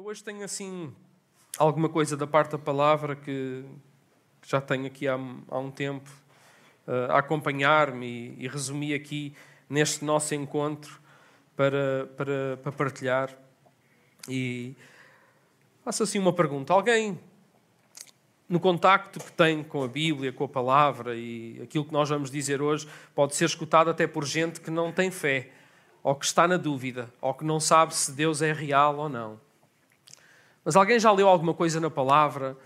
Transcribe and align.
Eu 0.00 0.06
hoje 0.06 0.24
tenho 0.24 0.42
assim 0.42 0.94
alguma 1.58 1.86
coisa 1.86 2.16
da 2.16 2.26
parte 2.26 2.52
da 2.52 2.58
palavra 2.58 3.14
que, 3.14 3.62
já 4.46 4.58
tenho 4.58 4.86
aqui 4.86 5.06
há, 5.06 5.18
há 5.48 5.58
um 5.58 5.70
tempo 5.70 6.10
uh, 6.88 7.12
a 7.12 7.18
acompanhar-me 7.18 8.06
e, 8.06 8.44
e, 8.44 8.48
resumi 8.48 8.94
aqui 8.94 9.34
neste 9.68 10.02
nosso 10.02 10.34
encontro 10.34 10.98
para, 11.54 12.08
para, 12.16 12.56
para 12.62 12.72
partilhar. 12.72 13.36
E 14.26 14.74
faço 15.84 16.02
assim 16.02 16.18
uma 16.18 16.32
pergunta: 16.32 16.72
alguém 16.72 17.20
no 18.48 18.58
contacto 18.58 19.20
que 19.20 19.32
tem 19.32 19.62
com 19.62 19.84
a 19.84 19.88
Bíblia, 19.88 20.32
com 20.32 20.44
a 20.44 20.48
palavra 20.48 21.14
e 21.14 21.60
aquilo 21.62 21.84
que 21.84 21.92
nós 21.92 22.08
vamos 22.08 22.30
dizer 22.30 22.62
hoje, 22.62 22.88
pode 23.14 23.36
ser 23.36 23.44
escutado 23.44 23.90
até 23.90 24.06
por 24.06 24.24
gente 24.24 24.62
que 24.62 24.70
não 24.70 24.92
tem 24.92 25.10
fé, 25.10 25.50
ou 26.02 26.14
que 26.14 26.24
está 26.24 26.48
na 26.48 26.56
dúvida, 26.56 27.12
ou 27.20 27.34
que 27.34 27.44
não 27.44 27.60
sabe 27.60 27.94
se 27.94 28.10
Deus 28.12 28.40
é 28.40 28.50
real 28.50 28.96
ou 28.96 29.10
não. 29.10 29.49
Mas 30.64 30.76
alguém 30.76 30.98
já 30.98 31.10
leu 31.10 31.28
alguma 31.28 31.54
coisa 31.54 31.80
na 31.80 31.90
palavra 31.90 32.56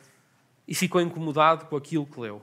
e 0.66 0.74
ficou 0.74 1.00
incomodado 1.00 1.66
com 1.66 1.76
aquilo 1.76 2.06
que 2.06 2.20
leu? 2.20 2.42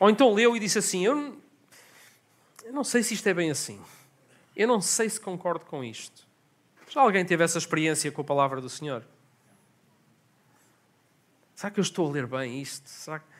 Ou 0.00 0.10
então 0.10 0.32
leu 0.32 0.56
e 0.56 0.60
disse 0.60 0.78
assim: 0.78 1.04
Eu, 1.04 1.38
eu 2.64 2.72
não 2.72 2.84
sei 2.84 3.02
se 3.02 3.14
isto 3.14 3.26
é 3.28 3.34
bem 3.34 3.50
assim. 3.50 3.80
Eu 4.56 4.68
não 4.68 4.80
sei 4.80 5.08
se 5.08 5.20
concordo 5.20 5.64
com 5.64 5.82
isto. 5.82 6.26
Já 6.88 7.00
alguém 7.00 7.24
teve 7.24 7.42
essa 7.42 7.58
experiência 7.58 8.10
com 8.12 8.20
a 8.20 8.24
palavra 8.24 8.60
do 8.60 8.68
Senhor? 8.68 9.04
Será 11.54 11.70
que 11.70 11.80
eu 11.80 11.82
estou 11.82 12.08
a 12.08 12.12
ler 12.12 12.26
bem 12.26 12.60
isto? 12.60 12.88
Será 12.88 13.20
que... 13.20 13.31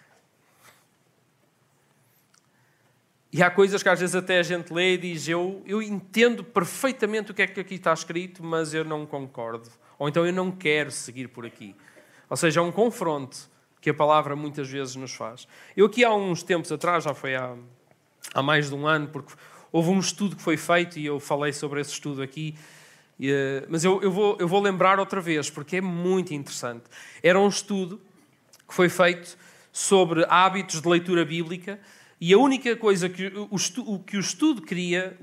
E 3.33 3.43
há 3.43 3.51
coisas 3.51 3.83
que 3.83 3.89
às 3.89 3.99
vezes 3.99 4.15
até 4.15 4.39
a 4.39 4.43
gente 4.43 4.73
lê 4.73 4.95
e 4.95 4.99
diz: 4.99 5.27
eu, 5.27 5.63
eu 5.65 5.81
entendo 5.81 6.45
perfeitamente 6.45 7.31
o 7.31 7.35
que 7.35 7.43
é 7.43 7.47
que 7.47 7.61
aqui 7.61 7.77
está 7.77 7.93
escrito, 7.93 8.45
mas 8.45 8.75
eu 8.75 8.85
não 8.85 9.07
concordo. 9.07 9.71
Ou 9.99 10.09
então 10.09 10.27
eu 10.27 10.33
não 10.33 10.51
quero 10.51 10.91
seguir 10.91 11.29
por 11.29 11.47
aqui. 11.47 11.75
Ou 12.29 12.37
seja, 12.37 12.61
é 12.61 12.63
um 12.63 12.71
confronto 12.71 13.51
que 13.81 13.89
a 13.89 13.95
palavra 13.95 14.37
muitas 14.37 14.69
vezes 14.69 14.95
nos 14.97 15.15
faz. 15.15 15.49
Eu 15.75 15.87
aqui 15.87 16.05
há 16.05 16.15
uns 16.15 16.43
tempos 16.43 16.71
atrás, 16.71 17.05
já 17.05 17.15
foi 17.15 17.35
há, 17.35 17.57
há 18.35 18.43
mais 18.43 18.69
de 18.69 18.75
um 18.75 18.87
ano, 18.87 19.09
porque 19.09 19.33
houve 19.73 19.91
um 19.91 19.99
estudo 19.99 20.37
que 20.37 20.43
foi 20.43 20.57
feito 20.57 20.99
e 20.99 21.07
eu 21.07 21.19
falei 21.19 21.53
sobre 21.53 21.81
esse 21.81 21.93
estudo 21.93 22.21
aqui. 22.23 22.55
Eh, 23.21 23.65
mas 23.69 23.83
eu, 23.83 24.03
eu, 24.03 24.13
vou, 24.13 24.37
eu 24.39 24.47
vou 24.47 24.61
lembrar 24.61 24.99
outra 24.99 25.21
vez, 25.21 25.49
porque 25.49 25.77
é 25.77 25.81
muito 25.81 26.35
interessante. 26.35 26.85
Era 27.23 27.41
um 27.41 27.49
estudo 27.49 28.01
que 28.69 28.75
foi 28.75 28.89
feito 28.89 29.37
sobre 29.73 30.25
hábitos 30.29 30.83
de 30.83 30.89
leitura 30.89 31.25
bíblica 31.25 31.81
e 32.25 32.33
a 32.33 32.39
única 32.39 32.77
coisa 32.77 33.09
que 33.09 33.33
o, 33.51 33.57
estudo, 33.57 33.99
que 33.99 34.17
o 34.17 34.21
estudo 34.21 34.63
queria 34.63 35.19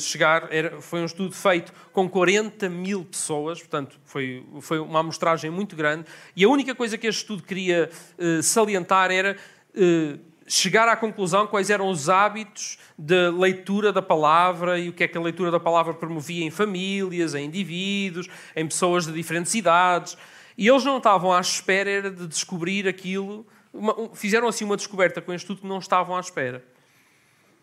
chegar 0.00 0.48
era, 0.50 0.80
foi 0.80 1.00
um 1.00 1.04
estudo 1.04 1.32
feito 1.32 1.72
com 1.92 2.08
40 2.08 2.68
mil 2.68 3.04
pessoas, 3.04 3.60
portanto, 3.60 4.00
foi, 4.04 4.44
foi 4.60 4.80
uma 4.80 4.98
amostragem 4.98 5.48
muito 5.48 5.76
grande. 5.76 6.06
E 6.34 6.42
a 6.42 6.48
única 6.48 6.74
coisa 6.74 6.98
que 6.98 7.06
este 7.06 7.20
estudo 7.20 7.44
queria 7.44 7.88
uh, 8.18 8.42
salientar 8.42 9.12
era 9.12 9.36
uh, 9.76 10.18
chegar 10.44 10.88
à 10.88 10.96
conclusão 10.96 11.46
quais 11.46 11.70
eram 11.70 11.88
os 11.88 12.08
hábitos 12.08 12.78
de 12.98 13.30
leitura 13.30 13.92
da 13.92 14.02
palavra 14.02 14.76
e 14.76 14.88
o 14.88 14.92
que 14.92 15.04
é 15.04 15.06
que 15.06 15.16
a 15.16 15.20
leitura 15.20 15.52
da 15.52 15.60
palavra 15.60 15.94
promovia 15.94 16.44
em 16.44 16.50
famílias, 16.50 17.36
em 17.36 17.44
indivíduos, 17.44 18.26
em 18.56 18.66
pessoas 18.66 19.06
de 19.06 19.12
diferentes 19.12 19.54
idades. 19.54 20.18
E 20.58 20.66
eles 20.66 20.84
não 20.84 20.96
estavam 20.96 21.32
à 21.32 21.40
espera 21.40 22.10
de 22.10 22.26
descobrir 22.26 22.88
aquilo 22.88 23.46
uma, 23.72 23.98
um, 23.98 24.14
fizeram 24.14 24.48
assim 24.48 24.64
uma 24.64 24.76
descoberta 24.76 25.20
com 25.20 25.32
este 25.32 25.44
estudo 25.44 25.62
que 25.62 25.66
não 25.66 25.78
estavam 25.78 26.16
à 26.16 26.20
espera. 26.20 26.64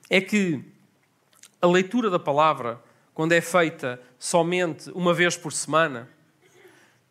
É 0.09 0.21
que 0.21 0.63
a 1.61 1.67
leitura 1.67 2.09
da 2.09 2.19
palavra, 2.19 2.81
quando 3.13 3.31
é 3.33 3.41
feita 3.41 4.01
somente 4.17 4.89
uma 4.91 5.13
vez 5.13 5.35
por 5.35 5.51
semana, 5.51 6.09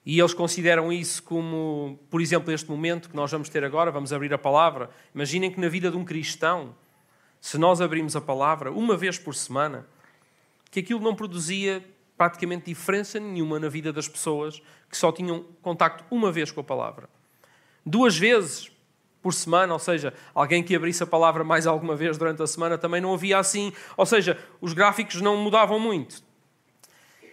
e 0.04 0.20
eles 0.20 0.32
consideram 0.32 0.92
isso 0.92 1.20
como, 1.24 1.98
por 2.08 2.20
exemplo, 2.20 2.52
este 2.52 2.70
momento 2.70 3.10
que 3.10 3.16
nós 3.16 3.30
vamos 3.30 3.48
ter 3.48 3.64
agora, 3.64 3.90
vamos 3.90 4.12
abrir 4.12 4.32
a 4.32 4.38
palavra. 4.38 4.88
Imaginem 5.12 5.50
que 5.50 5.60
na 5.60 5.68
vida 5.68 5.90
de 5.90 5.96
um 5.96 6.04
cristão, 6.04 6.76
se 7.40 7.58
nós 7.58 7.80
abrimos 7.80 8.14
a 8.14 8.20
palavra 8.20 8.70
uma 8.70 8.96
vez 8.96 9.18
por 9.18 9.34
semana, 9.34 9.84
que 10.70 10.78
aquilo 10.78 11.00
não 11.00 11.14
produzia 11.14 11.84
praticamente 12.16 12.66
diferença 12.66 13.18
nenhuma 13.18 13.58
na 13.58 13.68
vida 13.68 13.92
das 13.92 14.08
pessoas 14.08 14.62
que 14.88 14.96
só 14.96 15.10
tinham 15.10 15.44
contacto 15.60 16.04
uma 16.08 16.30
vez 16.30 16.52
com 16.52 16.60
a 16.60 16.64
palavra. 16.64 17.08
Duas 17.84 18.16
vezes 18.16 18.70
por 19.22 19.34
semana, 19.34 19.72
ou 19.72 19.78
seja, 19.78 20.14
alguém 20.34 20.62
que 20.62 20.74
abrisse 20.74 21.02
a 21.02 21.06
palavra 21.06 21.42
mais 21.42 21.66
alguma 21.66 21.96
vez 21.96 22.16
durante 22.16 22.42
a 22.42 22.46
semana 22.46 22.78
também 22.78 23.00
não 23.00 23.12
havia 23.12 23.38
assim, 23.38 23.72
ou 23.96 24.06
seja, 24.06 24.38
os 24.60 24.72
gráficos 24.72 25.20
não 25.20 25.36
mudavam 25.36 25.80
muito. 25.80 26.22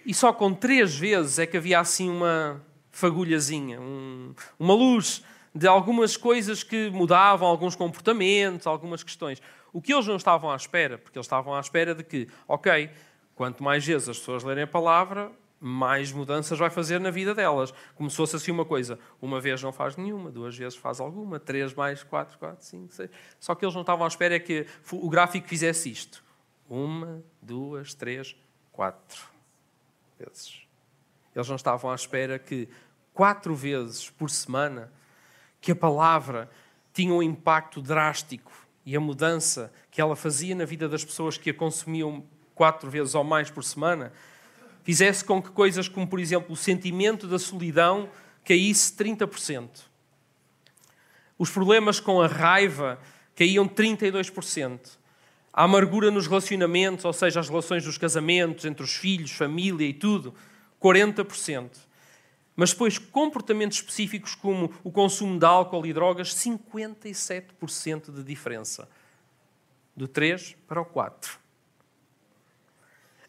E 0.05 0.13
só 0.13 0.33
com 0.33 0.53
três 0.53 0.95
vezes 0.95 1.39
é 1.39 1.45
que 1.45 1.55
havia 1.55 1.79
assim 1.79 2.09
uma 2.09 2.61
fagulhazinha, 2.91 3.79
um, 3.79 4.33
uma 4.59 4.73
luz 4.73 5.23
de 5.55 5.67
algumas 5.67 6.17
coisas 6.17 6.63
que 6.63 6.89
mudavam, 6.89 7.47
alguns 7.47 7.75
comportamentos, 7.75 8.65
algumas 8.65 9.03
questões. 9.03 9.41
O 9.71 9.81
que 9.81 9.93
eles 9.93 10.07
não 10.07 10.15
estavam 10.15 10.51
à 10.51 10.55
espera, 10.55 10.97
porque 10.97 11.17
eles 11.17 11.25
estavam 11.25 11.53
à 11.53 11.59
espera 11.59 11.93
de 11.93 12.03
que, 12.03 12.27
ok, 12.47 12.89
quanto 13.35 13.63
mais 13.63 13.85
vezes 13.85 14.09
as 14.09 14.17
pessoas 14.17 14.43
lerem 14.43 14.63
a 14.63 14.67
palavra, 14.67 15.31
mais 15.65 16.11
mudanças 16.11 16.59
vai 16.59 16.69
fazer 16.69 16.99
na 16.99 17.09
vida 17.09 17.33
delas. 17.33 17.73
Como 17.95 18.09
se 18.09 18.17
fosse 18.17 18.35
assim 18.35 18.51
uma 18.51 18.65
coisa. 18.65 18.99
Uma 19.21 19.39
vez 19.39 19.63
não 19.63 19.71
faz 19.71 19.95
nenhuma, 19.95 20.29
duas 20.29 20.57
vezes 20.57 20.77
faz 20.77 20.99
alguma, 20.99 21.39
três 21.39 21.73
mais 21.73 22.03
quatro, 22.03 22.37
quatro, 22.37 22.65
cinco, 22.65 22.93
seis. 22.93 23.09
Só 23.39 23.55
que 23.55 23.63
eles 23.63 23.73
não 23.73 23.81
estavam 23.81 24.03
à 24.03 24.07
espera 24.09 24.37
que 24.41 24.67
o 24.91 25.09
gráfico 25.09 25.47
fizesse 25.47 25.89
isto. 25.89 26.21
Uma, 26.69 27.23
duas, 27.41 27.93
três, 27.93 28.35
quatro 28.73 29.23
vezes. 30.19 30.67
Eles 31.33 31.47
não 31.47 31.55
estavam 31.55 31.89
à 31.89 31.95
espera 31.95 32.37
que 32.37 32.67
quatro 33.13 33.55
vezes 33.55 34.09
por 34.09 34.29
semana 34.29 34.91
que 35.61 35.71
a 35.71 35.75
palavra 35.75 36.51
tinha 36.93 37.13
um 37.13 37.23
impacto 37.23 37.81
drástico 37.81 38.51
e 38.85 38.97
a 38.97 38.99
mudança 38.99 39.71
que 39.89 40.01
ela 40.01 40.15
fazia 40.15 40.53
na 40.53 40.65
vida 40.65 40.89
das 40.89 41.05
pessoas 41.05 41.37
que 41.37 41.51
a 41.51 41.53
consumiam 41.53 42.25
quatro 42.53 42.89
vezes 42.89 43.15
ou 43.15 43.23
mais 43.23 43.49
por 43.49 43.63
semana 43.63 44.11
fizesse 44.83 45.23
com 45.23 45.41
que 45.41 45.49
coisas 45.49 45.87
como, 45.87 46.07
por 46.07 46.19
exemplo, 46.19 46.53
o 46.53 46.57
sentimento 46.57 47.27
da 47.27 47.39
solidão 47.39 48.09
caísse 48.43 48.93
30%. 48.93 49.69
Os 51.37 51.49
problemas 51.49 51.99
com 51.99 52.21
a 52.21 52.27
raiva 52.27 52.99
caíam 53.35 53.67
32%. 53.67 54.97
A 55.51 55.63
amargura 55.63 56.11
nos 56.11 56.27
relacionamentos, 56.27 57.05
ou 57.05 57.13
seja, 57.13 57.39
as 57.39 57.49
relações 57.49 57.83
dos 57.83 57.97
casamentos, 57.97 58.65
entre 58.65 58.83
os 58.83 58.95
filhos, 58.95 59.31
família 59.31 59.85
e 59.87 59.93
tudo, 59.93 60.33
40%. 60.81 61.69
Mas 62.55 62.71
depois, 62.71 62.97
comportamentos 62.97 63.77
específicos 63.77 64.35
como 64.35 64.71
o 64.83 64.91
consumo 64.91 65.39
de 65.39 65.45
álcool 65.45 65.85
e 65.85 65.93
drogas, 65.93 66.35
57% 66.35 68.11
de 68.11 68.23
diferença. 68.23 68.87
Do 69.95 70.07
3 70.07 70.55
para 70.67 70.81
o 70.81 70.85
4. 70.85 71.42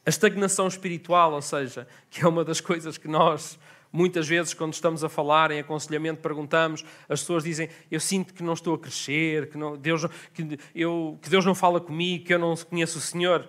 A 0.07 0.11
estagnação 0.11 0.69
espiritual, 0.69 1.33
ou 1.33 1.41
seja, 1.41 1.89
que 2.11 2.23
é 2.23 2.29
uma 2.29 2.45
das 2.45 2.61
coisas 2.61 2.99
que 2.99 3.09
nós, 3.09 3.59
muitas 3.91 4.29
vezes, 4.29 4.53
quando 4.53 4.75
estamos 4.75 5.03
a 5.03 5.09
falar 5.09 5.51
em 5.51 5.61
aconselhamento, 5.61 6.21
perguntamos, 6.21 6.85
as 7.09 7.21
pessoas 7.21 7.43
dizem: 7.45 7.71
Eu 7.91 7.99
sinto 7.99 8.35
que 8.35 8.43
não 8.43 8.53
estou 8.53 8.75
a 8.75 8.79
crescer, 8.79 9.49
que, 9.49 9.57
não, 9.57 9.77
Deus, 9.79 10.05
que, 10.35 10.59
eu, 10.75 11.19
que 11.23 11.31
Deus 11.31 11.45
não 11.45 11.55
fala 11.55 11.81
comigo, 11.81 12.25
que 12.25 12.35
eu 12.35 12.39
não 12.39 12.55
conheço 12.57 12.99
o 12.99 13.01
Senhor. 13.01 13.49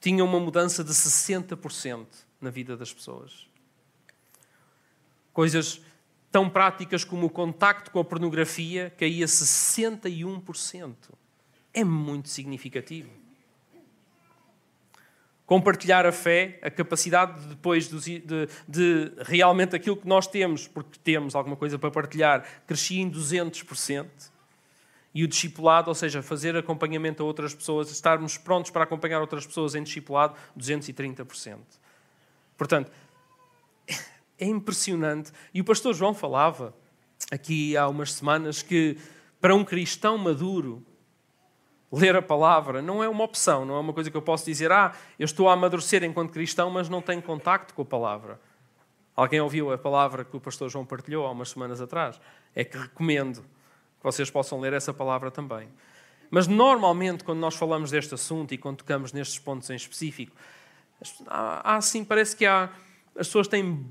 Tinha 0.00 0.24
uma 0.24 0.40
mudança 0.40 0.82
de 0.82 0.92
60% 0.92 2.06
na 2.40 2.50
vida 2.50 2.76
das 2.76 2.92
pessoas. 2.92 3.46
Coisas 5.32 5.80
tão 6.30 6.48
práticas 6.48 7.04
como 7.04 7.26
o 7.26 7.30
contacto 7.30 7.90
com 7.90 7.98
a 7.98 8.04
pornografia 8.04 8.92
caía 8.98 9.26
61%. 9.26 10.94
É 11.72 11.84
muito 11.84 12.28
significativo 12.28 13.23
compartilhar 15.46 16.06
a 16.06 16.12
fé, 16.12 16.58
a 16.62 16.70
capacidade 16.70 17.40
de, 17.40 17.48
depois 17.48 17.88
de, 17.88 18.18
de, 18.20 18.48
de, 18.66 19.12
realmente 19.18 19.76
aquilo 19.76 19.96
que 19.96 20.08
nós 20.08 20.26
temos, 20.26 20.66
porque 20.66 20.98
temos 21.02 21.34
alguma 21.34 21.56
coisa 21.56 21.78
para 21.78 21.90
partilhar, 21.90 22.44
crescia 22.66 23.02
em 23.02 23.10
200%. 23.10 24.06
E 25.14 25.22
o 25.22 25.28
discipulado, 25.28 25.88
ou 25.90 25.94
seja, 25.94 26.22
fazer 26.22 26.56
acompanhamento 26.56 27.22
a 27.22 27.26
outras 27.26 27.54
pessoas, 27.54 27.90
estarmos 27.90 28.36
prontos 28.36 28.70
para 28.70 28.82
acompanhar 28.82 29.20
outras 29.20 29.46
pessoas 29.46 29.74
em 29.76 29.82
discipulado, 29.82 30.34
230%. 30.58 31.58
Portanto, 32.56 32.90
é 34.38 34.46
impressionante. 34.46 35.30
E 35.52 35.60
o 35.60 35.64
pastor 35.64 35.94
João 35.94 36.14
falava 36.14 36.74
aqui 37.30 37.76
há 37.76 37.86
umas 37.86 38.14
semanas 38.14 38.60
que 38.60 38.96
para 39.40 39.54
um 39.54 39.64
cristão 39.64 40.18
maduro, 40.18 40.84
ler 41.94 42.16
a 42.16 42.22
palavra 42.22 42.82
não 42.82 43.02
é 43.02 43.08
uma 43.08 43.24
opção, 43.24 43.64
não 43.64 43.76
é 43.76 43.80
uma 43.80 43.92
coisa 43.92 44.10
que 44.10 44.16
eu 44.16 44.22
posso 44.22 44.44
dizer, 44.44 44.72
ah, 44.72 44.92
eu 45.18 45.24
estou 45.24 45.48
a 45.48 45.52
amadurecer 45.52 46.02
enquanto 46.04 46.32
cristão, 46.32 46.70
mas 46.70 46.88
não 46.88 47.00
tenho 47.00 47.22
contacto 47.22 47.74
com 47.74 47.82
a 47.82 47.84
palavra. 47.84 48.40
Alguém 49.16 49.40
ouviu 49.40 49.72
a 49.72 49.78
palavra 49.78 50.24
que 50.24 50.36
o 50.36 50.40
pastor 50.40 50.68
João 50.68 50.84
partilhou 50.84 51.26
há 51.26 51.30
umas 51.30 51.50
semanas 51.50 51.80
atrás? 51.80 52.20
É 52.54 52.64
que 52.64 52.76
recomendo 52.76 53.42
que 53.42 54.02
vocês 54.02 54.28
possam 54.30 54.58
ler 54.60 54.72
essa 54.72 54.92
palavra 54.92 55.30
também. 55.30 55.68
Mas 56.30 56.48
normalmente, 56.48 57.22
quando 57.22 57.38
nós 57.38 57.54
falamos 57.54 57.90
deste 57.92 58.14
assunto 58.14 58.52
e 58.52 58.58
quando 58.58 58.78
tocamos 58.78 59.12
nestes 59.12 59.38
pontos 59.38 59.70
em 59.70 59.76
específico, 59.76 60.34
há, 61.28 61.76
assim, 61.76 62.04
parece 62.04 62.34
que 62.34 62.44
há 62.44 62.70
as 63.16 63.28
pessoas 63.28 63.46
têm 63.46 63.86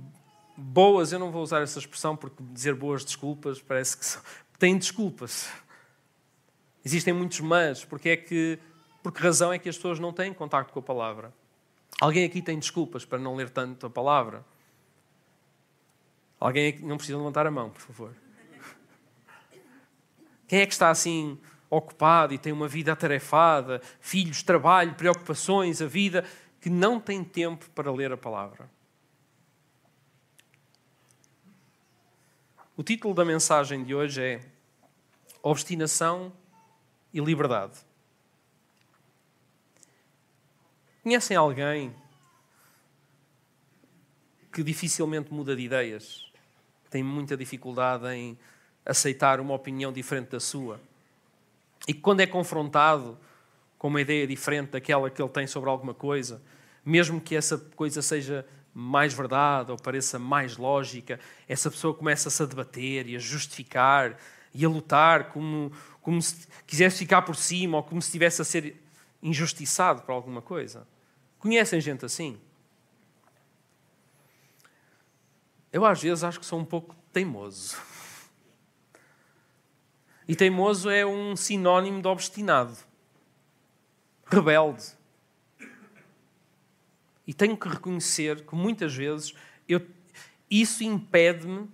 boas, 0.58 1.14
eu 1.14 1.20
não 1.20 1.32
vou 1.32 1.42
usar 1.42 1.62
essa 1.62 1.80
expressão 1.80 2.16
porque 2.16 2.44
dizer 2.52 2.76
boas 2.76 3.06
desculpas 3.06 3.62
parece 3.62 3.98
que 3.98 4.06
são, 4.06 4.22
têm 4.60 4.78
desculpas. 4.78 5.50
Existem 6.84 7.14
muitos 7.14 7.40
mas, 7.40 7.86
porque 7.86 8.10
é 8.10 8.18
que 8.18 8.60
por 9.04 9.12
que 9.12 9.22
razão 9.22 9.52
é 9.52 9.60
que 9.60 9.68
as 9.68 9.76
pessoas 9.76 10.00
não 10.00 10.14
têm 10.14 10.34
contacto 10.34 10.72
com 10.72 10.80
a 10.80 10.84
palavra? 10.84 11.34
Alguém 12.00 12.26
aqui 12.26 12.42
tem 12.42 12.58
desculpas 12.58 13.04
para 13.06 13.20
não 13.20 13.36
ler 13.36 13.50
tanto 13.50 13.86
a 13.86 13.90
palavra? 13.90 14.46
Alguém 16.40 16.70
aqui 16.70 16.86
não 16.86 16.98
precisa 16.98 17.18
levantar 17.18 17.46
a 17.46 17.52
mão, 17.52 17.70
por 17.70 17.82
favor. 17.82 18.16
Quem 20.48 20.62
é 20.62 20.66
que 20.66 20.74
está 20.74 20.90
assim 20.90 21.40
ocupado 21.70 22.34
e 22.34 22.38
tem 22.38 22.54
uma 22.54 22.68
vida 22.68 22.92
atarefada, 22.92 23.82
filhos, 24.00 24.44
trabalho, 24.44 24.94
preocupações, 24.96 25.82
a 25.82 25.86
vida, 25.86 26.26
que 26.62 26.70
não 26.70 27.00
tem 27.00 27.24
tempo 27.24 27.70
para 27.72 27.92
ler 27.92 28.12
a 28.12 28.18
palavra? 28.18 28.70
O 32.76 32.84
título 32.84 33.14
da 33.14 33.24
mensagem 33.24 33.84
de 33.84 33.94
hoje 33.94 34.22
é 34.22 34.42
Obstinação 35.42 36.32
e 37.14 37.20
Liberdade. 37.20 37.80
Conhecem 41.04 41.38
alguém 41.38 41.94
que 44.52 44.64
dificilmente 44.64 45.34
muda 45.34 45.56
de 45.56 45.64
ideias? 45.64 46.32
Tem 46.90 47.04
muita 47.04 47.36
dificuldade 47.36 48.08
em 48.08 48.38
aceitar 48.86 49.40
uma 49.40 49.54
opinião 49.54 49.92
diferente 49.92 50.30
da 50.30 50.40
sua? 50.40 50.80
E 51.88 51.94
que 51.94 52.00
quando 52.00 52.22
é 52.22 52.28
confrontado 52.28 53.18
com 53.78 53.90
uma 53.90 54.00
ideia 54.00 54.26
diferente 54.26 54.72
daquela 54.72 55.10
que 55.10 55.22
ele 55.22 55.30
tem 55.30 55.46
sobre 55.46 55.70
alguma 55.70 55.94
coisa, 55.94 56.42
mesmo 56.86 57.20
que 57.20 57.36
essa 57.36 57.58
coisa 57.58 58.02
seja 58.02 58.46
mais 58.74 59.14
verdade 59.14 59.72
ou 59.72 59.78
pareça 59.78 60.18
mais 60.18 60.58
lógica, 60.58 61.20
essa 61.48 61.70
pessoa 61.70 61.94
começa-se 61.94 62.42
a 62.42 62.46
debater 62.46 63.08
e 63.08 63.16
a 63.16 63.20
justificar 63.20 64.18
e 64.54 64.64
a 64.64 64.70
lutar 64.70 65.32
como, 65.32 65.72
como 66.04 66.22
se 66.22 66.48
quisesse 66.68 67.00
ficar 67.00 67.24
por 67.24 67.36
cima 67.36 67.78
ou 67.78 67.84
como 67.84 68.02
se 68.02 68.10
estivesse 68.10 68.42
a 68.42 68.46
ser 68.46 68.76
injustiçado 69.22 70.04
por 70.04 70.12
alguma 70.12 70.42
coisa. 70.42 70.86
Conhecem 71.40 71.82
gente 71.82 72.06
assim? 72.06 72.40
Eu 75.72 75.86
às 75.86 76.02
vezes 76.02 76.24
acho 76.24 76.40
que 76.40 76.46
sou 76.46 76.60
um 76.60 76.66
pouco 76.66 76.96
teimoso. 77.12 77.76
E 80.28 80.36
teimoso 80.36 80.90
é 80.90 81.06
um 81.06 81.36
sinónimo 81.36 82.02
de 82.02 82.08
obstinado, 82.08 82.78
rebelde. 84.26 84.84
E 87.26 87.34
tenho 87.34 87.58
que 87.58 87.68
reconhecer 87.68 88.46
que 88.46 88.56
muitas 88.56 88.94
vezes 88.94 89.34
eu, 89.68 89.86
isso 90.50 90.84
impede-me 90.84 91.70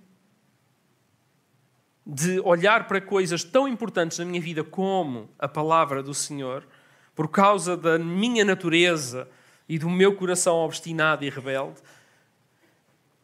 de 2.11 2.39
olhar 2.39 2.88
para 2.88 3.00
coisas 3.00 3.44
tão 3.44 3.67
importantes 3.67 4.17
na 4.17 4.25
minha 4.25 4.41
vida 4.41 4.63
como 4.63 5.29
a 5.38 5.47
palavra 5.47 6.01
do 6.01 6.13
Senhor, 6.13 6.67
por 7.13 7.27
causa 7.27 7.77
da 7.77 8.00
minha 8.00 8.44
natureza 8.44 9.29
e 9.67 9.77
do 9.77 9.88
meu 9.89 10.15
coração 10.15 10.56
obstinado 10.57 11.23
e 11.23 11.29
rebelde, 11.29 11.79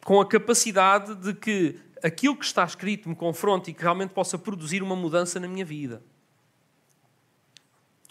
com 0.04 0.20
a 0.20 0.26
capacidade 0.26 1.16
de 1.16 1.34
que 1.34 1.80
aquilo 2.00 2.36
que 2.36 2.44
está 2.44 2.62
escrito 2.62 3.08
me 3.08 3.16
confronte 3.16 3.72
e 3.72 3.74
que 3.74 3.82
realmente 3.82 4.10
possa 4.10 4.38
produzir 4.38 4.82
uma 4.84 4.94
mudança 4.94 5.40
na 5.40 5.48
minha 5.48 5.64
vida. 5.64 6.00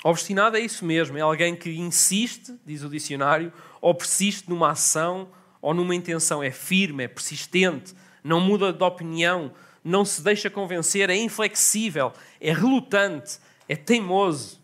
Obstinado 0.03 0.57
é 0.57 0.59
isso 0.59 0.83
mesmo, 0.83 1.17
é 1.17 1.21
alguém 1.21 1.55
que 1.55 1.69
insiste, 1.79 2.53
diz 2.65 2.83
o 2.83 2.89
dicionário, 2.89 3.53
ou 3.79 3.95
persiste 3.95 4.49
numa 4.49 4.71
ação 4.71 5.29
ou 5.61 5.73
numa 5.73 5.95
intenção, 5.95 6.43
é 6.43 6.51
firme, 6.51 7.05
é 7.05 7.07
persistente, 7.07 7.95
não 8.21 8.41
muda 8.41 8.73
de 8.73 8.83
opinião, 8.83 9.53
não 9.85 10.03
se 10.03 10.21
deixa 10.21 10.49
convencer, 10.49 11.09
é 11.09 11.15
inflexível, 11.15 12.11
é 12.41 12.51
relutante, 12.51 13.39
é 13.69 13.75
teimoso. 13.77 14.59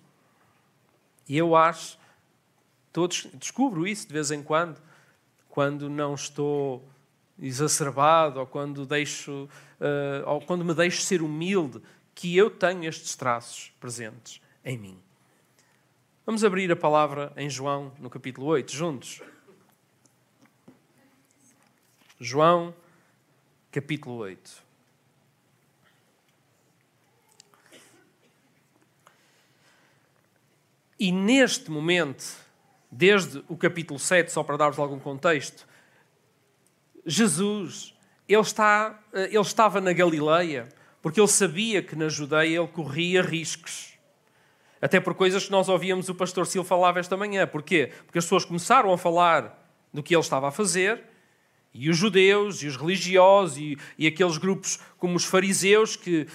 E 1.30 1.38
eu 1.38 1.56
acho 1.56 2.02
Todos 2.92 3.28
descubro 3.34 3.88
isso 3.88 4.08
de 4.08 4.14
vez 4.14 4.32
em 4.32 4.44
quando, 4.44 4.78
quando 5.48 5.90
não 5.90 6.14
estou 6.14 6.86
exacerbado 7.40 8.40
ou 8.40 8.46
quando 8.46 8.86
deixo 8.86 9.50
uh, 9.80 10.30
ou 10.30 10.42
quando 10.42 10.66
me 10.66 10.74
deixo 10.74 11.02
ser 11.02 11.22
humilde, 11.22 11.82
que 12.14 12.36
eu 12.36 12.50
tenho 12.50 12.84
estes 12.84 13.16
traços 13.16 13.72
presentes 13.80 14.42
em 14.64 14.78
mim. 14.78 15.00
Vamos 16.26 16.44
abrir 16.44 16.70
a 16.72 16.76
palavra 16.76 17.32
em 17.38 17.50
João, 17.50 17.94
no 17.98 18.10
capítulo 18.10 18.48
8, 18.48 18.72
juntos. 18.72 19.22
João, 22.20 22.76
capítulo 23.72 24.18
8. 24.18 24.71
E 31.01 31.12
neste 31.12 31.71
momento, 31.71 32.24
desde 32.92 33.44
o 33.48 33.57
capítulo 33.57 34.00
7, 34.00 34.31
só 34.31 34.44
para 34.44 34.56
dar-vos 34.56 34.77
algum 34.77 35.00
contexto, 35.00 35.68
Jesus, 37.03 37.95
ele, 38.30 38.39
está, 38.39 39.01
eh, 39.12 39.30
ele 39.31 39.39
estava 39.39 39.81
na 39.81 39.94
Galileia 39.94 40.69
porque 41.01 41.19
ele 41.19 41.27
sabia 41.27 41.81
que 41.81 41.95
na 41.95 42.07
Judeia 42.07 42.59
ele 42.59 42.68
corria 42.68 43.24
riscos. 43.24 43.98
Até 44.80 45.00
por 45.00 45.15
coisas 45.15 45.44
que 45.44 45.51
nós 45.51 45.69
ouvíamos 45.69 46.07
o 46.07 46.13
pastor 46.13 46.45
Sil 46.45 46.62
falava 46.63 47.00
esta 47.00 47.18
manhã. 47.18 47.48
Porquê? 47.48 47.92
Porque 48.06 48.19
as 48.19 48.25
pessoas 48.25 48.45
começaram 48.45 48.94
a 48.94 48.98
falar 48.98 49.59
do 49.92 50.03
que 50.03 50.13
ele 50.13 50.21
estava 50.21 50.50
a 50.50 50.51
fazer, 50.51 51.01
e 51.74 51.89
os 51.89 51.98
judeus, 51.98 52.62
e 52.62 52.68
os 52.68 52.77
religiosos, 52.77 53.57
e, 53.57 53.75
e 53.98 54.06
aqueles 54.06 54.38
grupos 54.38 54.77
como 55.00 55.15
os 55.15 55.25
fariseus, 55.25 55.95
que 55.95 56.27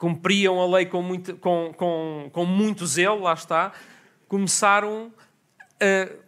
cumpriam 0.00 0.58
a 0.58 0.66
lei 0.66 0.86
com 0.86 1.02
muito, 1.02 1.36
com, 1.36 1.74
com, 1.76 2.30
com 2.32 2.46
muito 2.46 2.86
zelo, 2.86 3.20
lá 3.20 3.34
está, 3.34 3.70
começaram 4.26 5.12
uh, 5.76 6.18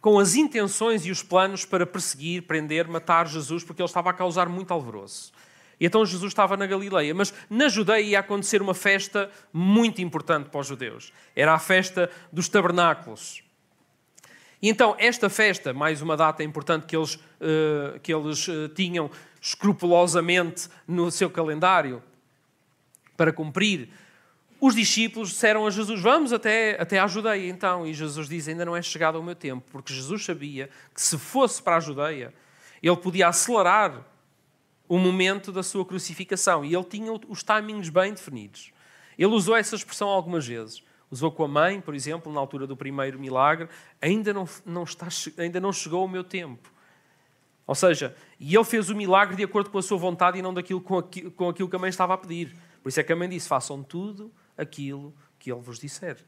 com 0.00 0.16
as 0.16 0.36
intenções 0.36 1.04
e 1.04 1.10
os 1.10 1.20
planos 1.20 1.64
para 1.64 1.84
perseguir, 1.84 2.42
prender, 2.42 2.86
matar 2.86 3.26
Jesus, 3.26 3.64
porque 3.64 3.82
ele 3.82 3.88
estava 3.88 4.10
a 4.10 4.12
causar 4.12 4.48
muito 4.48 4.72
alvoroço. 4.72 5.32
E 5.80 5.86
então 5.86 6.06
Jesus 6.06 6.30
estava 6.30 6.56
na 6.56 6.66
Galileia, 6.66 7.12
mas 7.12 7.34
na 7.50 7.68
Judeia 7.68 8.00
ia 8.00 8.20
acontecer 8.20 8.62
uma 8.62 8.74
festa 8.74 9.28
muito 9.52 10.00
importante 10.00 10.48
para 10.48 10.60
os 10.60 10.68
judeus. 10.68 11.12
Era 11.34 11.52
a 11.52 11.58
festa 11.58 12.08
dos 12.32 12.48
tabernáculos. 12.48 13.42
E 14.62 14.68
então 14.68 14.94
esta 15.00 15.28
festa, 15.28 15.74
mais 15.74 16.00
uma 16.00 16.16
data 16.16 16.44
importante 16.44 16.86
que 16.86 16.96
eles, 16.96 17.14
uh, 17.16 17.98
que 18.04 18.14
eles 18.14 18.46
uh, 18.46 18.68
tinham 18.68 19.10
escrupulosamente 19.40 20.68
no 20.86 21.10
seu 21.10 21.28
calendário 21.28 22.00
para 23.20 23.34
cumprir, 23.34 23.90
os 24.58 24.74
discípulos 24.74 25.28
disseram 25.28 25.66
a 25.66 25.70
Jesus: 25.70 26.00
Vamos 26.00 26.32
até, 26.32 26.80
até 26.80 26.98
a 26.98 27.06
Judeia 27.06 27.50
então. 27.50 27.86
E 27.86 27.92
Jesus 27.92 28.26
diz: 28.26 28.48
Ainda 28.48 28.64
não 28.64 28.74
é 28.74 28.80
chegado 28.80 29.16
o 29.16 29.22
meu 29.22 29.34
tempo, 29.34 29.62
porque 29.70 29.92
Jesus 29.92 30.24
sabia 30.24 30.70
que 30.94 31.02
se 31.02 31.18
fosse 31.18 31.62
para 31.62 31.76
a 31.76 31.80
Judeia, 31.80 32.32
ele 32.82 32.96
podia 32.96 33.28
acelerar 33.28 34.06
o 34.88 34.96
momento 34.96 35.52
da 35.52 35.62
sua 35.62 35.84
crucificação. 35.84 36.64
E 36.64 36.74
ele 36.74 36.84
tinha 36.84 37.12
os 37.28 37.42
timings 37.42 37.90
bem 37.90 38.14
definidos. 38.14 38.72
Ele 39.18 39.34
usou 39.34 39.54
essa 39.54 39.76
expressão 39.76 40.08
algumas 40.08 40.46
vezes. 40.46 40.82
Usou 41.10 41.30
com 41.30 41.44
a 41.44 41.48
mãe, 41.48 41.78
por 41.78 41.94
exemplo, 41.94 42.32
na 42.32 42.40
altura 42.40 42.66
do 42.66 42.74
primeiro 42.74 43.18
milagre: 43.18 43.68
Ainda 44.00 44.32
não, 44.32 44.48
não, 44.64 44.84
está, 44.84 45.08
ainda 45.36 45.60
não 45.60 45.74
chegou 45.74 46.06
o 46.06 46.08
meu 46.08 46.24
tempo. 46.24 46.72
Ou 47.66 47.74
seja, 47.74 48.16
e 48.38 48.54
ele 48.54 48.64
fez 48.64 48.88
o 48.88 48.96
milagre 48.96 49.36
de 49.36 49.44
acordo 49.44 49.68
com 49.68 49.76
a 49.76 49.82
sua 49.82 49.98
vontade 49.98 50.38
e 50.38 50.42
não 50.42 50.54
daquilo 50.54 50.80
com 50.80 50.96
aquilo, 50.96 51.30
com 51.30 51.50
aquilo 51.50 51.68
que 51.68 51.76
a 51.76 51.78
mãe 51.78 51.90
estava 51.90 52.14
a 52.14 52.18
pedir. 52.18 52.56
Por 52.82 52.88
isso 52.88 53.00
é 53.00 53.02
que 53.02 53.12
a 53.12 53.16
mãe 53.16 53.28
disse: 53.28 53.48
Façam 53.48 53.82
tudo 53.82 54.32
aquilo 54.56 55.14
que 55.38 55.50
ele 55.50 55.60
vos 55.60 55.78
disser. 55.78 56.18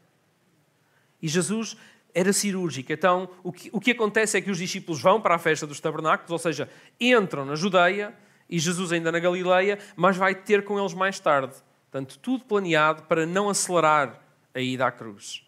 E 1.21 1.27
Jesus 1.27 1.77
era 2.13 2.31
cirúrgico. 2.31 2.91
Então, 2.91 3.29
o 3.43 3.51
que, 3.51 3.69
o 3.71 3.79
que 3.79 3.91
acontece 3.91 4.37
é 4.37 4.41
que 4.41 4.51
os 4.51 4.57
discípulos 4.57 5.01
vão 5.01 5.19
para 5.19 5.35
a 5.35 5.39
festa 5.39 5.65
dos 5.65 5.79
tabernáculos, 5.79 6.31
ou 6.31 6.37
seja, 6.37 6.69
entram 6.99 7.45
na 7.45 7.55
Judeia 7.55 8.13
e 8.49 8.59
Jesus 8.59 8.91
ainda 8.91 9.11
na 9.11 9.19
Galileia, 9.19 9.79
mas 9.95 10.15
vai 10.15 10.35
ter 10.35 10.63
com 10.63 10.79
eles 10.79 10.93
mais 10.93 11.19
tarde. 11.19 11.55
Portanto, 11.89 12.19
tudo 12.19 12.43
planeado 12.45 13.03
para 13.03 13.25
não 13.25 13.49
acelerar 13.49 14.21
a 14.53 14.59
ida 14.59 14.85
à 14.85 14.91
cruz. 14.91 15.43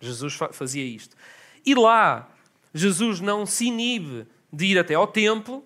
Jesus 0.00 0.38
fazia 0.52 0.84
isto. 0.84 1.16
E 1.64 1.74
lá, 1.74 2.28
Jesus 2.72 3.20
não 3.20 3.44
se 3.44 3.66
inibe 3.66 4.26
de 4.52 4.66
ir 4.66 4.78
até 4.78 4.94
ao 4.94 5.06
templo 5.06 5.64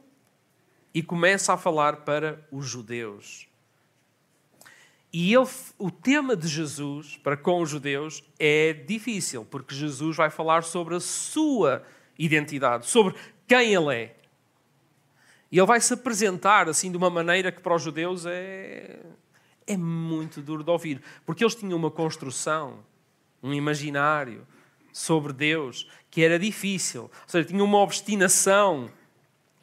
e 0.92 1.02
começa 1.02 1.52
a 1.52 1.56
falar 1.56 1.98
para 1.98 2.46
os 2.50 2.66
judeus. 2.66 3.46
E 5.16 5.32
ele, 5.32 5.46
o 5.78 5.92
tema 5.92 6.34
de 6.34 6.48
Jesus 6.48 7.16
para 7.22 7.36
com 7.36 7.62
os 7.62 7.70
judeus 7.70 8.24
é 8.36 8.72
difícil, 8.72 9.44
porque 9.44 9.72
Jesus 9.72 10.16
vai 10.16 10.28
falar 10.28 10.64
sobre 10.64 10.96
a 10.96 11.00
sua 11.00 11.84
identidade, 12.18 12.86
sobre 12.86 13.14
quem 13.46 13.72
ele 13.72 13.94
é. 13.94 14.16
E 15.52 15.58
ele 15.58 15.66
vai 15.68 15.80
se 15.80 15.94
apresentar 15.94 16.68
assim 16.68 16.90
de 16.90 16.96
uma 16.96 17.08
maneira 17.08 17.52
que 17.52 17.60
para 17.60 17.76
os 17.76 17.82
judeus 17.82 18.26
é, 18.26 18.98
é 19.68 19.76
muito 19.76 20.42
duro 20.42 20.64
de 20.64 20.70
ouvir, 20.72 21.00
porque 21.24 21.44
eles 21.44 21.54
tinham 21.54 21.78
uma 21.78 21.92
construção, 21.92 22.80
um 23.40 23.54
imaginário 23.54 24.44
sobre 24.92 25.32
Deus 25.32 25.88
que 26.10 26.24
era 26.24 26.40
difícil, 26.40 27.02
ou 27.02 27.10
seja, 27.28 27.46
tinham 27.46 27.64
uma 27.64 27.78
obstinação 27.78 28.90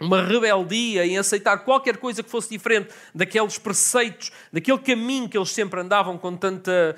uma 0.01 0.23
rebeldia 0.23 1.05
em 1.05 1.17
aceitar 1.17 1.59
qualquer 1.59 1.97
coisa 1.97 2.23
que 2.23 2.29
fosse 2.29 2.49
diferente 2.49 2.93
daqueles 3.13 3.57
preceitos, 3.57 4.31
daquele 4.51 4.79
caminho 4.79 5.29
que 5.29 5.37
eles 5.37 5.51
sempre 5.51 5.79
andavam 5.79 6.17
com 6.17 6.35
tanta 6.35 6.95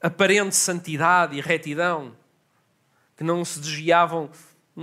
aparente 0.00 0.56
santidade 0.56 1.36
e 1.36 1.40
retidão, 1.40 2.16
que 3.16 3.22
não 3.22 3.44
se 3.44 3.60
desviavam, 3.60 4.30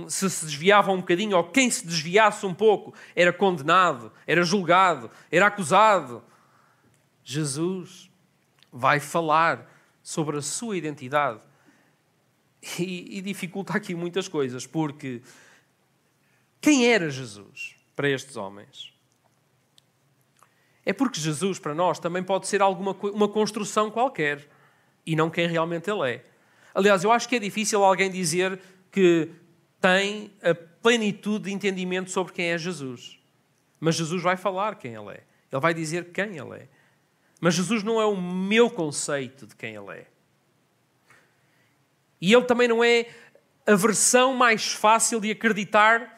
se 0.06 0.30
se 0.30 0.44
desviavam 0.44 0.94
um 0.94 1.00
bocadinho, 1.00 1.36
ou 1.36 1.44
quem 1.44 1.68
se 1.68 1.84
desviasse 1.84 2.46
um 2.46 2.54
pouco, 2.54 2.94
era 3.16 3.32
condenado, 3.32 4.12
era 4.24 4.44
julgado, 4.44 5.10
era 5.30 5.48
acusado. 5.48 6.22
Jesus 7.24 8.08
vai 8.72 9.00
falar 9.00 9.68
sobre 10.02 10.38
a 10.38 10.42
sua 10.42 10.76
identidade 10.76 11.40
e, 12.78 13.18
e 13.18 13.20
dificulta 13.20 13.76
aqui 13.76 13.94
muitas 13.94 14.28
coisas, 14.28 14.66
porque 14.66 15.20
quem 16.60 16.86
era 16.86 17.10
Jesus 17.10 17.76
para 17.94 18.08
estes 18.08 18.36
homens? 18.36 18.92
É 20.84 20.92
porque 20.92 21.20
Jesus, 21.20 21.58
para 21.58 21.74
nós, 21.74 21.98
também 21.98 22.22
pode 22.22 22.46
ser 22.46 22.62
alguma 22.62 22.92
uma 22.92 23.28
construção 23.28 23.90
qualquer 23.90 24.48
e 25.04 25.14
não 25.14 25.28
quem 25.28 25.46
realmente 25.46 25.90
ele 25.90 26.12
é. 26.12 26.24
Aliás, 26.74 27.04
eu 27.04 27.12
acho 27.12 27.28
que 27.28 27.36
é 27.36 27.38
difícil 27.38 27.84
alguém 27.84 28.10
dizer 28.10 28.58
que 28.90 29.30
tem 29.80 30.32
a 30.42 30.54
plenitude 30.54 31.44
de 31.44 31.52
entendimento 31.52 32.10
sobre 32.10 32.32
quem 32.32 32.46
é 32.46 32.58
Jesus. 32.58 33.18
Mas 33.78 33.96
Jesus 33.96 34.22
vai 34.22 34.36
falar 34.36 34.76
quem 34.76 34.94
ele 34.94 35.10
é. 35.10 35.22
Ele 35.52 35.60
vai 35.60 35.74
dizer 35.74 36.12
quem 36.12 36.36
ele 36.36 36.56
é. 36.56 36.68
Mas 37.40 37.54
Jesus 37.54 37.82
não 37.82 38.00
é 38.00 38.06
o 38.06 38.16
meu 38.16 38.70
conceito 38.70 39.46
de 39.46 39.54
quem 39.54 39.74
ele 39.74 39.92
é. 39.92 40.06
E 42.20 42.32
ele 42.32 42.44
também 42.44 42.66
não 42.66 42.82
é 42.82 43.06
a 43.66 43.74
versão 43.74 44.34
mais 44.34 44.72
fácil 44.72 45.20
de 45.20 45.30
acreditar 45.30 46.17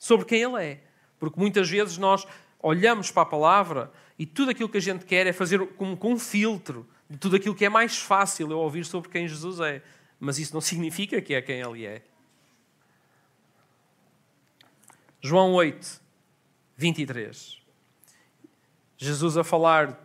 sobre 0.00 0.26
quem 0.26 0.42
Ele 0.42 0.64
é. 0.64 0.80
Porque 1.18 1.38
muitas 1.38 1.68
vezes 1.68 1.98
nós 1.98 2.26
olhamos 2.60 3.10
para 3.12 3.22
a 3.22 3.26
palavra 3.26 3.92
e 4.18 4.24
tudo 4.24 4.50
aquilo 4.50 4.68
que 4.68 4.78
a 4.78 4.82
gente 4.82 5.04
quer 5.04 5.26
é 5.26 5.32
fazer 5.32 5.64
como 5.74 5.96
com 5.96 6.14
um 6.14 6.18
filtro 6.18 6.88
de 7.08 7.18
tudo 7.18 7.36
aquilo 7.36 7.54
que 7.54 7.66
é 7.66 7.68
mais 7.68 7.98
fácil 7.98 8.50
eu 8.50 8.58
ouvir 8.58 8.84
sobre 8.84 9.10
quem 9.10 9.28
Jesus 9.28 9.60
é. 9.60 9.82
Mas 10.18 10.38
isso 10.38 10.54
não 10.54 10.60
significa 10.62 11.20
que 11.20 11.34
é 11.34 11.42
quem 11.42 11.60
Ele 11.60 11.84
é. 11.84 12.02
João 15.20 15.52
8, 15.52 16.00
23. 16.78 17.60
Jesus 18.96 19.36
a 19.36 19.44
falar, 19.44 20.00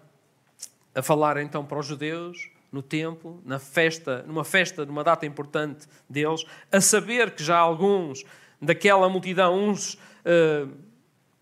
a 0.93 1.01
falar 1.01 1.37
então 1.37 1.65
para 1.65 1.79
os 1.79 1.85
judeus 1.85 2.49
no 2.69 2.81
templo, 2.81 3.41
na 3.45 3.57
festa, 3.57 4.23
numa 4.23 4.43
festa, 4.43 4.85
numa 4.85 5.05
data 5.05 5.25
importante 5.25 5.87
deles, 6.09 6.43
a 6.69 6.81
saber 6.81 7.31
que 7.31 7.41
já 7.41 7.57
alguns 7.57 8.25
daquela 8.65 9.07
multidão, 9.07 9.55
uns 9.55 9.93
uh, 9.93 10.72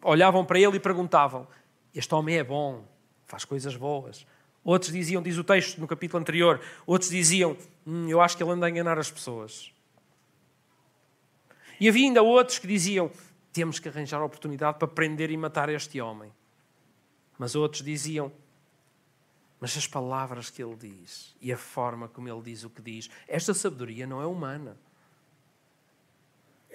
olhavam 0.03 0.45
para 0.45 0.59
ele 0.59 0.77
e 0.77 0.79
perguntavam: 0.79 1.47
Este 1.93 2.13
homem 2.13 2.37
é 2.37 2.43
bom, 2.43 2.85
faz 3.25 3.45
coisas 3.45 3.75
boas. 3.75 4.25
Outros 4.63 4.91
diziam, 4.91 5.21
diz 5.21 5.37
o 5.37 5.43
texto 5.43 5.79
no 5.79 5.87
capítulo 5.87 6.21
anterior, 6.21 6.61
outros 6.85 7.09
diziam: 7.09 7.57
hum, 7.85 8.07
Eu 8.07 8.21
acho 8.21 8.37
que 8.37 8.43
ele 8.43 8.51
anda 8.51 8.65
a 8.65 8.69
enganar 8.69 8.97
as 8.97 9.11
pessoas. 9.11 9.71
E 11.79 11.89
havia 11.89 12.05
ainda 12.05 12.21
outros 12.21 12.59
que 12.59 12.67
diziam: 12.67 13.11
Temos 13.51 13.79
que 13.79 13.89
arranjar 13.89 14.21
a 14.21 14.25
oportunidade 14.25 14.77
para 14.77 14.87
prender 14.87 15.31
e 15.31 15.37
matar 15.37 15.69
este 15.69 15.99
homem. 15.99 16.31
Mas 17.37 17.55
outros 17.55 17.83
diziam: 17.83 18.31
Mas 19.59 19.75
as 19.77 19.87
palavras 19.87 20.49
que 20.49 20.63
ele 20.63 20.75
diz 20.75 21.35
e 21.41 21.51
a 21.51 21.57
forma 21.57 22.07
como 22.07 22.29
ele 22.29 22.41
diz 22.41 22.63
o 22.63 22.69
que 22.69 22.81
diz, 22.81 23.09
esta 23.27 23.53
sabedoria 23.53 24.07
não 24.07 24.21
é 24.21 24.25
humana. 24.25 24.77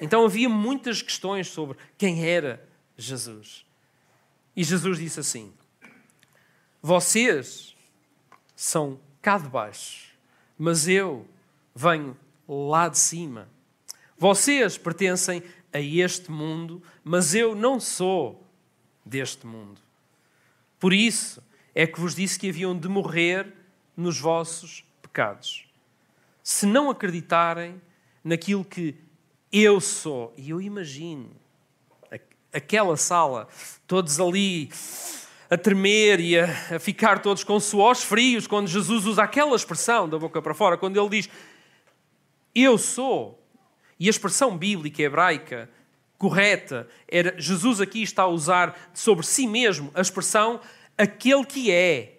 Então 0.01 0.25
havia 0.25 0.49
muitas 0.49 1.03
questões 1.03 1.49
sobre 1.49 1.77
quem 1.97 2.27
era 2.27 2.67
Jesus. 2.97 3.65
E 4.55 4.63
Jesus 4.63 4.99
disse 4.99 5.21
assim: 5.21 5.53
Vocês 6.81 7.77
são 8.55 8.99
cá 9.21 9.39
de 9.39 9.49
baixo, 9.49 10.13
mas 10.57 10.89
eu 10.89 11.27
venho 11.75 12.17
lá 12.49 12.89
de 12.89 12.99
cima. 12.99 13.49
Vocês 14.17 14.77
pertencem 14.77 15.43
a 15.73 15.81
este 15.81 16.31
mundo, 16.31 16.83
mas 17.05 17.35
eu 17.35 17.55
não 17.55 17.79
sou 17.79 18.45
deste 19.05 19.47
mundo. 19.47 19.81
Por 20.79 20.93
isso 20.93 21.43
é 21.75 21.87
que 21.87 22.01
vos 22.01 22.15
disse 22.15 22.39
que 22.39 22.49
haviam 22.49 22.77
de 22.77 22.89
morrer 22.89 23.55
nos 23.97 24.19
vossos 24.19 24.85
pecados. 25.03 25.69
Se 26.43 26.67
não 26.67 26.91
acreditarem 26.91 27.81
naquilo 28.25 28.65
que 28.65 28.97
eu 29.53 29.81
sou. 29.81 30.33
E 30.37 30.51
eu 30.51 30.61
imagino 30.61 31.31
aquela 32.53 32.97
sala, 32.97 33.49
todos 33.87 34.19
ali 34.21 34.71
a 35.51 35.57
tremer 35.57 36.21
e 36.21 36.39
a, 36.39 36.45
a, 36.77 36.79
ficar 36.79 37.21
todos 37.21 37.45
com 37.45 37.59
suores 37.59 38.03
frios, 38.03 38.47
quando 38.47 38.69
Jesus 38.69 39.07
usa 39.07 39.23
aquela 39.23 39.57
expressão 39.57 40.09
da 40.09 40.19
boca 40.19 40.43
para 40.43 40.55
fora, 40.55 40.77
quando 40.77 40.99
ele 40.99 41.09
diz 41.09 41.29
eu 42.55 42.77
sou. 42.77 43.43
E 44.01 44.07
a 44.07 44.11
expressão 44.11 44.57
bíblica 44.57 45.03
hebraica 45.03 45.69
correta 46.17 46.89
era 47.07 47.35
Jesus 47.41 47.81
aqui 47.81 48.03
está 48.03 48.25
a 48.25 48.29
usar 48.29 48.91
sobre 48.93 49.25
si 49.25 49.47
mesmo 49.47 49.91
a 49.95 50.01
expressão 50.01 50.61
aquele 50.97 51.45
que 51.45 51.71
é, 51.71 52.19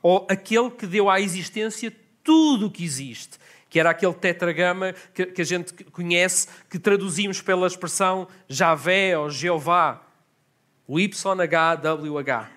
ou 0.00 0.26
aquele 0.30 0.70
que 0.70 0.86
deu 0.86 1.10
à 1.10 1.20
existência 1.20 1.92
tudo 2.22 2.66
o 2.66 2.70
que 2.70 2.84
existe 2.84 3.38
que 3.76 3.80
era 3.80 3.90
aquele 3.90 4.14
tetragama 4.14 4.94
que, 5.12 5.26
que 5.26 5.42
a 5.42 5.44
gente 5.44 5.84
conhece, 5.92 6.48
que 6.70 6.78
traduzimos 6.78 7.42
pela 7.42 7.66
expressão 7.66 8.26
Javé 8.48 9.18
ou 9.18 9.28
Jeová, 9.28 10.02
o 10.88 10.98
YHWH. 10.98 12.48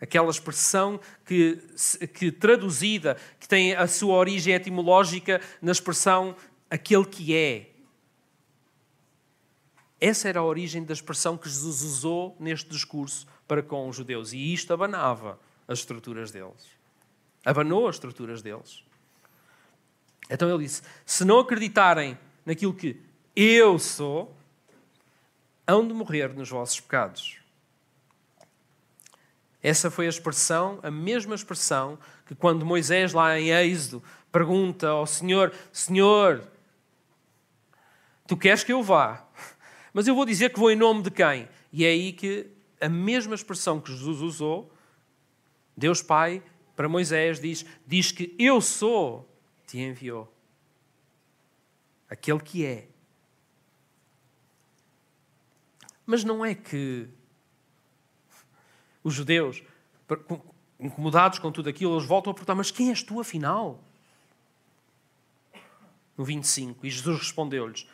Aquela 0.00 0.30
expressão 0.30 0.98
que, 1.26 1.62
que 2.14 2.32
traduzida, 2.32 3.18
que 3.38 3.46
tem 3.46 3.74
a 3.74 3.86
sua 3.86 4.14
origem 4.14 4.54
etimológica 4.54 5.38
na 5.60 5.70
expressão 5.70 6.34
aquele 6.70 7.04
que 7.04 7.36
é. 7.36 7.68
Essa 10.00 10.30
era 10.30 10.40
a 10.40 10.44
origem 10.44 10.82
da 10.82 10.94
expressão 10.94 11.36
que 11.36 11.46
Jesus 11.46 11.82
usou 11.82 12.34
neste 12.40 12.70
discurso 12.70 13.26
para 13.46 13.62
com 13.62 13.86
os 13.86 13.96
judeus. 13.96 14.32
E 14.32 14.54
isto 14.54 14.72
abanava 14.72 15.38
as 15.68 15.80
estruturas 15.80 16.30
deles. 16.30 16.70
Abanou 17.44 17.86
as 17.86 17.96
estruturas 17.96 18.40
deles. 18.40 18.82
Então 20.30 20.48
ele 20.48 20.62
disse: 20.64 20.82
se 21.04 21.24
não 21.24 21.40
acreditarem 21.40 22.16
naquilo 22.46 22.72
que 22.72 23.00
eu 23.34 23.78
sou, 23.78 24.34
hão 25.66 25.86
de 25.86 25.92
morrer 25.92 26.32
nos 26.32 26.48
vossos 26.48 26.78
pecados. 26.78 27.38
Essa 29.62 29.90
foi 29.90 30.06
a 30.06 30.08
expressão, 30.08 30.78
a 30.82 30.90
mesma 30.90 31.34
expressão 31.34 31.98
que 32.26 32.34
quando 32.34 32.64
Moisés, 32.64 33.12
lá 33.12 33.38
em 33.38 33.50
Êxodo, 33.50 34.02
pergunta 34.30 34.88
ao 34.88 35.06
Senhor: 35.06 35.52
Senhor, 35.72 36.46
tu 38.26 38.36
queres 38.36 38.62
que 38.62 38.72
eu 38.72 38.82
vá, 38.82 39.26
mas 39.92 40.06
eu 40.06 40.14
vou 40.14 40.24
dizer 40.24 40.50
que 40.50 40.60
vou 40.60 40.70
em 40.70 40.76
nome 40.76 41.02
de 41.02 41.10
quem? 41.10 41.48
E 41.72 41.84
é 41.84 41.88
aí 41.88 42.12
que 42.12 42.46
a 42.80 42.88
mesma 42.88 43.34
expressão 43.34 43.80
que 43.80 43.90
Jesus 43.92 44.20
usou, 44.20 44.72
Deus 45.76 46.00
Pai, 46.00 46.42
para 46.74 46.88
Moisés, 46.88 47.38
diz: 47.40 47.66
Diz 47.86 48.12
que 48.12 48.34
eu 48.38 48.60
sou 48.60 49.29
te 49.70 49.78
enviou. 49.78 50.32
Aquele 52.08 52.40
que 52.40 52.66
é. 52.66 52.88
Mas 56.04 56.24
não 56.24 56.44
é 56.44 56.56
que 56.56 57.08
os 59.04 59.14
judeus, 59.14 59.62
incomodados 60.78 61.38
com 61.38 61.52
tudo 61.52 61.68
aquilo, 61.68 61.94
eles 61.94 62.06
voltam 62.06 62.32
a 62.32 62.34
perguntar: 62.34 62.56
Mas 62.56 62.72
quem 62.72 62.90
és 62.90 63.02
tu 63.02 63.20
afinal? 63.20 63.80
No 66.18 66.24
25, 66.24 66.84
e 66.84 66.90
Jesus 66.90 67.18
respondeu-lhes: 67.18 67.86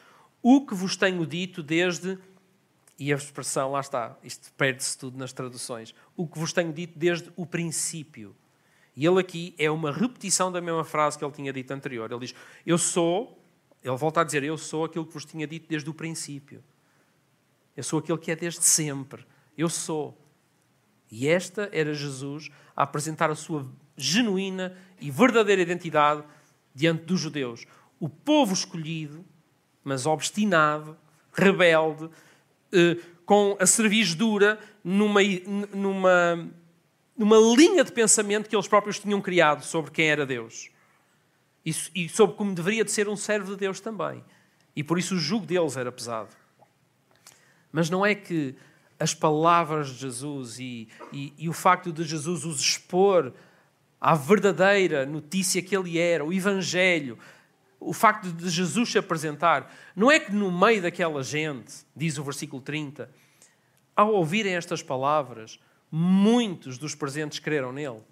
O 0.42 0.66
que 0.66 0.74
vos 0.74 0.96
tenho 0.96 1.26
dito 1.26 1.62
desde. 1.62 2.18
E 2.98 3.12
a 3.12 3.16
expressão, 3.16 3.72
lá 3.72 3.80
está, 3.80 4.16
isto 4.22 4.50
perde-se 4.54 4.96
tudo 4.96 5.18
nas 5.18 5.30
traduções. 5.30 5.94
O 6.16 6.26
que 6.26 6.38
vos 6.38 6.54
tenho 6.54 6.72
dito 6.72 6.98
desde 6.98 7.30
o 7.36 7.44
princípio. 7.44 8.34
E 8.96 9.06
ele 9.06 9.20
aqui 9.20 9.54
é 9.58 9.70
uma 9.70 9.92
repetição 9.92 10.50
da 10.50 10.60
mesma 10.60 10.82
frase 10.82 11.18
que 11.18 11.24
ele 11.24 11.32
tinha 11.32 11.52
dito 11.52 11.70
anterior. 11.70 12.10
Ele 12.10 12.20
diz: 12.20 12.34
Eu 12.64 12.78
sou, 12.78 13.38
ele 13.84 13.94
volta 13.96 14.22
a 14.22 14.24
dizer: 14.24 14.42
Eu 14.42 14.56
sou 14.56 14.86
aquilo 14.86 15.04
que 15.04 15.12
vos 15.12 15.26
tinha 15.26 15.46
dito 15.46 15.68
desde 15.68 15.90
o 15.90 15.94
princípio. 15.94 16.64
Eu 17.76 17.82
sou 17.82 17.98
aquele 17.98 18.18
que 18.18 18.30
é 18.30 18.36
desde 18.36 18.64
sempre. 18.64 19.26
Eu 19.56 19.68
sou. 19.68 20.18
E 21.10 21.28
esta 21.28 21.68
era 21.72 21.92
Jesus 21.92 22.48
a 22.74 22.84
apresentar 22.84 23.30
a 23.30 23.34
sua 23.34 23.66
genuína 23.96 24.76
e 24.98 25.10
verdadeira 25.10 25.60
identidade 25.60 26.24
diante 26.74 27.04
dos 27.04 27.20
judeus. 27.20 27.66
O 28.00 28.08
povo 28.08 28.54
escolhido, 28.54 29.24
mas 29.84 30.06
obstinado, 30.06 30.96
rebelde, 31.32 32.08
eh, 32.72 32.96
com 33.24 33.56
a 33.60 33.66
cerviz 33.66 34.14
dura, 34.14 34.58
numa, 34.82 35.20
numa 35.72 36.50
numa 37.16 37.38
linha 37.56 37.82
de 37.82 37.92
pensamento 37.92 38.48
que 38.48 38.54
eles 38.54 38.68
próprios 38.68 38.98
tinham 38.98 39.20
criado 39.20 39.64
sobre 39.64 39.90
quem 39.90 40.08
era 40.08 40.26
Deus 40.26 40.70
e, 41.64 41.74
e 41.94 42.08
sobre 42.08 42.36
como 42.36 42.54
deveria 42.54 42.84
de 42.84 42.90
ser 42.90 43.08
um 43.08 43.16
servo 43.16 43.52
de 43.52 43.56
Deus 43.56 43.80
também. 43.80 44.22
E 44.74 44.84
por 44.84 44.98
isso 44.98 45.14
o 45.14 45.18
jugo 45.18 45.46
deles 45.46 45.76
era 45.76 45.90
pesado. 45.90 46.28
Mas 47.72 47.88
não 47.88 48.04
é 48.04 48.14
que 48.14 48.54
as 48.98 49.14
palavras 49.14 49.88
de 49.88 49.98
Jesus 50.00 50.58
e, 50.58 50.88
e, 51.12 51.32
e 51.38 51.48
o 51.48 51.52
facto 51.52 51.92
de 51.92 52.04
Jesus 52.04 52.44
os 52.44 52.60
expor 52.60 53.32
à 54.00 54.14
verdadeira 54.14 55.04
notícia 55.04 55.62
que 55.62 55.76
ele 55.76 55.98
era, 55.98 56.24
o 56.24 56.32
Evangelho, 56.32 57.18
o 57.80 57.92
facto 57.92 58.32
de 58.32 58.48
Jesus 58.48 58.92
se 58.92 58.98
apresentar, 58.98 59.74
não 59.94 60.10
é 60.10 60.18
que 60.18 60.32
no 60.32 60.50
meio 60.50 60.82
daquela 60.82 61.22
gente, 61.22 61.72
diz 61.94 62.18
o 62.18 62.24
versículo 62.24 62.62
30, 62.62 63.10
ao 63.94 64.12
ouvirem 64.12 64.54
estas 64.54 64.82
palavras, 64.82 65.58
muitos 65.90 66.78
dos 66.78 66.94
presentes 66.94 67.38
creram 67.38 67.72
nele. 67.72 68.02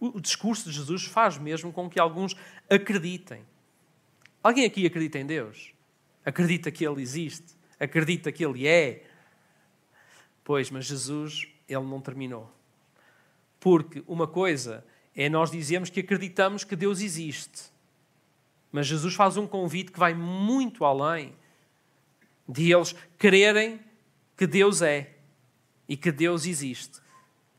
O 0.00 0.20
discurso 0.20 0.68
de 0.68 0.76
Jesus 0.76 1.04
faz 1.04 1.38
mesmo 1.38 1.72
com 1.72 1.88
que 1.88 1.98
alguns 1.98 2.36
acreditem. 2.68 3.44
Alguém 4.42 4.66
aqui 4.66 4.84
acredita 4.86 5.18
em 5.18 5.24
Deus? 5.24 5.72
Acredita 6.24 6.70
que 6.70 6.86
Ele 6.86 7.00
existe? 7.00 7.54
Acredita 7.80 8.30
que 8.30 8.44
Ele 8.44 8.66
é? 8.66 9.04
Pois, 10.44 10.70
mas 10.70 10.84
Jesus, 10.84 11.48
Ele 11.66 11.84
não 11.84 12.00
terminou. 12.00 12.52
Porque 13.58 14.04
uma 14.06 14.26
coisa 14.26 14.84
é 15.16 15.30
nós 15.30 15.50
dizermos 15.50 15.88
que 15.88 16.00
acreditamos 16.00 16.64
que 16.64 16.76
Deus 16.76 17.00
existe. 17.00 17.72
Mas 18.70 18.86
Jesus 18.86 19.14
faz 19.14 19.38
um 19.38 19.46
convite 19.46 19.92
que 19.92 19.98
vai 19.98 20.12
muito 20.12 20.84
além 20.84 21.34
de 22.48 22.72
eles 22.72 22.94
crerem 23.18 23.80
que 24.36 24.46
Deus 24.46 24.82
é 24.82 25.14
e 25.88 25.96
que 25.96 26.12
Deus 26.12 26.46
existe. 26.46 27.00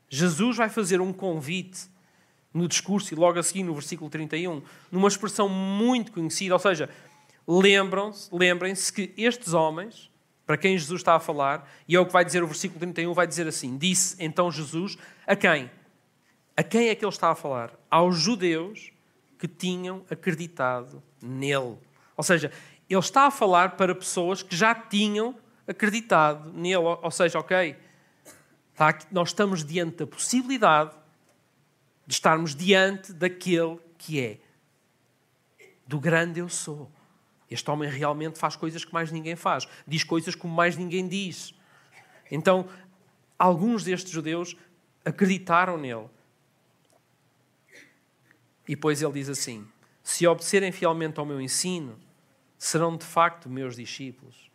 Jesus 0.08 0.56
vai 0.56 0.68
fazer 0.68 1.00
um 1.00 1.12
convite 1.12 1.88
no 2.52 2.66
discurso 2.66 3.12
e 3.12 3.16
logo 3.16 3.38
a 3.38 3.42
seguir 3.42 3.62
no 3.62 3.74
versículo 3.74 4.08
31, 4.08 4.62
numa 4.90 5.08
expressão 5.08 5.48
muito 5.48 6.10
conhecida, 6.12 6.54
ou 6.54 6.58
seja, 6.58 6.88
lembram-se, 7.46 8.28
lembrem-se 8.32 8.90
que 8.92 9.12
estes 9.16 9.52
homens, 9.52 10.10
para 10.46 10.56
quem 10.56 10.78
Jesus 10.78 11.00
está 11.00 11.16
a 11.16 11.20
falar, 11.20 11.70
e 11.86 11.94
é 11.94 12.00
o 12.00 12.06
que 12.06 12.12
vai 12.12 12.24
dizer 12.24 12.42
o 12.42 12.46
versículo 12.46 12.80
31, 12.80 13.12
vai 13.12 13.26
dizer 13.26 13.46
assim: 13.46 13.76
Disse 13.76 14.16
então 14.18 14.50
Jesus 14.50 14.96
a 15.26 15.36
quem? 15.36 15.70
A 16.56 16.62
quem 16.62 16.88
é 16.88 16.94
que 16.94 17.04
ele 17.04 17.12
está 17.12 17.30
a 17.30 17.34
falar? 17.34 17.72
Aos 17.90 18.18
judeus 18.18 18.90
que 19.38 19.46
tinham 19.46 20.02
acreditado 20.10 21.02
nele. 21.20 21.76
Ou 22.16 22.24
seja, 22.24 22.50
ele 22.88 23.00
está 23.00 23.26
a 23.26 23.30
falar 23.30 23.76
para 23.76 23.94
pessoas 23.94 24.42
que 24.42 24.54
já 24.54 24.74
tinham 24.74 25.34
acreditado 25.66 26.52
nele. 26.52 26.76
Ou 26.76 27.10
seja, 27.10 27.38
ok, 27.38 27.76
tá, 28.74 28.98
nós 29.10 29.30
estamos 29.30 29.64
diante 29.64 29.96
da 29.96 30.06
possibilidade 30.06 30.94
de 32.06 32.14
estarmos 32.14 32.54
diante 32.54 33.12
daquele 33.12 33.78
que 33.98 34.20
é. 34.20 34.38
Do 35.86 35.98
grande 35.98 36.40
eu 36.40 36.48
sou. 36.48 36.90
Este 37.50 37.68
homem 37.70 37.88
realmente 37.88 38.38
faz 38.38 38.56
coisas 38.56 38.84
que 38.84 38.92
mais 38.92 39.10
ninguém 39.10 39.36
faz, 39.36 39.66
diz 39.86 40.02
coisas 40.02 40.34
como 40.34 40.54
mais 40.54 40.76
ninguém 40.76 41.06
diz. 41.06 41.54
Então, 42.30 42.68
alguns 43.38 43.84
destes 43.84 44.10
judeus 44.10 44.56
acreditaram 45.04 45.76
nele. 45.76 46.08
E 48.66 48.74
depois 48.74 49.00
ele 49.00 49.12
diz 49.12 49.28
assim: 49.28 49.66
Se 50.02 50.26
obedecerem 50.26 50.72
fielmente 50.72 51.20
ao 51.20 51.26
meu 51.26 51.40
ensino, 51.40 51.96
serão 52.58 52.96
de 52.96 53.04
facto 53.04 53.48
meus 53.48 53.76
discípulos. 53.76 54.50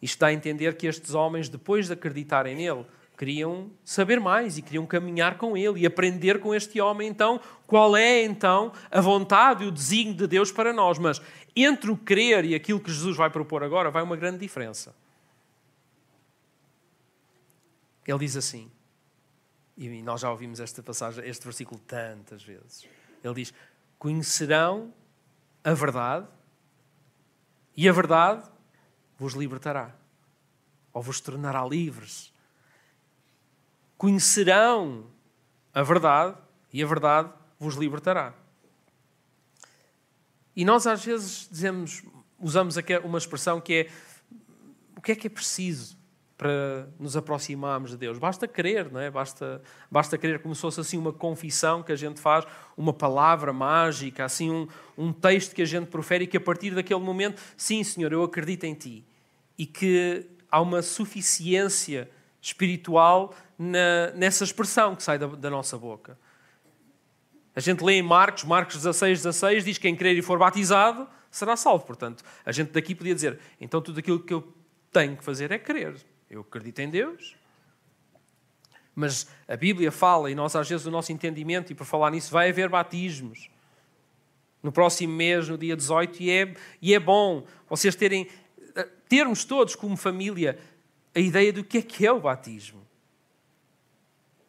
Isto 0.00 0.20
dá 0.20 0.26
a 0.28 0.32
entender 0.32 0.76
que 0.76 0.86
estes 0.86 1.14
homens, 1.14 1.48
depois 1.48 1.86
de 1.86 1.92
acreditarem 1.94 2.54
nele, 2.54 2.84
queriam 3.16 3.70
saber 3.84 4.20
mais 4.20 4.58
e 4.58 4.62
queriam 4.62 4.86
caminhar 4.86 5.38
com 5.38 5.56
ele 5.56 5.80
e 5.80 5.86
aprender 5.86 6.38
com 6.38 6.54
este 6.54 6.80
homem, 6.80 7.08
então, 7.08 7.40
qual 7.66 7.96
é 7.96 8.22
então 8.22 8.72
a 8.90 9.00
vontade 9.00 9.64
e 9.64 9.66
o 9.66 9.72
desígnio 9.72 10.14
de 10.14 10.26
Deus 10.26 10.52
para 10.52 10.72
nós. 10.72 10.98
Mas 10.98 11.20
entre 11.54 11.90
o 11.90 11.96
crer 11.96 12.44
e 12.44 12.54
aquilo 12.54 12.78
que 12.78 12.92
Jesus 12.92 13.16
vai 13.16 13.30
propor 13.30 13.64
agora, 13.64 13.90
vai 13.90 14.02
uma 14.02 14.16
grande 14.16 14.38
diferença. 14.38 14.94
Ele 18.06 18.18
diz 18.18 18.36
assim, 18.36 18.70
e 19.76 20.02
nós 20.02 20.20
já 20.20 20.30
ouvimos 20.30 20.58
esta 20.58 20.82
passagem, 20.82 21.26
este 21.28 21.44
versículo 21.44 21.78
tantas 21.80 22.42
vezes. 22.42 22.88
Ele 23.22 23.34
diz: 23.34 23.52
Conhecerão 23.98 24.92
a 25.62 25.74
verdade, 25.74 26.26
e 27.76 27.88
a 27.88 27.92
verdade 27.92 28.48
vos 29.18 29.34
libertará, 29.34 29.94
ou 30.92 31.02
vos 31.02 31.20
tornará 31.20 31.64
livres 31.64 32.32
conhecerão 33.96 35.06
a 35.72 35.82
verdade 35.82 36.36
e 36.72 36.82
a 36.82 36.86
verdade 36.86 37.32
vos 37.58 37.74
libertará. 37.74 38.34
E 40.54 40.64
nós 40.64 40.86
às 40.86 41.04
vezes 41.04 41.48
dizemos, 41.50 42.02
usamos 42.38 42.76
uma 43.04 43.18
expressão 43.18 43.60
que 43.60 43.74
é 43.74 43.90
o 44.96 45.00
que 45.00 45.12
é 45.12 45.14
que 45.14 45.26
é 45.26 45.30
preciso 45.30 45.96
para 46.36 46.88
nos 46.98 47.16
aproximarmos 47.16 47.90
de 47.90 47.96
Deus? 47.96 48.18
Basta 48.18 48.46
crer, 48.46 48.90
não 48.92 49.00
é? 49.00 49.10
Basta, 49.10 49.62
basta 49.90 50.18
crer 50.18 50.40
como 50.40 50.54
se 50.54 50.60
fosse 50.60 50.80
assim 50.80 50.98
uma 50.98 51.12
confissão 51.12 51.82
que 51.82 51.92
a 51.92 51.96
gente 51.96 52.20
faz, 52.20 52.44
uma 52.76 52.92
palavra 52.92 53.52
mágica, 53.52 54.24
assim 54.24 54.50
um, 54.50 54.68
um 54.96 55.12
texto 55.12 55.54
que 55.54 55.62
a 55.62 55.66
gente 55.66 55.86
profere 55.86 56.24
e 56.24 56.26
que 56.26 56.36
a 56.36 56.40
partir 56.40 56.74
daquele 56.74 57.00
momento, 57.00 57.40
sim, 57.56 57.82
Senhor, 57.82 58.12
eu 58.12 58.22
acredito 58.22 58.64
em 58.64 58.74
Ti. 58.74 59.04
E 59.58 59.64
que 59.64 60.26
há 60.50 60.60
uma 60.60 60.82
suficiência 60.82 62.10
espiritual 62.40 63.34
na, 63.58 64.12
nessa 64.14 64.44
expressão 64.44 64.94
que 64.94 65.02
sai 65.02 65.18
da, 65.18 65.26
da, 65.26 65.50
nossa 65.50 65.76
boca. 65.78 66.18
A 67.54 67.60
gente 67.60 67.82
lê 67.82 67.94
em 67.94 68.02
Marcos, 68.02 68.44
Marcos 68.44 68.76
16, 68.76 69.22
16, 69.22 69.64
diz 69.64 69.78
que 69.78 69.82
quem 69.82 69.96
crer 69.96 70.16
e 70.16 70.22
for 70.22 70.38
batizado 70.38 71.08
será 71.30 71.56
salvo. 71.56 71.84
Portanto, 71.84 72.22
a 72.44 72.52
gente 72.52 72.70
daqui 72.70 72.94
podia 72.94 73.14
dizer, 73.14 73.38
então 73.60 73.80
tudo 73.80 73.98
aquilo 73.98 74.20
que 74.20 74.34
eu 74.34 74.54
tenho 74.92 75.16
que 75.16 75.24
fazer 75.24 75.50
é 75.50 75.58
crer. 75.58 75.96
Eu 76.28 76.40
acredito 76.40 76.80
em 76.80 76.90
Deus. 76.90 77.36
Mas 78.94 79.28
a 79.46 79.56
Bíblia 79.56 79.92
fala, 79.92 80.30
e 80.30 80.34
nós 80.34 80.56
às 80.56 80.68
vezes 80.68 80.86
o 80.86 80.90
nosso 80.90 81.12
entendimento, 81.12 81.70
e 81.70 81.74
por 81.74 81.84
falar 81.84 82.10
nisso, 82.10 82.32
vai 82.32 82.48
haver 82.48 82.68
batismos. 82.68 83.50
No 84.62 84.72
próximo 84.72 85.12
mês, 85.12 85.48
no 85.48 85.58
dia 85.58 85.76
18, 85.76 86.22
e 86.22 86.30
é, 86.30 86.54
e 86.80 86.94
é 86.94 86.98
bom 86.98 87.44
vocês 87.68 87.94
terem, 87.94 88.28
eh, 88.74 88.88
termos 89.08 89.44
todos 89.44 89.76
como 89.76 89.96
família 89.96 90.58
a 91.14 91.20
ideia 91.20 91.52
do 91.52 91.62
que 91.62 91.78
é 91.78 91.82
que 91.82 92.06
é 92.06 92.10
o 92.10 92.20
batismo. 92.20 92.86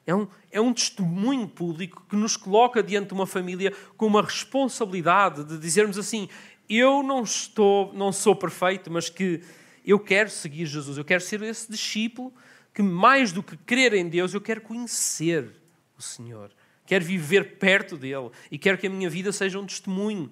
É 0.06 0.16
um, 0.16 0.28
é 0.50 0.62
um 0.62 0.74
testemunho 0.74 1.48
público 1.48 2.06
que 2.10 2.16
nos 2.16 2.38
coloca 2.38 2.82
diante 2.82 3.10
de 3.10 3.14
uma 3.14 3.28
família 3.28 3.74
com 3.98 4.08
uma 4.08 4.22
responsabilidade 4.22 5.44
de 5.44 5.58
dizermos 5.58 5.98
assim: 5.98 6.30
eu 6.70 7.04
não 7.04 7.24
estou, 7.24 7.94
não 7.94 8.14
sou 8.14 8.34
perfeito, 8.34 8.90
mas 8.90 9.10
que 9.10 9.42
eu 9.92 10.00
quero 10.00 10.30
seguir 10.30 10.66
Jesus, 10.66 10.98
eu 10.98 11.06
quero 11.06 11.22
ser 11.22 11.42
esse 11.42 11.72
discípulo 11.72 12.34
que 12.74 12.82
mais 12.82 13.32
do 13.32 13.42
que 13.42 13.58
crer 13.58 13.94
em 13.94 14.08
Deus, 14.08 14.34
eu 14.34 14.42
quero 14.42 14.62
conhecer 14.62 15.50
o 15.98 16.02
Senhor, 16.02 16.52
quero 16.86 17.04
viver 17.04 17.58
perto 17.58 17.98
dele 17.98 18.30
e 18.52 18.58
quero 18.58 18.78
que 18.78 18.88
a 18.88 18.90
minha 18.90 19.10
vida 19.10 19.32
seja 19.32 19.60
um 19.60 19.66
testemunho. 19.66 20.32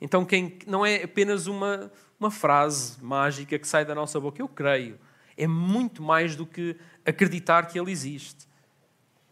Então, 0.00 0.24
quem 0.24 0.58
não 0.66 0.84
é 0.84 1.04
apenas 1.04 1.46
uma, 1.46 1.92
uma 2.18 2.30
frase 2.30 3.02
mágica 3.02 3.58
que 3.58 3.68
sai 3.68 3.84
da 3.84 3.94
nossa 3.94 4.18
boca, 4.18 4.40
eu 4.40 4.48
creio 4.48 4.98
é 5.40 5.46
muito 5.46 6.02
mais 6.02 6.36
do 6.36 6.44
que 6.44 6.76
acreditar 7.04 7.66
que 7.66 7.78
Ele 7.78 7.90
existe. 7.90 8.46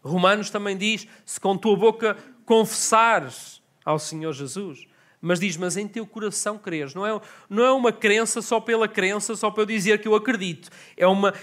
Romanos 0.01 0.49
também 0.49 0.75
diz: 0.75 1.07
se 1.23 1.39
com 1.39 1.55
tua 1.55 1.77
boca 1.77 2.17
confessares 2.45 3.61
ao 3.85 3.99
Senhor 3.99 4.33
Jesus, 4.33 4.87
mas 5.21 5.39
diz, 5.39 5.57
mas 5.57 5.75
em 5.75 5.87
teu 5.87 6.05
coração 6.05 6.57
creres. 6.57 6.93
Não 6.93 7.05
é, 7.05 7.21
não 7.49 7.63
é 7.63 7.71
uma 7.71 7.91
crença 7.91 8.41
só 8.41 8.59
pela 8.59 8.87
crença, 8.87 9.35
só 9.35 9.51
para 9.51 9.63
eu 9.63 9.65
dizer 9.65 10.01
que 10.01 10.07
eu 10.07 10.15
acredito. 10.15 10.69
É 10.95 11.05
uma, 11.05 11.33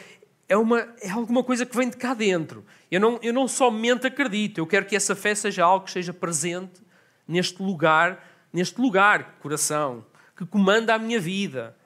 é, 0.49 0.57
uma, 0.57 0.81
é 1.01 1.11
alguma 1.11 1.45
coisa 1.45 1.67
que 1.67 1.77
vem 1.77 1.91
de 1.91 1.97
cá 1.97 2.15
dentro. 2.15 2.65
Eu 2.91 3.01
não, 3.01 3.19
eu 3.23 3.33
não 3.33 3.47
somente 3.47 4.07
acredito, 4.07 4.59
eu 4.59 4.67
quero 4.67 4.87
que 4.87 4.97
essa 4.97 5.15
fé 5.15 5.35
seja 5.35 5.65
algo 5.65 5.85
que 5.85 5.91
esteja 5.91 6.15
presente 6.15 6.81
neste 7.27 7.63
lugar, 7.63 8.25
neste 8.53 8.81
lugar, 8.81 9.37
coração, 9.41 10.05
que 10.37 10.47
comanda 10.47 10.95
a 10.95 10.99
minha 10.99 11.21
vida. 11.21 11.77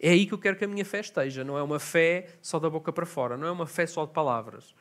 É 0.00 0.10
aí 0.10 0.26
que 0.26 0.34
eu 0.34 0.38
quero 0.38 0.56
que 0.56 0.64
a 0.64 0.68
minha 0.68 0.84
fé 0.84 0.98
esteja. 0.98 1.44
Não 1.44 1.56
é 1.56 1.62
uma 1.62 1.78
fé 1.78 2.34
só 2.42 2.58
da 2.58 2.68
boca 2.68 2.92
para 2.92 3.06
fora, 3.06 3.36
não 3.36 3.46
é 3.46 3.50
uma 3.52 3.66
fé 3.66 3.86
só 3.86 4.04
de 4.04 4.12
palavras. 4.12 4.74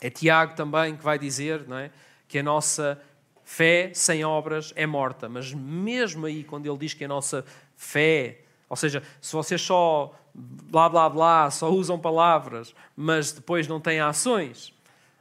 É 0.00 0.08
Tiago 0.08 0.54
também 0.54 0.96
que 0.96 1.02
vai 1.02 1.18
dizer 1.18 1.66
não 1.66 1.76
é, 1.76 1.90
que 2.28 2.38
a 2.38 2.42
nossa 2.42 3.02
fé 3.48 3.90
sem 3.94 4.22
obras 4.26 4.74
é 4.76 4.86
morta. 4.86 5.26
Mas 5.26 5.54
mesmo 5.54 6.26
aí, 6.26 6.44
quando 6.44 6.66
ele 6.66 6.76
diz 6.76 6.92
que 6.92 7.06
a 7.06 7.08
nossa 7.08 7.42
fé, 7.76 8.42
ou 8.68 8.76
seja, 8.76 9.02
se 9.22 9.32
vocês 9.32 9.62
só 9.62 10.14
blá 10.34 10.86
blá 10.86 11.08
blá, 11.08 11.50
só 11.50 11.70
usam 11.70 11.98
palavras, 11.98 12.74
mas 12.94 13.32
depois 13.32 13.66
não 13.66 13.80
têm 13.80 14.00
ações, 14.00 14.74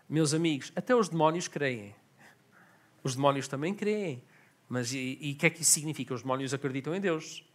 meus 0.09 0.33
amigos, 0.33 0.73
até 0.75 0.93
os 0.93 1.07
demónios 1.07 1.47
creem. 1.47 1.95
Os 3.01 3.15
demónios 3.15 3.47
também 3.47 3.73
creem. 3.73 4.21
Mas 4.67 4.91
e 4.91 5.33
o 5.33 5.39
que 5.39 5.45
é 5.45 5.49
que 5.49 5.61
isso 5.61 5.71
significa? 5.71 6.13
Os 6.13 6.21
demónios 6.21 6.53
acreditam 6.53 6.93
em 6.93 6.99
Deus. 6.99 7.45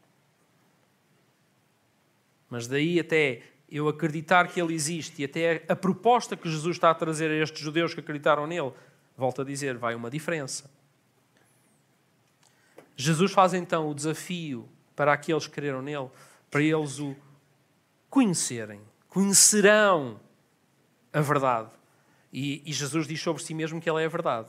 Mas 2.49 2.67
daí 2.67 2.99
até 2.99 3.43
eu 3.71 3.89
acreditar 3.89 4.49
que 4.49 4.61
ele 4.61 4.73
existe 4.73 5.21
e 5.21 5.27
até 5.27 5.65
a 5.69 5.77
proposta 5.77 6.35
que 6.35 6.49
Jesus 6.49 6.77
está 6.77 6.91
a 6.91 6.95
trazer 6.95 7.31
a 7.31 7.43
estes 7.43 7.61
judeus 7.61 7.93
que 7.93 8.01
acreditaram 8.01 8.47
nele, 8.47 8.73
volto 9.17 9.43
a 9.43 9.45
dizer, 9.45 9.77
vai 9.77 9.95
uma 9.95 10.11
diferença. 10.11 10.71
Jesus 12.97 13.33
faz 13.33 13.55
então 13.55 13.89
o 13.89 13.95
desafio 13.95 14.69
para 14.95 15.13
aqueles 15.13 15.47
que 15.47 15.53
creram 15.53 15.83
nele, 15.83 16.11
para 16.51 16.63
eles 16.63 16.99
o 16.99 17.17
conhecerem, 18.09 18.81
conhecerão 19.09 20.21
a 21.13 21.21
verdade. 21.21 21.71
E, 22.33 22.63
e, 22.65 22.73
Jesus 22.73 23.07
diz 23.07 23.21
sobre 23.21 23.43
si 23.43 23.55
mesmo 23.55 23.81
que 23.81 23.89
Ele 23.89 24.03
é 24.03 24.07
a 24.07 24.09
verdade. 24.09 24.49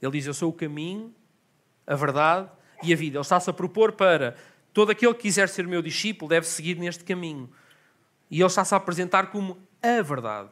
Ele 0.00 0.12
diz: 0.12 0.26
Eu 0.26 0.34
sou 0.34 0.50
o 0.50 0.52
caminho, 0.52 1.14
a 1.86 1.94
verdade 1.96 2.48
e 2.82 2.92
a 2.92 2.96
vida. 2.96 3.16
Ele 3.16 3.22
está-se 3.22 3.50
a 3.50 3.52
propor 3.52 3.92
para 3.92 4.36
todo 4.72 4.90
aquele 4.90 5.14
que 5.14 5.22
quiser 5.22 5.48
ser 5.48 5.66
meu 5.66 5.82
discípulo 5.82 6.28
deve 6.28 6.46
seguir 6.46 6.76
neste 6.76 7.04
caminho. 7.04 7.50
E 8.30 8.40
Ele 8.40 8.46
está-se 8.46 8.74
a 8.74 8.76
apresentar 8.76 9.30
como 9.30 9.58
a 9.82 10.02
verdade. 10.02 10.50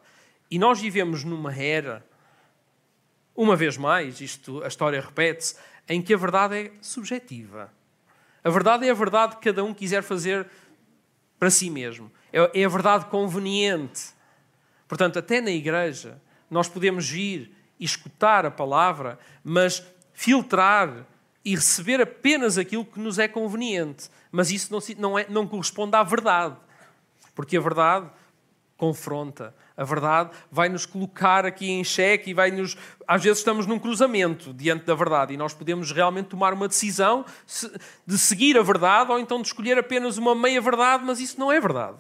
E 0.51 0.59
nós 0.59 0.81
vivemos 0.81 1.23
numa 1.23 1.55
era, 1.55 2.05
uma 3.39 3.55
vez 3.55 3.77
mais, 3.77 4.21
isto, 4.21 4.65
a 4.65 4.67
história 4.67 5.01
repete-se, 5.01 5.55
em 5.89 6.03
que 6.03 6.13
a 6.13 6.17
verdade 6.17 6.57
é 6.57 6.73
subjetiva. 6.83 7.73
A 8.43 8.51
verdade 8.51 8.85
é 8.85 8.91
a 8.91 8.95
verdade 8.95 9.37
que 9.37 9.43
cada 9.43 9.63
um 9.63 9.73
quiser 9.73 10.03
fazer 10.03 10.45
para 11.39 11.49
si 11.49 11.71
mesmo. 11.71 12.11
É, 12.33 12.63
é 12.63 12.65
a 12.65 12.69
verdade 12.69 13.05
conveniente. 13.05 14.09
Portanto, 14.89 15.21
até 15.21 15.41
na 15.41 15.53
igreja, 15.53 16.21
nós 16.51 16.69
podemos 16.69 17.09
vir 17.09 17.55
e 17.79 17.85
escutar 17.85 18.45
a 18.45 18.51
palavra, 18.51 19.17
mas 19.45 19.87
filtrar 20.13 21.07
e 21.45 21.55
receber 21.55 22.01
apenas 22.01 22.59
aquilo 22.59 22.85
que 22.85 22.99
nos 22.99 23.21
é 23.21 23.29
conveniente. 23.29 24.11
Mas 24.33 24.51
isso 24.51 24.73
não, 24.73 24.81
não, 24.99 25.17
é, 25.17 25.27
não 25.29 25.47
corresponde 25.47 25.95
à 25.95 26.03
verdade. 26.03 26.57
Porque 27.37 27.57
a 27.57 27.61
verdade 27.61 28.11
confronta. 28.77 29.55
A 29.79 29.85
verdade 29.85 30.31
vai 30.51 30.69
nos 30.69 30.85
colocar 30.85 31.47
aqui 31.47 31.71
em 31.71 31.85
xeque 31.85 32.31
e 32.31 32.35
vai 32.35 32.51
nos. 32.51 32.77
Às 33.07 33.23
vezes 33.23 33.39
estamos 33.39 33.65
num 33.65 33.79
cruzamento 33.79 34.53
diante 34.53 34.85
da 34.85 34.93
verdade 34.93 35.35
e 35.35 35.37
nós 35.37 35.55
podemos 35.55 35.93
realmente 35.93 36.31
tomar 36.31 36.53
uma 36.53 36.67
decisão 36.67 37.25
de 38.05 38.19
seguir 38.19 38.59
a 38.59 38.63
verdade 38.63 39.13
ou 39.13 39.21
então 39.21 39.41
de 39.41 39.47
escolher 39.47 39.79
apenas 39.79 40.19
uma 40.19 40.35
meia 40.35 40.61
verdade, 40.61 41.05
mas 41.05 41.21
isso 41.21 41.39
não 41.39 41.53
é 41.53 41.61
verdade. 41.61 41.97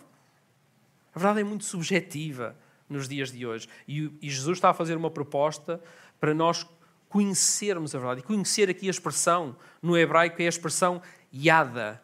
A 1.14 1.20
verdade 1.20 1.40
é 1.40 1.44
muito 1.44 1.64
subjetiva 1.64 2.56
nos 2.88 3.08
dias 3.08 3.30
de 3.30 3.46
hoje. 3.46 3.68
E, 3.86 4.10
e 4.20 4.28
Jesus 4.28 4.58
está 4.58 4.70
a 4.70 4.74
fazer 4.74 4.96
uma 4.96 5.10
proposta 5.10 5.80
para 6.18 6.34
nós 6.34 6.66
conhecermos 7.08 7.94
a 7.94 7.98
verdade. 7.98 8.22
E 8.22 8.24
conhecer 8.24 8.68
aqui 8.68 8.88
a 8.88 8.90
expressão 8.90 9.54
no 9.80 9.96
hebraico 9.96 10.42
é 10.42 10.46
a 10.46 10.48
expressão 10.48 11.00
yada, 11.32 12.02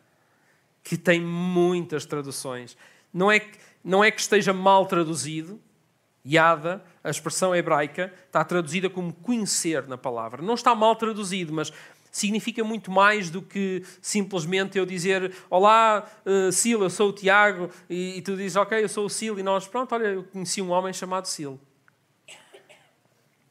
que 0.85 0.97
tem 0.97 1.21
muitas 1.21 2.07
traduções. 2.07 2.77
Não 3.13 3.29
é 3.29 3.41
que 3.41 3.59
não 3.85 4.03
é 4.03 4.11
que 4.11 4.21
esteja 4.21 4.55
mal 4.55 4.87
traduzido, 4.87 5.61
yada, 6.25 6.83
a 7.03 7.11
expressão 7.11 7.55
hebraica, 7.55 8.13
está 8.27 8.43
traduzida 8.45 8.89
como 8.89 9.13
conhecer 9.13 9.87
na 9.87 9.99
palavra. 9.99 10.43
Não 10.43 10.55
está 10.55 10.75
mal 10.75 10.97
traduzido, 10.97 11.53
mas 11.53 11.73
significa 12.11 12.63
muito 12.63 12.91
mais 12.91 13.29
do 13.29 13.43
que 13.43 13.85
simplesmente 14.01 14.79
eu 14.79 14.87
dizer 14.87 15.35
Olá, 15.51 16.09
uh, 16.25 16.51
Sil, 16.55 16.81
eu 16.83 16.91
sou 16.91 17.11
o 17.11 17.13
Tiago, 17.13 17.69
e, 17.91 18.19
e, 18.19 18.23
tu 18.23 18.37
dizes 18.37 18.57
Ok, 18.57 18.83
eu 18.83 18.89
sou 18.89 19.07
o 19.07 19.11
Sil, 19.11 19.37
e 19.39 19.43
nós, 19.43 19.67
pronto, 19.67 19.95
olha, 19.95 20.07
eu 20.07 20.25
conheci 20.25 20.63
um 20.63 20.71
homem 20.71 20.93
chamado 20.93 21.27
Sil. 21.29 21.61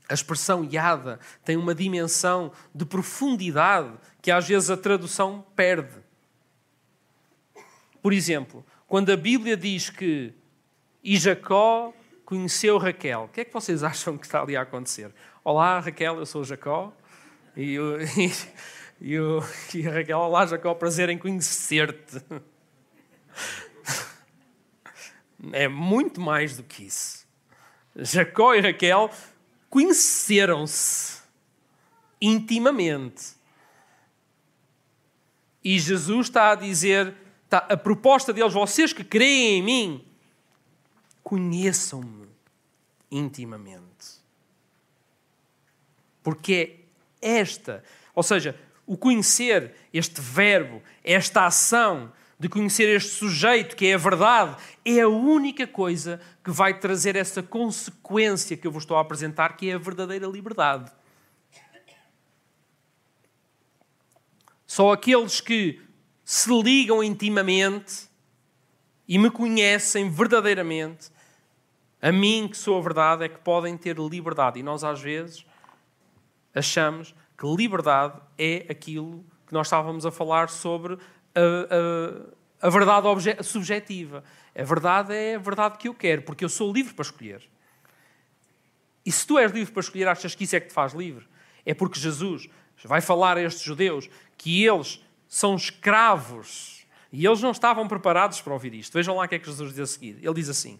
A 0.09 0.13
expressão 0.13 0.63
yada 0.63 1.19
tem 1.43 1.57
uma 1.57 1.75
dimensão 1.75 2.51
de 2.73 2.85
profundidade 2.85 3.93
que 4.21 4.31
às 4.31 4.47
vezes 4.47 4.69
a 4.69 4.77
tradução 4.77 5.45
perde. 5.55 6.01
Por 8.01 8.13
exemplo, 8.13 8.65
quando 8.87 9.11
a 9.11 9.17
Bíblia 9.17 9.55
diz 9.55 9.89
que 9.89 10.33
e 11.03 11.17
Jacó 11.17 11.93
conheceu 12.33 12.79
Raquel, 12.79 13.25
o 13.25 13.27
que 13.27 13.41
é 13.41 13.45
que 13.45 13.53
vocês 13.53 13.83
acham 13.85 14.17
que 14.17 14.25
está 14.25 14.41
ali 14.41 14.57
a 14.57 14.61
acontecer? 14.61 15.13
Olá, 15.43 15.79
Raquel, 15.79 16.17
eu 16.17 16.25
sou 16.25 16.43
Jacó. 16.43 16.91
E, 17.55 17.77
e, 18.99 19.15
e, 19.15 19.77
e 19.77 19.87
a 19.87 19.91
Raquel, 19.91 20.17
olá, 20.17 20.45
Jacó, 20.45 20.73
prazer 20.73 21.09
em 21.09 21.17
conhecer-te. 21.17 22.21
É 25.51 25.67
muito 25.67 26.21
mais 26.21 26.55
do 26.55 26.63
que 26.63 26.85
isso. 26.85 27.27
Jacó 27.97 28.55
e 28.55 28.61
Raquel 28.61 29.11
conheceram-se 29.69 31.21
intimamente. 32.21 33.33
E 35.61 35.77
Jesus 35.77 36.27
está 36.27 36.51
a 36.51 36.55
dizer 36.55 37.13
Tá, 37.53 37.67
a 37.69 37.77
proposta 37.77 38.33
deles, 38.33 38.51
vocês 38.51 38.93
que 38.93 39.03
creem 39.03 39.59
em 39.59 39.61
mim, 39.61 40.05
conheçam-me 41.23 42.22
intimamente. 43.13 44.21
Porque 46.23 46.79
é 47.21 47.39
esta, 47.39 47.83
ou 48.15 48.23
seja, 48.23 48.59
o 48.85 48.97
conhecer, 48.97 49.75
este 49.93 50.19
verbo, 50.19 50.81
esta 51.03 51.45
ação 51.45 52.11
de 52.39 52.49
conhecer 52.49 52.89
este 52.89 53.11
sujeito 53.11 53.75
que 53.75 53.85
é 53.87 53.93
a 53.93 53.97
verdade, 53.97 54.57
é 54.83 54.99
a 55.01 55.07
única 55.07 55.65
coisa 55.65 56.19
que 56.43 56.51
vai 56.51 56.77
trazer 56.77 57.15
essa 57.15 57.41
consequência 57.41 58.57
que 58.57 58.67
eu 58.67 58.71
vos 58.71 58.83
estou 58.83 58.97
a 58.97 59.01
apresentar, 59.01 59.55
que 59.55 59.69
é 59.69 59.75
a 59.75 59.77
verdadeira 59.77 60.27
liberdade. 60.27 60.91
Só 64.65 64.91
aqueles 64.91 65.39
que 65.39 65.79
se 66.25 66.49
ligam 66.61 67.03
intimamente 67.03 68.09
e 69.07 69.17
me 69.17 69.29
conhecem 69.29 70.09
verdadeiramente, 70.09 71.11
a 72.03 72.11
mim 72.11 72.49
que 72.49 72.57
sou 72.57 72.77
a 72.77 72.81
verdade, 72.81 73.23
é 73.23 73.29
que 73.29 73.39
podem 73.39 73.77
ter 73.77 73.97
liberdade. 73.97 74.59
E 74.59 74.63
nós, 74.63 74.83
às 74.83 74.99
vezes, 74.99 75.45
achamos 76.53 77.15
que 77.37 77.47
liberdade 77.47 78.19
é 78.37 78.65
aquilo 78.69 79.23
que 79.47 79.53
nós 79.53 79.67
estávamos 79.67 80.05
a 80.05 80.11
falar 80.11 80.49
sobre 80.49 80.97
a, 81.33 82.59
a, 82.61 82.67
a 82.67 82.69
verdade 82.69 83.07
subjetiva. 83.41 84.21
A 84.53 84.63
verdade 84.63 85.13
é 85.13 85.35
a 85.35 85.39
verdade 85.39 85.77
que 85.77 85.87
eu 85.87 85.93
quero, 85.93 86.23
porque 86.23 86.43
eu 86.43 86.49
sou 86.49 86.73
livre 86.73 86.93
para 86.93 87.03
escolher. 87.03 87.41
E 89.05 89.11
se 89.11 89.25
tu 89.25 89.39
és 89.39 89.49
livre 89.53 89.71
para 89.71 89.79
escolher, 89.79 90.09
achas 90.09 90.35
que 90.35 90.43
isso 90.43 90.57
é 90.57 90.59
que 90.59 90.67
te 90.67 90.73
faz 90.73 90.91
livre? 90.91 91.25
É 91.65 91.73
porque 91.73 91.97
Jesus 91.97 92.49
vai 92.83 92.99
falar 92.99 93.37
a 93.37 93.41
estes 93.41 93.63
judeus 93.63 94.09
que 94.37 94.65
eles 94.65 95.01
são 95.25 95.55
escravos. 95.55 96.85
E 97.13 97.25
eles 97.25 97.41
não 97.41 97.51
estavam 97.51 97.87
preparados 97.87 98.41
para 98.41 98.51
ouvir 98.51 98.73
isto. 98.73 98.91
Vejam 98.91 99.15
lá 99.15 99.23
o 99.23 99.27
que 99.29 99.35
é 99.35 99.39
que 99.39 99.45
Jesus 99.45 99.69
diz 99.69 99.79
a 99.79 99.85
seguir. 99.85 100.17
Ele 100.21 100.33
diz 100.33 100.49
assim: 100.49 100.77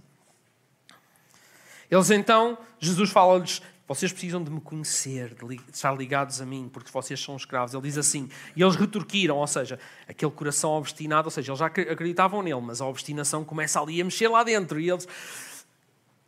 Eles 1.93 2.09
então, 2.09 2.57
Jesus 2.79 3.09
fala-lhes: 3.09 3.61
Vocês 3.87 4.11
precisam 4.11 4.43
de 4.43 4.49
me 4.49 4.61
conhecer, 4.61 5.35
de 5.35 5.61
estar 5.71 5.95
ligados 5.95 6.41
a 6.41 6.45
mim, 6.45 6.69
porque 6.71 6.89
vocês 6.91 7.19
são 7.19 7.35
escravos. 7.35 7.73
Ele 7.73 7.83
diz 7.83 7.97
assim: 7.97 8.29
E 8.55 8.63
eles 8.63 8.75
retorquiram, 8.75 9.37
ou 9.37 9.47
seja, 9.47 9.79
aquele 10.07 10.31
coração 10.31 10.71
obstinado, 10.71 11.27
ou 11.27 11.31
seja, 11.31 11.51
eles 11.51 11.59
já 11.59 11.65
acreditavam 11.65 12.41
nele, 12.41 12.61
mas 12.61 12.81
a 12.81 12.85
obstinação 12.85 13.43
começa 13.43 13.79
ali 13.79 14.01
a 14.01 14.05
mexer 14.05 14.27
lá 14.27 14.43
dentro. 14.43 14.79
E 14.79 14.89
eles: 14.89 15.07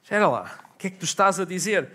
Espera 0.04 0.28
lá, 0.28 0.60
o 0.74 0.78
que 0.78 0.88
é 0.88 0.90
que 0.90 0.98
tu 0.98 1.06
estás 1.06 1.40
a 1.40 1.46
dizer? 1.46 1.92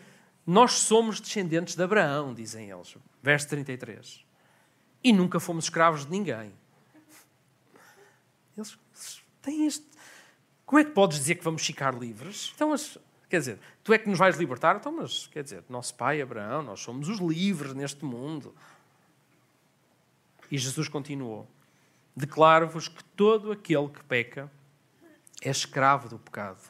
Nós 0.46 0.72
somos 0.72 1.20
descendentes 1.20 1.76
de 1.76 1.82
Abraão, 1.82 2.34
dizem 2.34 2.70
eles. 2.70 2.96
Verso 3.22 3.48
33 3.48 4.30
e 5.02 5.12
nunca 5.12 5.40
fomos 5.40 5.64
escravos 5.64 6.04
de 6.04 6.10
ninguém. 6.10 6.52
Eles 8.56 8.78
têm 9.40 9.66
este. 9.66 9.86
Como 10.66 10.78
é 10.78 10.84
que 10.84 10.90
podes 10.90 11.18
dizer 11.18 11.36
que 11.36 11.44
vamos 11.44 11.64
ficar 11.64 11.94
livres? 11.94 12.52
Então, 12.54 12.70
mas, 12.70 12.96
quer 13.30 13.38
dizer, 13.38 13.58
tu 13.82 13.92
é 13.92 13.98
que 13.98 14.08
nos 14.08 14.18
vais 14.18 14.36
libertar? 14.36 14.76
Então, 14.76 14.92
mas, 14.92 15.26
quer 15.28 15.42
dizer, 15.42 15.64
nosso 15.68 15.94
pai 15.94 16.20
Abraão, 16.20 16.62
nós 16.62 16.80
somos 16.80 17.08
os 17.08 17.18
livres 17.18 17.72
neste 17.72 18.04
mundo. 18.04 18.54
E 20.50 20.58
Jesus 20.58 20.88
continuou: 20.88 21.48
Declaro-vos 22.14 22.88
que 22.88 23.02
todo 23.16 23.52
aquele 23.52 23.88
que 23.88 24.02
peca 24.04 24.50
é 25.40 25.50
escravo 25.50 26.08
do 26.08 26.18
pecado. 26.18 26.60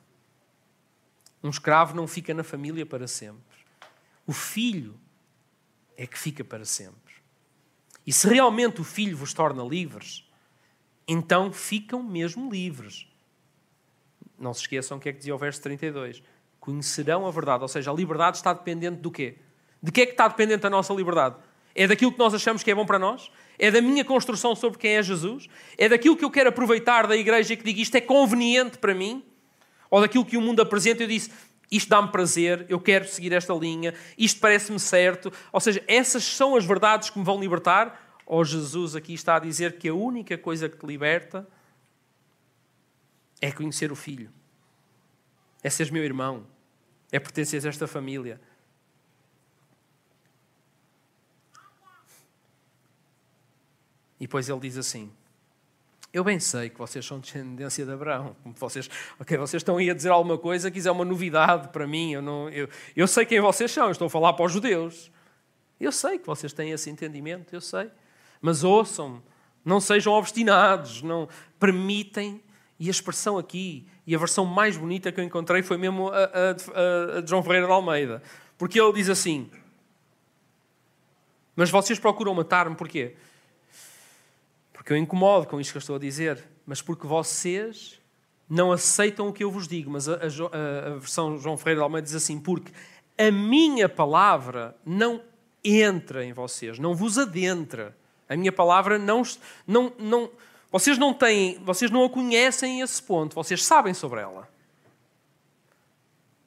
Um 1.42 1.49
escravo 1.49 1.96
não 1.96 2.07
fica 2.07 2.35
na 2.35 2.44
família 2.44 2.85
para 2.85 3.09
sempre. 3.09 3.40
O 4.27 4.33
filho 4.33 4.94
é 5.96 6.07
que 6.07 6.18
fica 6.18 6.44
para 6.44 6.64
sempre. 6.64 7.14
E 8.07 8.12
se 8.12 8.29
realmente 8.29 8.81
o 8.81 8.85
Filho 8.85 9.16
vos 9.16 9.33
torna 9.33 9.62
livres, 9.62 10.27
então 11.07 11.53
ficam 11.53 12.03
mesmo 12.03 12.51
livres. 12.51 13.07
Não 14.38 14.55
se 14.55 14.62
esqueçam 14.62 14.96
o 14.96 15.01
que 15.01 15.09
é 15.09 15.12
que 15.12 15.18
dizia 15.18 15.35
o 15.35 15.38
verso 15.38 15.61
32. 15.62 16.23
Conhecerão 16.61 17.27
a 17.27 17.31
verdade. 17.31 17.62
Ou 17.62 17.68
seja, 17.68 17.90
a 17.90 17.94
liberdade 17.94 18.37
está 18.37 18.53
dependente 18.53 18.99
do 18.99 19.11
quê? 19.11 19.38
De 19.83 19.90
que 19.90 20.03
é 20.03 20.07
que 20.07 20.12
está 20.12 20.29
dependente 20.29 20.66
a 20.66 20.70
nossa 20.70 20.92
liberdade? 20.92 21.37
É 21.75 21.87
daquilo 21.87 22.12
que 22.12 22.18
nós 22.18 22.35
achamos 22.35 22.62
que 22.62 22.70
é 22.70 22.75
bom 22.75 22.85
para 22.85 22.99
nós? 22.99 23.31
É 23.59 23.70
da 23.70 23.81
minha 23.81 24.05
construção 24.05 24.55
sobre 24.55 24.79
quem 24.79 24.96
é 24.96 25.03
Jesus? 25.03 25.49
É 25.79 25.88
daquilo 25.88 26.16
que 26.16 26.25
eu 26.25 26.31
quero 26.31 26.51
aproveitar 26.51 27.07
da 27.07 27.16
igreja 27.16 27.55
e 27.55 27.57
que 27.57 27.64
digo 27.64 27.81
isto 27.81 27.94
é 27.94 28.01
conveniente 28.01 28.79
para 28.79 28.94
mim? 28.94 29.25
Ou 29.90 30.01
daquilo 30.01 30.25
que 30.25 30.37
o 30.37 30.40
mundo 30.40 30.61
apresenta 30.61 31.03
e 31.03 31.05
eu 31.05 31.09
disse 31.09 31.31
isto 31.70 31.88
dá-me 31.88 32.09
prazer, 32.09 32.66
eu 32.68 32.81
quero 32.81 33.07
seguir 33.07 33.33
esta 33.33 33.55
linha, 33.55 33.94
isto 34.18 34.40
parece-me 34.40 34.81
certo. 34.81 35.33
Ou 35.53 35.61
seja, 35.61 35.83
essas 35.87 36.25
são 36.25 36.57
as 36.57 36.64
verdades 36.64 37.11
que 37.11 37.18
me 37.18 37.25
vão 37.25 37.38
libertar? 37.38 38.18
Ou 38.27 38.44
Jesus 38.44 38.96
aqui 38.96 39.14
está 39.14 39.37
a 39.37 39.38
dizer 39.38 39.79
que 39.79 39.88
a 39.88 39.94
única 39.94 40.37
coisa 40.37 40.68
que 40.68 40.77
te 40.77 40.85
liberta 40.85 41.46
é 43.40 43.53
conhecer 43.53 43.92
o 43.92 43.96
Filho, 43.96 44.31
é 45.62 45.70
seres 45.70 45.90
meu 45.90 46.03
irmão, 46.03 46.46
é 47.12 47.18
pertencer 47.18 47.64
a 47.64 47.68
esta 47.68 47.87
família. 47.87 48.40
E 54.20 54.27
depois 54.27 54.49
ele 54.49 54.61
diz 54.61 54.77
assim: 54.77 55.11
Eu 56.12 56.23
bem 56.23 56.38
sei 56.38 56.68
que 56.68 56.79
vocês 56.79 57.05
são 57.05 57.18
descendência 57.18 57.85
de 57.85 57.92
Abraão. 57.92 58.37
Vocês, 58.44 58.88
ok, 59.18 59.37
vocês 59.38 59.61
estão 59.61 59.79
aí 59.79 59.90
a 59.90 59.94
dizer 59.94 60.11
alguma 60.11 60.37
coisa 60.37 60.70
que 60.70 60.79
isso 60.79 60.88
é 60.88 60.92
uma 60.92 61.05
novidade 61.05 61.68
para 61.68 61.87
mim. 61.87 62.12
Eu, 62.12 62.23
não, 62.23 62.49
eu, 62.51 62.68
eu 62.94 63.07
sei 63.07 63.25
quem 63.25 63.40
vocês 63.40 63.70
são, 63.70 63.90
estou 63.90 64.07
a 64.07 64.11
falar 64.11 64.35
para 64.35 64.44
os 64.44 64.53
judeus. 64.53 65.11
Eu 65.81 65.90
sei 65.90 66.18
que 66.18 66.27
vocês 66.27 66.53
têm 66.53 66.73
esse 66.73 66.90
entendimento, 66.90 67.55
eu 67.55 67.61
sei. 67.61 67.90
Mas 68.42 68.62
ouçam, 68.62 69.23
não 69.64 69.81
sejam 69.81 70.12
obstinados, 70.12 71.01
não 71.01 71.27
permitem. 71.59 72.42
E 72.81 72.88
a 72.88 72.90
expressão 72.90 73.37
aqui, 73.37 73.87
e 74.07 74.14
a 74.14 74.19
versão 74.19 74.47
mais 74.47 74.75
bonita 74.75 75.12
que 75.12 75.21
eu 75.21 75.25
encontrei 75.25 75.62
foi 75.62 75.77
mesmo 75.77 76.09
a, 76.09 76.16
a, 76.16 77.19
a 77.19 77.21
de 77.21 77.29
João 77.29 77.43
Ferreira 77.43 77.66
de 77.66 77.73
Almeida. 77.73 78.23
Porque 78.57 78.81
ele 78.81 78.95
diz 78.95 79.11
assim: 79.11 79.51
Mas 81.55 81.71
vocês 81.71 81.99
procuram 81.99 82.35
matar-me 82.35 82.75
porquê? 82.75 83.16
Porque 84.73 84.95
eu 84.95 84.97
incomodo 84.97 85.47
com 85.47 85.61
isto 85.61 85.73
que 85.73 85.77
eu 85.77 85.81
estou 85.81 85.97
a 85.97 85.99
dizer, 85.99 86.43
mas 86.64 86.81
porque 86.81 87.07
vocês 87.07 88.01
não 88.49 88.73
aceitam 88.73 89.29
o 89.29 89.33
que 89.33 89.45
eu 89.45 89.51
vos 89.51 89.69
digo. 89.69 89.90
Mas 89.90 90.09
a, 90.09 90.14
a, 90.14 90.90
versão 90.99 91.38
João 91.38 91.59
Ferreira 91.59 91.81
de 91.81 91.85
Almeida 91.85 92.07
diz 92.07 92.14
assim: 92.14 92.40
Porque 92.40 92.73
a 93.19 93.31
minha 93.31 93.90
palavra 93.90 94.75
não 94.87 95.23
entra 95.62 96.25
em 96.25 96.33
vocês, 96.33 96.79
não 96.79 96.95
vos 96.95 97.19
adentra. 97.19 97.95
A 98.27 98.37
minha 98.37 98.53
palavra 98.53 98.99
não, 98.99 99.23
não, 99.66 99.93
não, 99.99 100.31
vocês 100.70 100.96
não 100.96 101.12
têm, 101.12 101.59
vocês 101.64 101.90
não 101.90 102.04
a 102.04 102.11
conhecem 102.11 102.80
a 102.80 102.85
esse 102.85 103.02
ponto, 103.02 103.35
vocês 103.35 103.64
sabem 103.64 103.92
sobre 103.92 104.20
ela. 104.20 104.48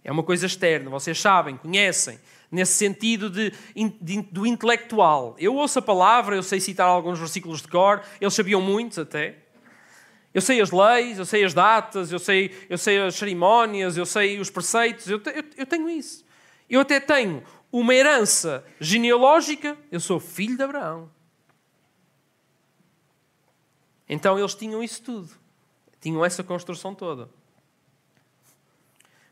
É 0.03 0.11
uma 0.11 0.23
coisa 0.23 0.45
externa, 0.45 0.89
vocês 0.89 1.19
sabem, 1.19 1.57
conhecem, 1.57 2.19
nesse 2.51 2.73
sentido 2.73 3.29
de, 3.29 3.53
de, 4.01 4.21
do 4.21 4.45
intelectual. 4.45 5.35
Eu 5.39 5.55
ouço 5.55 5.79
a 5.79 5.81
palavra, 5.81 6.35
eu 6.35 6.43
sei 6.43 6.59
citar 6.59 6.87
alguns 6.87 7.19
versículos 7.19 7.61
de 7.61 7.67
cor, 7.67 8.01
eles 8.19 8.33
sabiam 8.33 8.61
muitos 8.61 8.99
até. 8.99 9.37
Eu 10.33 10.41
sei 10.41 10.61
as 10.61 10.71
leis, 10.71 11.19
eu 11.19 11.25
sei 11.25 11.43
as 11.43 11.53
datas, 11.53 12.11
eu 12.11 12.19
sei, 12.19 12.51
eu 12.69 12.77
sei 12.77 12.99
as 12.99 13.15
cerimónias, 13.15 13.97
eu 13.97 14.05
sei 14.05 14.39
os 14.39 14.49
preceitos, 14.49 15.09
eu, 15.09 15.21
eu, 15.25 15.43
eu 15.57 15.65
tenho 15.65 15.89
isso. 15.89 16.25
Eu 16.69 16.81
até 16.81 16.99
tenho 16.99 17.43
uma 17.71 17.93
herança 17.93 18.65
genealógica, 18.79 19.77
eu 19.91 19.99
sou 19.99 20.19
filho 20.19 20.57
de 20.57 20.63
Abraão. 20.63 21.09
Então 24.13 24.37
eles 24.37 24.53
tinham 24.53 24.83
isso 24.83 25.01
tudo. 25.01 25.29
Tinham 25.99 26.23
essa 26.23 26.43
construção 26.43 26.93
toda. 26.93 27.27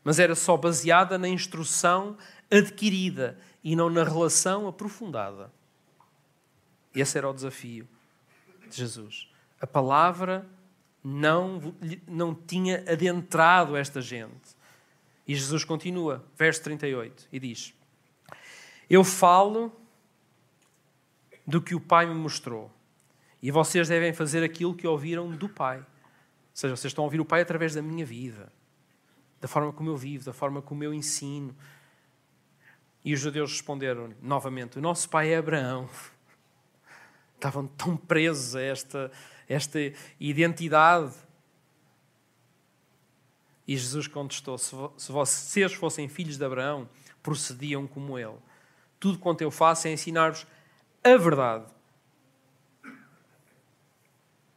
Mas 0.02 0.18
era 0.18 0.34
só 0.34 0.56
baseada 0.56 1.16
na 1.16 1.28
instrução 1.28 2.18
adquirida 2.50 3.38
e 3.62 3.76
não 3.76 3.88
na 3.88 4.02
relação 4.02 4.66
aprofundada. 4.66 5.52
Esse 6.92 7.16
era 7.16 7.30
o 7.30 7.32
desafio 7.32 7.86
de 8.68 8.76
Jesus. 8.76 9.28
A 9.60 9.68
palavra 9.68 10.44
não, 11.04 11.72
não 12.08 12.34
tinha 12.34 12.78
adentrado 12.80 13.76
esta 13.76 14.00
gente. 14.00 14.56
E 15.28 15.36
Jesus 15.36 15.62
continua, 15.62 16.24
verso 16.36 16.60
38, 16.64 17.28
e 17.30 17.38
diz: 17.38 17.72
Eu 18.90 19.04
falo 19.04 19.70
do 21.46 21.62
que 21.62 21.72
o 21.72 21.80
Pai 21.80 22.04
me 22.04 22.14
mostrou. 22.14 22.68
E 23.42 23.50
vocês 23.50 23.88
devem 23.88 24.12
fazer 24.12 24.44
aquilo 24.44 24.74
que 24.74 24.86
ouviram 24.86 25.28
do 25.30 25.48
Pai. 25.48 25.78
Ou 25.78 25.84
seja, 26.54 26.76
vocês 26.76 26.90
estão 26.90 27.02
a 27.02 27.06
ouvir 27.06 27.20
o 27.20 27.24
Pai 27.24 27.40
através 27.40 27.74
da 27.74 27.82
minha 27.82 28.06
vida, 28.06 28.52
da 29.40 29.48
forma 29.48 29.72
como 29.72 29.90
eu 29.90 29.96
vivo, 29.96 30.24
da 30.24 30.32
forma 30.32 30.62
como 30.62 30.84
eu 30.84 30.94
ensino. 30.94 31.56
E 33.04 33.12
os 33.12 33.18
judeus 33.18 33.50
responderam 33.50 34.14
novamente: 34.22 34.78
O 34.78 34.80
nosso 34.80 35.08
pai 35.08 35.32
é 35.32 35.38
Abraão. 35.38 35.88
Estavam 37.34 37.66
tão 37.66 37.96
presos 37.96 38.54
a 38.54 38.62
esta, 38.62 39.10
esta 39.48 39.78
identidade. 40.20 41.12
E 43.66 43.76
Jesus 43.76 44.06
contestou: 44.06 44.56
Se 44.56 45.10
vocês 45.10 45.72
fossem 45.72 46.08
filhos 46.08 46.38
de 46.38 46.44
Abraão, 46.44 46.88
procediam 47.22 47.88
como 47.88 48.16
ele. 48.16 48.38
Tudo 49.00 49.18
quanto 49.18 49.40
eu 49.40 49.50
faço 49.50 49.88
é 49.88 49.92
ensinar-vos 49.92 50.46
a 51.02 51.16
verdade. 51.16 51.66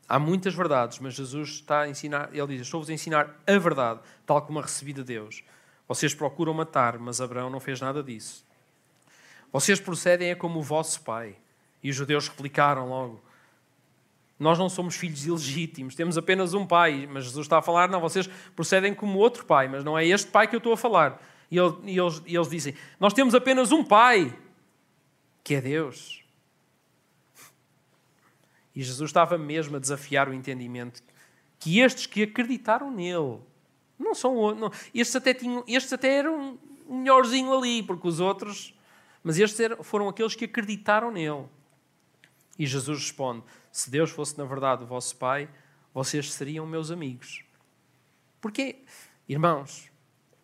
Há 0.07 0.19
muitas 0.19 0.53
verdades, 0.53 0.99
mas 0.99 1.15
Jesus 1.15 1.49
está 1.49 1.81
a 1.81 1.89
ensinar, 1.89 2.29
ele 2.31 2.47
diz: 2.47 2.61
Estou-vos 2.61 2.89
a 2.89 2.93
ensinar 2.93 3.41
a 3.45 3.57
verdade, 3.57 3.99
tal 4.25 4.41
como 4.41 4.59
a 4.59 4.61
recebi 4.61 4.93
de 4.93 5.03
Deus. 5.03 5.43
Vocês 5.87 6.13
procuram 6.13 6.53
matar, 6.53 6.97
mas 6.99 7.21
Abraão 7.21 7.49
não 7.49 7.59
fez 7.59 7.81
nada 7.81 8.03
disso. 8.03 8.45
Vocês 9.51 9.79
procedem 9.79 10.29
é 10.29 10.35
como 10.35 10.59
o 10.59 10.63
vosso 10.63 11.01
pai. 11.01 11.35
E 11.81 11.89
os 11.89 11.95
judeus 11.95 12.27
replicaram 12.27 12.89
logo: 12.89 13.21
Nós 14.39 14.59
não 14.59 14.69
somos 14.69 14.95
filhos 14.95 15.25
ilegítimos, 15.25 15.95
temos 15.95 16.17
apenas 16.17 16.53
um 16.53 16.65
pai. 16.67 17.07
Mas 17.11 17.25
Jesus 17.25 17.45
está 17.45 17.59
a 17.59 17.61
falar: 17.61 17.87
Não, 17.87 17.99
vocês 17.99 18.27
procedem 18.55 18.93
como 18.93 19.17
outro 19.17 19.45
pai, 19.45 19.67
mas 19.67 19.83
não 19.83 19.97
é 19.97 20.05
este 20.05 20.29
pai 20.29 20.47
que 20.47 20.55
eu 20.55 20.59
estou 20.59 20.73
a 20.73 20.77
falar. 20.77 21.21
E, 21.49 21.57
eles, 21.57 22.21
e 22.25 22.35
eles 22.35 22.49
dizem: 22.49 22.75
Nós 22.99 23.13
temos 23.13 23.33
apenas 23.33 23.71
um 23.71 23.83
pai, 23.83 24.37
que 25.43 25.55
é 25.55 25.61
Deus. 25.61 26.24
E 28.75 28.83
Jesus 28.83 29.09
estava 29.09 29.37
mesmo 29.37 29.77
a 29.77 29.79
desafiar 29.79 30.27
o 30.27 30.33
entendimento 30.33 31.01
que 31.59 31.79
estes 31.79 32.05
que 32.05 32.23
acreditaram 32.23 32.91
nele 32.91 33.39
não 33.97 34.13
são 34.13 34.53
não, 34.53 34.71
estes 34.93 35.15
até 35.15 35.33
tinham 35.33 35.63
estes 35.67 35.93
até 35.93 36.17
eram 36.17 36.59
um 36.87 36.99
melhorzinho 36.99 37.57
ali 37.57 37.81
porque 37.81 38.07
os 38.07 38.19
outros 38.19 38.73
mas 39.23 39.39
estes 39.39 39.59
foram 39.81 40.07
aqueles 40.07 40.35
que 40.35 40.45
acreditaram 40.45 41.09
nele. 41.09 41.45
E 42.59 42.67
Jesus 42.67 42.99
responde 42.99 43.43
se 43.71 43.89
Deus 43.89 44.11
fosse 44.11 44.37
na 44.37 44.45
verdade 44.45 44.83
o 44.83 44.87
vosso 44.87 45.15
pai 45.15 45.49
vocês 45.93 46.31
seriam 46.33 46.67
meus 46.67 46.91
amigos. 46.91 47.43
Porque 48.41 48.83
irmãos 49.27 49.89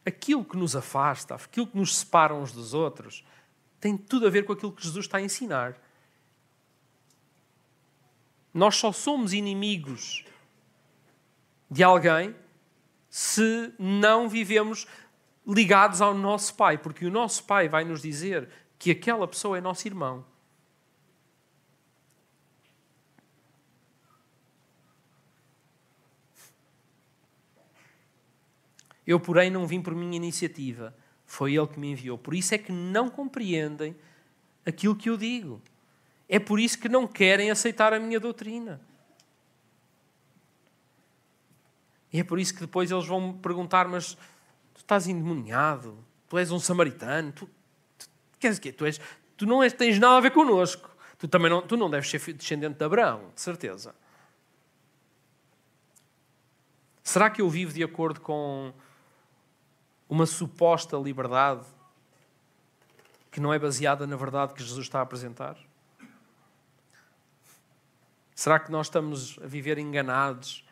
aquilo 0.05 0.43
que 0.43 0.57
nos 0.57 0.75
afasta 0.75 1.35
aquilo 1.35 1.67
que 1.67 1.77
nos 1.77 1.97
separa 1.97 2.33
uns 2.33 2.51
dos 2.51 2.73
outros 2.73 3.23
tem 3.79 3.97
tudo 3.97 4.25
a 4.25 4.29
ver 4.29 4.45
com 4.45 4.53
aquilo 4.53 4.71
que 4.71 4.83
Jesus 4.83 5.05
está 5.05 5.17
a 5.17 5.21
ensinar 5.21 5.77
nós 8.53 8.75
só 8.75 8.91
somos 8.91 9.33
inimigos 9.33 10.25
de 11.69 11.83
alguém 11.83 12.35
se 13.09 13.73
não 13.79 14.27
vivemos 14.27 14.87
ligados 15.45 16.01
ao 16.01 16.13
nosso 16.13 16.53
Pai, 16.55 16.77
porque 16.77 17.05
o 17.05 17.11
nosso 17.11 17.43
Pai 17.43 17.67
vai 17.67 17.83
nos 17.83 18.01
dizer 18.01 18.49
que 18.77 18.91
aquela 18.91 19.27
pessoa 19.27 19.57
é 19.57 19.61
nosso 19.61 19.87
irmão. 19.87 20.25
Eu, 29.05 29.19
porém, 29.19 29.49
não 29.49 29.67
vim 29.67 29.81
por 29.81 29.93
minha 29.95 30.15
iniciativa. 30.15 30.95
Foi 31.25 31.55
Ele 31.55 31.67
que 31.67 31.79
me 31.79 31.91
enviou. 31.91 32.17
Por 32.17 32.33
isso 32.33 32.53
é 32.53 32.57
que 32.57 32.71
não 32.71 33.09
compreendem 33.09 33.95
aquilo 34.65 34.95
que 34.95 35.09
eu 35.09 35.17
digo. 35.17 35.61
É 36.33 36.39
por 36.39 36.61
isso 36.61 36.79
que 36.79 36.87
não 36.87 37.05
querem 37.05 37.51
aceitar 37.51 37.91
a 37.91 37.99
minha 37.99 38.17
doutrina. 38.17 38.79
E 42.13 42.21
é 42.21 42.23
por 42.23 42.39
isso 42.39 42.53
que 42.53 42.61
depois 42.61 42.89
eles 42.89 43.05
vão 43.05 43.33
me 43.33 43.39
perguntar: 43.39 43.85
Mas 43.89 44.13
tu 44.73 44.77
estás 44.77 45.09
endemoniado? 45.09 46.01
Tu 46.29 46.37
és 46.37 46.49
um 46.49 46.57
samaritano? 46.57 47.33
Tu, 47.33 47.45
tu 47.97 48.39
queres 48.39 48.57
o 48.57 48.61
quê? 48.61 48.71
Tu, 48.71 48.85
és, 48.85 49.01
tu 49.35 49.45
não 49.45 49.61
és, 49.61 49.73
tens 49.73 49.99
nada 49.99 50.15
a 50.15 50.21
ver 50.21 50.31
connosco. 50.31 50.89
Tu 51.17 51.27
também 51.27 51.51
não, 51.51 51.61
tu 51.61 51.75
não 51.75 51.89
deves 51.89 52.09
ser 52.09 52.33
descendente 52.33 52.77
de 52.77 52.85
Abraão, 52.85 53.29
de 53.35 53.41
certeza. 53.41 53.93
Será 57.03 57.29
que 57.29 57.41
eu 57.41 57.49
vivo 57.49 57.73
de 57.73 57.83
acordo 57.83 58.21
com 58.21 58.73
uma 60.07 60.25
suposta 60.25 60.95
liberdade 60.95 61.65
que 63.29 63.41
não 63.41 63.53
é 63.53 63.59
baseada 63.59 64.07
na 64.07 64.15
verdade 64.15 64.53
que 64.53 64.63
Jesus 64.63 64.85
está 64.85 64.99
a 64.99 65.01
apresentar? 65.01 65.57
Será 68.35 68.59
que 68.59 68.71
nós 68.71 68.87
estamos 68.87 69.37
a 69.43 69.47
viver 69.47 69.77
enganados, 69.77 70.65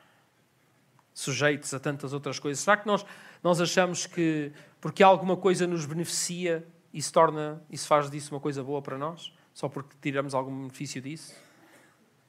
sujeitos 1.13 1.73
a 1.73 1.79
tantas 1.79 2.13
outras 2.13 2.39
coisas? 2.39 2.63
Será 2.63 2.77
que 2.77 2.87
nós, 2.87 3.05
nós 3.43 3.59
achamos 3.61 4.05
que 4.05 4.51
porque 4.81 5.03
alguma 5.03 5.35
coisa 5.35 5.67
nos 5.67 5.85
beneficia, 5.85 6.65
isso, 6.93 7.11
torna, 7.11 7.61
isso 7.69 7.87
faz 7.87 8.09
disso 8.09 8.33
uma 8.33 8.39
coisa 8.39 8.63
boa 8.63 8.81
para 8.81 8.97
nós? 8.97 9.33
Só 9.53 9.67
porque 9.67 9.95
tiramos 10.01 10.33
algum 10.33 10.55
benefício 10.55 11.01
disso? 11.01 11.35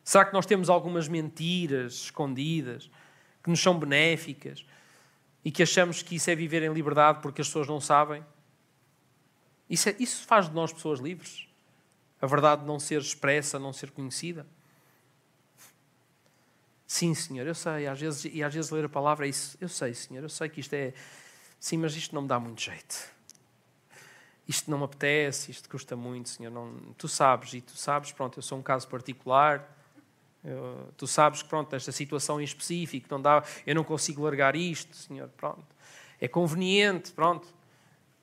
Será 0.02 0.24
que 0.24 0.32
nós 0.32 0.46
temos 0.46 0.68
algumas 0.68 1.06
mentiras 1.06 1.94
escondidas 1.94 2.90
que 3.42 3.50
nos 3.50 3.60
são 3.60 3.78
benéficas 3.78 4.66
e 5.44 5.50
que 5.50 5.62
achamos 5.62 6.02
que 6.02 6.16
isso 6.16 6.28
é 6.30 6.34
viver 6.34 6.62
em 6.62 6.72
liberdade 6.72 7.20
porque 7.22 7.40
as 7.40 7.46
pessoas 7.46 7.68
não 7.68 7.80
sabem? 7.80 8.24
Isso, 9.68 9.88
é, 9.88 9.96
isso 10.00 10.26
faz 10.26 10.48
de 10.48 10.54
nós 10.54 10.72
pessoas 10.72 10.98
livres? 10.98 11.46
A 12.20 12.26
verdade 12.26 12.66
não 12.66 12.80
ser 12.80 13.00
expressa, 13.00 13.58
não 13.58 13.72
ser 13.72 13.92
conhecida? 13.92 14.44
Sim, 16.90 17.14
Senhor, 17.14 17.46
eu 17.46 17.54
sei, 17.54 17.86
às 17.86 18.00
vezes, 18.00 18.24
e 18.34 18.42
às 18.42 18.52
vezes 18.52 18.68
ler 18.72 18.84
a 18.84 18.88
palavra 18.88 19.24
é 19.24 19.28
isso. 19.28 19.56
Eu 19.60 19.68
sei, 19.68 19.94
Senhor, 19.94 20.24
eu 20.24 20.28
sei 20.28 20.48
que 20.48 20.58
isto 20.58 20.74
é. 20.74 20.92
Sim, 21.60 21.76
mas 21.76 21.94
isto 21.94 22.12
não 22.12 22.22
me 22.22 22.26
dá 22.26 22.36
muito 22.40 22.60
jeito. 22.60 23.12
Isto 24.48 24.68
não 24.68 24.78
me 24.78 24.84
apetece, 24.86 25.52
isto 25.52 25.70
custa 25.70 25.94
muito, 25.94 26.30
Senhor. 26.30 26.50
Não... 26.50 26.74
Tu 26.98 27.06
sabes, 27.06 27.54
e 27.54 27.60
tu 27.60 27.76
sabes, 27.76 28.10
pronto, 28.10 28.40
eu 28.40 28.42
sou 28.42 28.58
um 28.58 28.62
caso 28.62 28.88
particular. 28.88 29.72
Eu, 30.42 30.92
tu 30.96 31.06
sabes 31.06 31.44
pronto, 31.44 31.76
esta 31.76 31.92
situação 31.92 32.40
em 32.40 32.44
específico, 32.44 33.06
não 33.08 33.22
dá, 33.22 33.44
eu 33.64 33.74
não 33.76 33.84
consigo 33.84 34.24
largar 34.24 34.56
isto, 34.56 34.96
Senhor, 34.96 35.28
pronto. 35.36 35.64
É 36.20 36.26
conveniente, 36.26 37.12
pronto. 37.12 37.46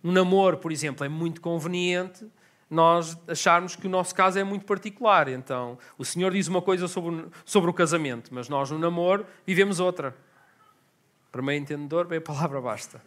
No 0.04 0.12
namoro, 0.12 0.58
por 0.58 0.74
exemplo, 0.74 1.06
é 1.06 1.10
muito 1.10 1.40
conveniente 1.40 2.30
nós 2.70 3.18
acharmos 3.28 3.76
que 3.76 3.88
o 3.88 3.90
nosso 3.90 4.14
caso 4.14 4.38
é 4.38 4.44
muito 4.44 4.66
particular. 4.66 5.28
Então, 5.28 5.78
o 5.98 6.04
Senhor 6.04 6.32
diz 6.32 6.48
uma 6.48 6.62
coisa 6.62 6.88
sobre, 6.88 7.26
sobre 7.46 7.70
o 7.70 7.74
casamento, 7.74 8.34
mas 8.34 8.50
nós 8.50 8.70
no 8.70 8.78
namoro 8.78 9.26
vivemos 9.46 9.80
outra. 9.80 10.16
Para 11.32 11.42
meio 11.42 11.62
entendedor, 11.62 12.08
bem 12.08 12.18
a 12.18 12.22
palavra 12.22 12.60
basta. 12.62 13.02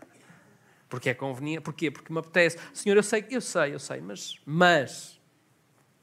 Porque 0.88 1.10
é 1.10 1.14
conveniente. 1.14 1.62
Porquê? 1.62 1.90
Porque 1.90 2.12
me 2.12 2.18
apetece. 2.18 2.58
Senhor, 2.72 2.96
eu 2.96 3.02
sei, 3.02 3.26
eu 3.30 3.40
sei, 3.40 3.74
eu 3.74 3.78
sei, 3.78 4.00
mas, 4.00 4.38
mas, 4.44 5.20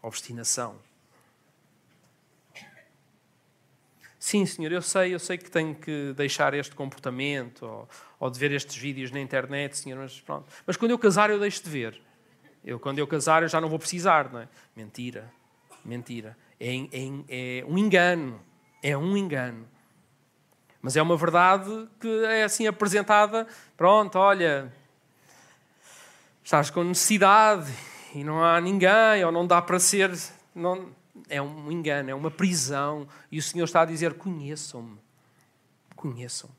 obstinação. 0.02 0.80
Sim, 4.20 4.46
senhor, 4.46 4.72
eu 4.72 4.82
sei, 4.82 5.14
eu 5.14 5.20
sei 5.20 5.38
que 5.38 5.50
tenho 5.50 5.74
que 5.74 6.14
deixar 6.14 6.54
este 6.54 6.76
comportamento 6.76 7.66
ou, 7.66 7.90
ou 8.20 8.30
de 8.30 8.38
ver 8.38 8.52
estes 8.52 8.76
vídeos 8.76 9.10
na 9.10 9.22
internet, 9.22 9.78
senhor, 9.78 10.00
mas 10.00 10.20
pronto. 10.20 10.52
Mas 10.66 10.76
quando 10.76 10.92
eu 10.92 11.00
casar, 11.00 11.30
eu 11.30 11.40
deixo 11.40 11.64
de 11.64 11.70
ver. 11.70 12.07
Eu, 12.68 12.78
quando 12.78 13.00
eu 13.00 13.08
casar, 13.08 13.44
eu 13.44 13.48
já 13.48 13.62
não 13.62 13.70
vou 13.70 13.80
precisar, 13.80 14.30
não 14.30 14.42
é? 14.42 14.48
Mentira, 14.76 15.32
mentira. 15.86 16.38
É, 16.60 16.76
é, 16.76 17.62
é 17.62 17.66
um 17.66 17.78
engano, 17.78 18.42
é 18.84 18.98
um 18.98 19.16
engano. 19.16 19.66
Mas 20.82 20.98
é 20.98 21.02
uma 21.02 21.16
verdade 21.16 21.88
que 21.98 22.26
é 22.26 22.44
assim 22.44 22.68
apresentada. 22.68 23.48
Pronto, 23.78 24.20
olha, 24.20 24.70
estás 26.44 26.70
com 26.70 26.84
necessidade 26.84 27.72
e 28.14 28.22
não 28.22 28.44
há 28.44 28.60
ninguém, 28.60 29.24
ou 29.24 29.32
não 29.32 29.48
dá 29.48 29.62
para 29.62 29.80
ser. 29.80 30.12
Não, 30.54 30.94
é 31.30 31.42
um 31.42 31.72
engano, 31.72 32.10
é 32.10 32.14
uma 32.14 32.30
prisão. 32.30 33.08
E 33.32 33.40
o 33.40 33.42
Senhor 33.42 33.64
está 33.64 33.84
a 33.84 33.86
dizer: 33.86 34.16
conheçam-me, 34.16 35.00
conheçam-me, 35.96 36.54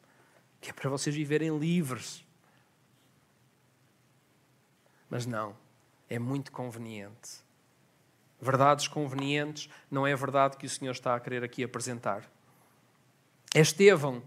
que 0.59 0.71
é 0.71 0.73
para 0.73 0.89
vocês 0.89 1.15
viverem 1.15 1.59
livres. 1.59 2.25
Mas 5.11 5.27
não, 5.27 5.55
é 6.09 6.19
muito 6.19 6.53
conveniente. 6.53 7.47
Verdades 8.41 8.87
convenientes 8.87 9.69
não 9.91 10.07
é 10.07 10.13
a 10.13 10.17
verdade 10.17 10.57
que 10.57 10.67
o 10.67 10.71
Senhor 10.71 10.93
está 10.93 11.15
a 11.15 11.21
querer 11.21 11.43
aqui 11.43 11.65
apresentar. 11.65 12.23
É 13.55 13.61
Estevão, 13.61 14.23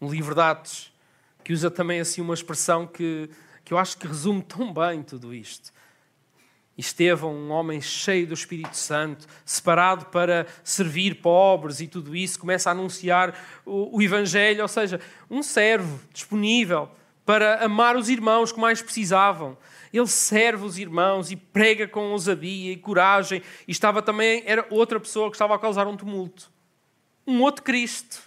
um 0.00 0.10
Atos, 0.40 0.92
que 1.42 1.52
usa 1.52 1.70
também 1.70 2.00
assim 2.00 2.20
uma 2.20 2.34
expressão 2.34 2.86
que, 2.86 3.30
que 3.64 3.72
eu 3.72 3.78
acho 3.78 3.96
que 3.96 4.06
resume 4.06 4.42
tão 4.42 4.72
bem 4.72 5.02
tudo 5.02 5.32
isto. 5.32 5.72
Estevão, 6.76 7.34
um 7.34 7.50
homem 7.50 7.80
cheio 7.80 8.26
do 8.26 8.34
Espírito 8.34 8.76
Santo, 8.76 9.26
separado 9.44 10.06
para 10.06 10.46
servir 10.64 11.16
pobres 11.16 11.80
e 11.80 11.86
tudo 11.86 12.16
isso, 12.16 12.38
começa 12.38 12.70
a 12.70 12.72
anunciar 12.72 13.38
o, 13.66 13.98
o 13.98 14.02
Evangelho, 14.02 14.62
ou 14.62 14.68
seja, 14.68 15.00
um 15.30 15.42
servo 15.42 16.00
disponível 16.12 16.88
para 17.24 17.64
amar 17.64 17.96
os 17.96 18.08
irmãos 18.08 18.50
que 18.50 18.58
mais 18.58 18.80
precisavam. 18.80 19.56
Ele 19.92 20.06
serve 20.06 20.64
os 20.64 20.78
irmãos 20.78 21.30
e 21.30 21.36
prega 21.36 21.88
com 21.88 22.12
ousadia 22.12 22.72
e 22.72 22.76
coragem. 22.76 23.42
E 23.66 23.72
estava 23.72 24.00
também, 24.00 24.42
era 24.46 24.66
outra 24.70 25.00
pessoa 25.00 25.30
que 25.30 25.36
estava 25.36 25.54
a 25.54 25.58
causar 25.58 25.86
um 25.86 25.96
tumulto. 25.96 26.50
Um 27.26 27.42
outro 27.42 27.64
Cristo. 27.64 28.22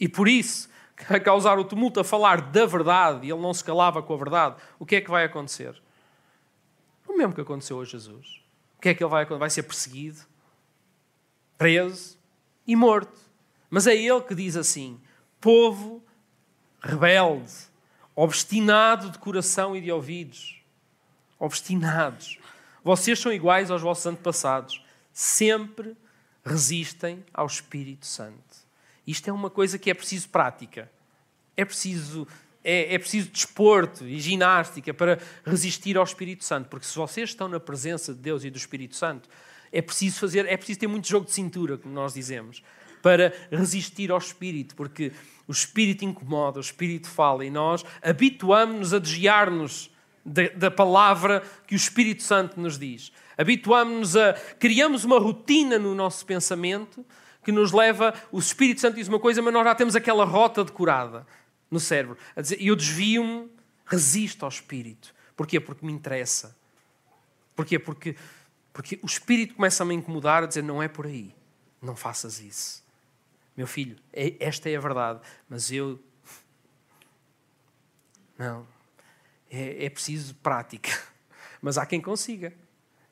E 0.00 0.08
por 0.08 0.28
isso, 0.28 0.68
a 1.08 1.20
causar 1.20 1.58
o 1.58 1.64
tumulto, 1.64 2.00
a 2.00 2.04
falar 2.04 2.40
da 2.40 2.66
verdade, 2.66 3.26
e 3.26 3.30
ele 3.30 3.40
não 3.40 3.52
se 3.52 3.62
calava 3.62 4.02
com 4.02 4.14
a 4.14 4.16
verdade, 4.16 4.56
o 4.78 4.86
que 4.86 4.96
é 4.96 5.00
que 5.00 5.10
vai 5.10 5.24
acontecer? 5.24 5.80
O 7.06 7.16
mesmo 7.16 7.34
que 7.34 7.40
aconteceu 7.40 7.80
a 7.80 7.84
Jesus. 7.84 8.42
O 8.76 8.80
que 8.80 8.88
é 8.90 8.94
que 8.94 9.02
ele 9.02 9.10
vai 9.10 9.24
acontecer? 9.24 9.40
Vai 9.40 9.50
ser 9.50 9.62
perseguido, 9.64 10.20
preso 11.56 12.16
e 12.66 12.76
morto. 12.76 13.18
Mas 13.68 13.86
é 13.86 13.94
ele 13.94 14.20
que 14.20 14.34
diz 14.34 14.56
assim: 14.56 15.00
povo 15.40 16.02
rebelde, 16.80 17.67
obstinado 18.20 19.10
de 19.10 19.18
coração 19.18 19.76
e 19.76 19.80
de 19.80 19.92
ouvidos. 19.92 20.60
Obstinados. 21.38 22.36
Vocês 22.82 23.16
são 23.16 23.32
iguais 23.32 23.70
aos 23.70 23.80
vossos 23.80 24.06
antepassados. 24.06 24.82
Sempre 25.12 25.96
resistem 26.44 27.24
ao 27.32 27.46
Espírito 27.46 28.06
Santo. 28.06 28.66
Isto 29.06 29.30
é 29.30 29.32
uma 29.32 29.48
coisa 29.48 29.78
que 29.78 29.88
é 29.88 29.94
preciso 29.94 30.28
prática. 30.30 30.90
É 31.56 31.64
preciso 31.64 32.26
é, 32.64 32.94
é 32.94 32.98
preciso 32.98 33.30
desporto 33.30 34.04
e 34.04 34.18
ginástica 34.18 34.92
para 34.92 35.20
resistir 35.46 35.96
ao 35.96 36.02
Espírito 36.02 36.44
Santo, 36.44 36.68
porque 36.68 36.86
se 36.86 36.96
vocês 36.96 37.30
estão 37.30 37.46
na 37.46 37.60
presença 37.60 38.12
de 38.12 38.18
Deus 38.18 38.42
e 38.42 38.50
do 38.50 38.58
Espírito 38.58 38.96
Santo, 38.96 39.28
é 39.70 39.80
preciso 39.80 40.18
fazer, 40.18 40.44
é 40.46 40.56
preciso 40.56 40.80
ter 40.80 40.88
muito 40.88 41.06
jogo 41.06 41.24
de 41.24 41.32
cintura, 41.32 41.78
como 41.78 41.94
nós 41.94 42.14
dizemos, 42.14 42.64
para 43.02 43.32
resistir 43.50 44.10
ao 44.10 44.18
Espírito, 44.18 44.74
porque 44.74 45.12
o 45.46 45.52
Espírito 45.52 46.04
incomoda, 46.04 46.58
o 46.58 46.60
Espírito 46.60 47.08
fala 47.08 47.44
e 47.44 47.50
nós 47.50 47.84
habituamos-nos 48.02 48.92
a 48.92 48.98
desviar-nos 48.98 49.90
da, 50.24 50.70
palavra 50.70 51.42
que 51.66 51.74
o 51.74 51.76
Espírito 51.76 52.22
Santo 52.22 52.60
nos 52.60 52.78
diz. 52.78 53.12
Habituamos-nos 53.36 54.16
a. 54.16 54.34
criamos 54.58 55.04
uma 55.04 55.18
rotina 55.18 55.78
no 55.78 55.94
nosso 55.94 56.26
pensamento 56.26 57.04
que 57.42 57.52
nos 57.52 57.72
leva. 57.72 58.12
O 58.30 58.38
Espírito 58.38 58.80
Santo 58.80 58.96
diz 58.96 59.08
uma 59.08 59.18
coisa, 59.18 59.40
mas 59.40 59.54
nós 59.54 59.64
já 59.64 59.74
temos 59.74 59.96
aquela 59.96 60.24
rota 60.24 60.64
decorada 60.64 61.26
no 61.70 61.80
cérebro. 61.80 62.16
A 62.36 62.42
dizer, 62.42 62.58
eu 62.60 62.76
desvio-me, 62.76 63.48
resisto 63.86 64.44
ao 64.44 64.50
Espírito. 64.50 65.14
Porquê? 65.36 65.58
Porque 65.58 65.86
me 65.86 65.92
interessa. 65.92 66.56
Porquê? 67.56 67.78
Porque, 67.78 68.16
porque 68.72 68.98
o 69.02 69.06
Espírito 69.06 69.54
começa 69.54 69.82
a 69.82 69.86
me 69.86 69.94
incomodar, 69.94 70.42
a 70.42 70.46
dizer, 70.46 70.62
não 70.62 70.82
é 70.82 70.88
por 70.88 71.06
aí. 71.06 71.34
Não 71.80 71.96
faças 71.96 72.40
isso. 72.40 72.84
Meu 73.58 73.66
filho, 73.66 73.96
é, 74.12 74.36
esta 74.38 74.70
é 74.70 74.76
a 74.76 74.80
verdade, 74.80 75.18
mas 75.48 75.72
eu... 75.72 75.98
Não. 78.38 78.64
É, 79.50 79.86
é 79.86 79.90
preciso 79.90 80.36
prática. 80.36 80.96
Mas 81.60 81.76
há 81.76 81.84
quem 81.84 82.00
consiga. 82.00 82.52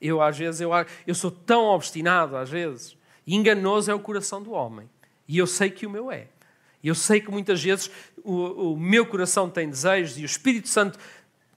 Eu, 0.01 0.23
às 0.23 0.39
vezes, 0.39 0.61
eu, 0.61 0.71
eu 1.05 1.17
sou 1.17 1.33
tão 1.33 1.65
obstinado, 1.65 2.37
às 2.37 2.49
vezes. 2.49 2.97
Enganoso 3.27 3.91
é 3.91 3.95
o 3.95 3.99
coração 3.99 4.41
do 4.41 4.53
homem. 4.53 4.89
E 5.27 5.37
eu 5.37 5.49
sei 5.49 5.69
que 5.69 5.85
o 5.85 5.91
meu 5.91 6.13
é. 6.13 6.29
Eu 6.85 6.95
sei 6.95 7.21
que 7.21 7.29
muitas 7.29 7.61
vezes 7.61 7.91
o, 8.23 8.75
o 8.75 8.79
meu 8.79 9.05
coração 9.05 9.51
tem 9.51 9.69
desejos 9.69 10.17
e 10.17 10.23
o 10.23 10.27
Espírito 10.27 10.69
Santo 10.69 10.97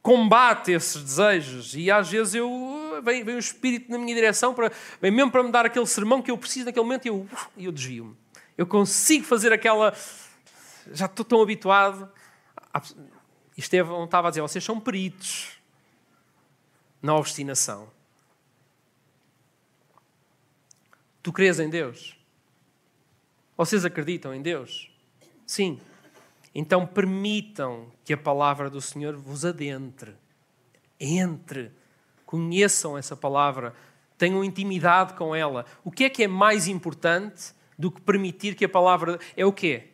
combate 0.01 0.71
esses 0.71 1.03
desejos 1.03 1.75
e 1.75 1.91
às 1.91 2.09
vezes 2.09 2.33
eu 2.33 2.99
vem, 3.03 3.23
vem 3.23 3.35
o 3.35 3.39
Espírito 3.39 3.91
na 3.91 3.99
minha 3.99 4.15
direção 4.15 4.55
para, 4.55 4.71
vem 4.99 5.11
mesmo 5.11 5.29
para 5.29 5.43
me 5.43 5.51
dar 5.51 5.67
aquele 5.67 5.85
sermão 5.85 6.23
que 6.23 6.31
eu 6.31 6.37
preciso 6.39 6.65
naquele 6.65 6.83
momento 6.83 7.05
e 7.05 7.09
eu, 7.09 7.27
eu 7.55 7.71
desvio-me. 7.71 8.15
Eu 8.59 8.67
consigo 8.67 9.23
fazer 9.23 9.53
aquela. 9.53 9.95
Já 10.91 11.05
estou 11.05 11.23
tão 11.23 11.41
habituado. 11.41 12.11
Estevão 13.57 14.03
estava 14.03 14.27
a 14.27 14.31
dizer: 14.31 14.41
vocês 14.41 14.61
são 14.61 14.81
peritos 14.81 15.57
na 17.01 17.15
obstinação. 17.15 17.89
Tu 21.23 21.31
crês 21.31 21.57
em 21.57 21.69
Deus? 21.69 22.19
Vocês 23.55 23.85
acreditam 23.85 24.35
em 24.35 24.41
Deus? 24.41 24.91
Sim. 25.47 25.79
Então 26.53 26.85
permitam 26.85 27.89
que 28.03 28.11
a 28.11 28.17
palavra 28.17 28.69
do 28.69 28.81
Senhor 28.81 29.15
vos 29.15 29.45
adentre. 29.45 30.13
Entre. 30.99 31.71
Conheçam 32.25 32.97
essa 32.97 33.15
palavra. 33.15 33.73
Tenham 34.17 34.43
intimidade 34.43 35.13
com 35.13 35.33
ela. 35.33 35.65
O 35.81 35.89
que 35.89 36.03
é 36.03 36.09
que 36.09 36.25
é 36.25 36.27
mais 36.27 36.67
importante 36.67 37.57
do 37.79 37.89
que 37.89 37.99
permitir 38.01 38.53
que 38.53 38.65
a 38.65 38.69
palavra. 38.69 39.17
É 39.35 39.43
o 39.43 39.51
quê? 39.51 39.87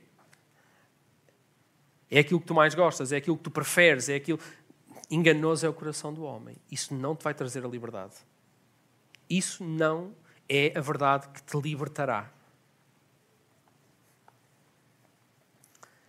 É 2.12 2.20
aquilo 2.20 2.42
que 2.42 2.48
tu 2.48 2.54
mais 2.54 2.76
gostas, 2.76 3.14
é 3.14 3.18
aquilo 3.18 3.38
que 3.38 3.44
tu 3.44 3.52
preferes, 3.52 4.10
é 4.10 4.16
aquilo. 4.16 4.40
Enganoso 5.10 5.66
é 5.66 5.70
o 5.70 5.74
coração 5.74 6.14
do 6.14 6.24
homem. 6.24 6.58
Isso 6.70 6.94
não 6.94 7.16
te 7.16 7.24
vai 7.24 7.34
trazer 7.34 7.64
a 7.64 7.68
liberdade. 7.70 8.16
Isso 9.30 9.64
não 9.64 10.14
é 10.50 10.74
a 10.76 10.82
verdade 10.82 11.30
que 11.30 11.42
te 11.42 11.58
libertará. 11.62 12.32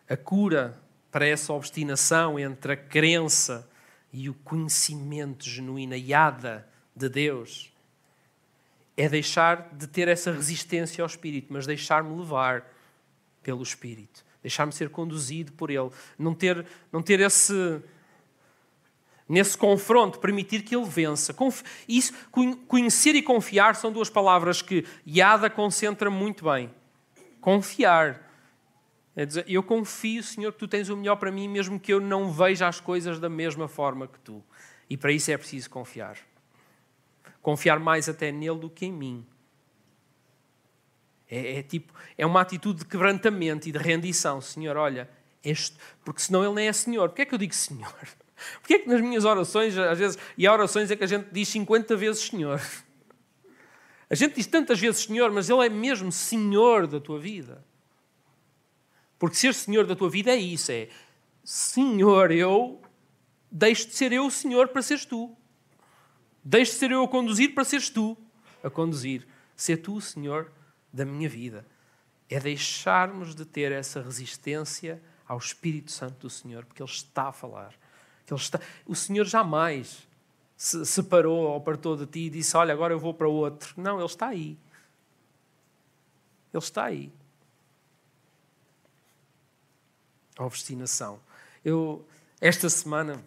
a 0.09 0.17
cura 0.17 0.81
para 1.11 1.27
essa 1.27 1.53
obstinação 1.53 2.39
entre 2.39 2.73
a 2.73 2.77
crença 2.77 3.69
e 4.13 4.31
o 4.31 4.35
conhecimento 4.35 5.45
genuíno, 5.45 5.95
yada 5.95 6.67
de 6.95 7.09
Deus, 7.09 7.73
é 8.97 9.09
deixar 9.09 9.69
de 9.75 9.87
ter 9.87 10.09
essa 10.09 10.33
resistência 10.33 11.03
ao 11.03 11.07
Espírito, 11.07 11.53
mas 11.53 11.67
deixar-me 11.67 12.17
levar 12.17 12.65
pelo 13.43 13.63
Espírito, 13.63 14.25
deixar-me 14.43 14.73
ser 14.73 14.89
conduzido 14.89 15.53
por 15.53 15.71
Ele, 15.71 15.91
não 16.19 16.35
ter, 16.35 16.67
não 16.91 17.03
ter 17.03 17.21
esse 17.21 17.83
nesse 19.29 19.59
confronto, 19.59 20.19
permitir 20.19 20.63
que 20.63 20.75
ele 20.75 20.85
vença. 20.85 21.35
Isso, 21.89 22.13
conhecer 22.69 23.15
e 23.17 23.23
confiar 23.23 23.75
são 23.75 23.91
duas 23.91 24.09
palavras 24.09 24.63
que 24.63 24.85
Yada 25.07 25.51
concentra 25.51 26.09
muito 26.11 26.45
bem. 26.45 26.71
Confiar. 27.41 28.25
É 29.15 29.25
dizer, 29.25 29.45
eu 29.49 29.63
confio, 29.63 30.23
Senhor, 30.23 30.53
que 30.53 30.59
tu 30.59 30.69
tens 30.69 30.89
o 30.91 30.97
melhor 30.97 31.17
para 31.17 31.33
mim, 31.33 31.49
mesmo 31.49 31.81
que 31.81 31.93
eu 31.93 32.01
não 32.01 32.31
veja 32.31 32.69
as 32.69 32.81
coisas 32.81 33.19
da 33.19 33.29
mesma 33.29 33.67
forma 33.67 34.07
que 34.07 34.19
tu. 34.21 34.45
E 34.89 34.97
para 34.97 35.11
isso 35.11 35.31
é 35.31 35.37
preciso 35.37 35.71
confiar. 35.71 36.19
Confiar 37.47 37.79
mais 37.79 38.09
até 38.09 38.33
nele 38.33 38.59
do 38.59 38.69
que 38.69 38.87
em 38.87 38.93
mim. 38.93 39.25
É, 41.31 41.59
é, 41.59 41.63
tipo, 41.63 41.95
é 42.19 42.27
uma 42.27 42.41
atitude 42.41 42.81
de 42.81 42.85
quebrantamento 42.85 43.69
e 43.69 43.71
de 43.71 43.79
rendição. 43.79 44.41
Senhor, 44.41 44.77
olha, 44.77 45.09
este, 45.45 45.77
porque 46.05 46.21
senão 46.21 46.45
ele 46.45 46.55
nem 46.55 46.67
é 46.67 46.73
Senhor. 46.73 47.09
Porquê 47.09 47.23
é 47.23 47.25
que 47.25 47.33
eu 47.33 47.39
digo 47.39 47.55
Senhor? 47.55 47.95
Porquê 48.59 48.75
é 48.75 48.79
que 48.81 48.89
nas 48.89 49.01
minhas 49.01 49.25
orações, 49.25 49.79
às 49.79 49.97
vezes, 49.97 50.19
e 50.37 50.45
há 50.45 50.53
orações 50.53 50.91
é 50.91 50.97
que 50.97 51.05
a 51.05 51.07
gente 51.07 51.29
diz 51.31 51.49
50 51.51 51.97
vezes 51.97 52.23
Senhor? 52.23 52.61
A 54.11 54.15
gente 54.17 54.35
diz 54.35 54.49
tantas 54.49 54.81
vezes 54.81 55.05
Senhor, 55.05 55.31
mas 55.31 55.49
Ele 55.49 55.65
é 55.65 55.69
mesmo 55.69 56.11
Senhor 56.11 56.89
da 56.89 56.99
tua 56.99 57.21
vida. 57.21 57.65
Porque 59.21 59.37
ser 59.37 59.55
Senhor 59.55 59.87
da 59.87 59.95
tua 59.95 60.11
vida 60.11 60.33
é 60.33 60.37
isso: 60.37 60.73
é 60.73 60.89
Senhor, 61.45 62.33
eu 62.33 62.83
deixo 63.53 63.87
de 63.87 63.95
ser 63.95 64.13
eu 64.13 64.27
o 64.27 64.31
Senhor 64.33 64.67
para 64.67 64.83
seres 64.83 65.05
tu. 65.05 65.37
Deixo 66.49 66.75
de 66.75 66.79
ser 66.79 66.93
eu 66.93 67.03
a 67.03 67.09
conduzir 67.09 67.53
para 67.55 67.65
seres 67.65 67.91
tu 67.91 68.17
a 68.63 68.71
conduzir. 68.71 69.27
Ser 69.57 69.79
tu 69.79 69.97
o 69.97 70.01
Senhor 70.01 70.53
da 70.93 71.05
minha 71.05 71.29
vida. 71.29 71.67
É 72.29 72.39
deixarmos 72.39 73.35
de 73.35 73.45
ter 73.45 73.73
essa 73.73 74.01
resistência 74.01 75.03
ao 75.27 75.39
Espírito 75.39 75.91
Santo 75.91 76.21
do 76.21 76.31
Senhor, 76.31 76.65
porque 76.65 76.83
Ele 76.83 76.91
está 76.91 77.29
a 77.29 77.33
falar. 77.33 77.73
Ele 78.29 78.39
está... 78.39 78.61
O 78.85 78.95
Senhor 78.95 79.25
jamais 79.25 80.07
se 80.57 80.85
separou 80.87 81.49
ou 81.49 81.57
apartou 81.57 81.97
de 81.97 82.07
ti 82.07 82.21
e 82.21 82.31
disse: 82.31 82.57
Olha, 82.57 82.73
agora 82.73 82.95
eu 82.95 82.99
vou 82.99 83.15
para 83.15 83.29
outro. 83.29 83.75
Não, 83.77 83.99
Ele 83.99 84.07
está 84.07 84.29
aí. 84.29 84.59
Ele 86.53 86.63
está 86.63 86.85
aí. 86.85 87.13
A 90.39 90.45
obstinação. 90.45 91.21
Eu, 91.65 92.07
esta 92.41 92.69
semana, 92.69 93.25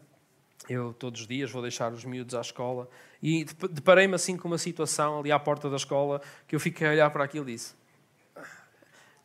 eu 0.68 0.94
todos 0.94 1.22
os 1.22 1.28
dias 1.28 1.50
vou 1.50 1.62
deixar 1.62 1.92
os 1.92 2.06
miúdos 2.06 2.36
à 2.36 2.42
escola 2.42 2.90
e 3.22 3.46
deparei-me 3.72 4.16
assim 4.16 4.38
com 4.38 4.48
uma 4.48 4.58
situação 4.58 5.20
ali 5.20 5.32
à 5.32 5.38
porta 5.40 5.70
da 5.70 5.76
escola 5.76 6.22
que 6.48 6.56
eu 6.56 6.60
fiquei 6.60 6.88
a 6.88 6.92
olhar 6.92 7.10
para 7.10 7.24
aquilo 7.24 7.50
e 7.50 7.54
disse: 7.54 7.74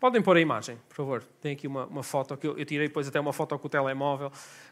Podem 0.05 0.21
pôr 0.21 0.37
a 0.37 0.41
imagem, 0.41 0.79
por 0.89 0.97
favor. 0.97 1.25
Tem 1.41 1.53
aqui 1.53 1.67
uma, 1.67 1.87
uma 1.87 2.03
foto 2.03 2.37
que 2.37 2.47
eu, 2.47 2.59
eu, 2.59 2.65
tirei 2.67 2.89
depois 2.89 3.09
até 3.09 3.19
uma 3.19 3.33
foto 3.33 3.59
com 3.59 3.67
o 3.67 3.71
telemóvel. 3.71 4.31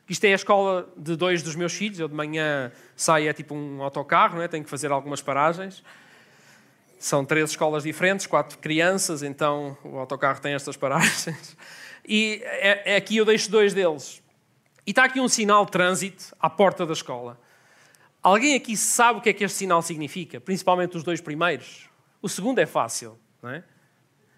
Isto 0.08 0.24
é 0.24 0.32
a 0.32 0.34
escola 0.34 0.86
de 0.96 1.16
dois 1.16 1.42
dos 1.42 1.54
meus 1.54 1.72
filhos. 1.72 1.98
Eu 1.98 2.06
de 2.06 2.14
manhã 2.14 2.70
saio, 2.94 3.30
é 3.30 3.32
tipo 3.32 3.54
um 3.54 3.82
autocarro, 3.82 4.36
não 4.36 4.42
é? 4.42 4.48
tenho 4.48 4.62
que 4.62 4.68
fazer 4.68 4.90
algumas 4.90 5.22
paragens. 5.22 5.82
São 6.98 7.24
três 7.24 7.48
escolas 7.48 7.84
diferentes, 7.84 8.26
quatro 8.26 8.58
crianças, 8.58 9.22
então 9.22 9.74
o 9.82 9.98
autocarro 9.98 10.38
tem 10.40 10.52
estas 10.52 10.76
paragens. 10.76 11.56
E 12.06 12.42
é, 12.44 12.94
é 12.94 12.96
aqui 12.96 13.16
eu 13.16 13.24
deixo 13.24 13.50
dois 13.50 13.72
deles. 13.72 14.20
E 14.86 14.90
está 14.90 15.04
aqui 15.04 15.20
um 15.20 15.28
sinal 15.28 15.64
de 15.64 15.70
trânsito 15.70 16.36
à 16.40 16.50
porta 16.50 16.84
da 16.84 16.92
escola. 16.92 17.38
Alguém 18.22 18.54
aqui 18.54 18.76
sabe 18.76 19.18
o 19.18 19.22
que 19.22 19.30
é 19.30 19.32
que 19.32 19.42
este 19.42 19.58
sinal 19.58 19.82
significa? 19.82 20.40
Principalmente 20.40 20.96
os 20.96 21.02
dois 21.02 21.20
primeiros. 21.20 21.88
O 22.20 22.28
segundo 22.28 22.60
é 22.60 22.66
fácil, 22.66 23.18
não 23.42 23.50
é? 23.50 23.64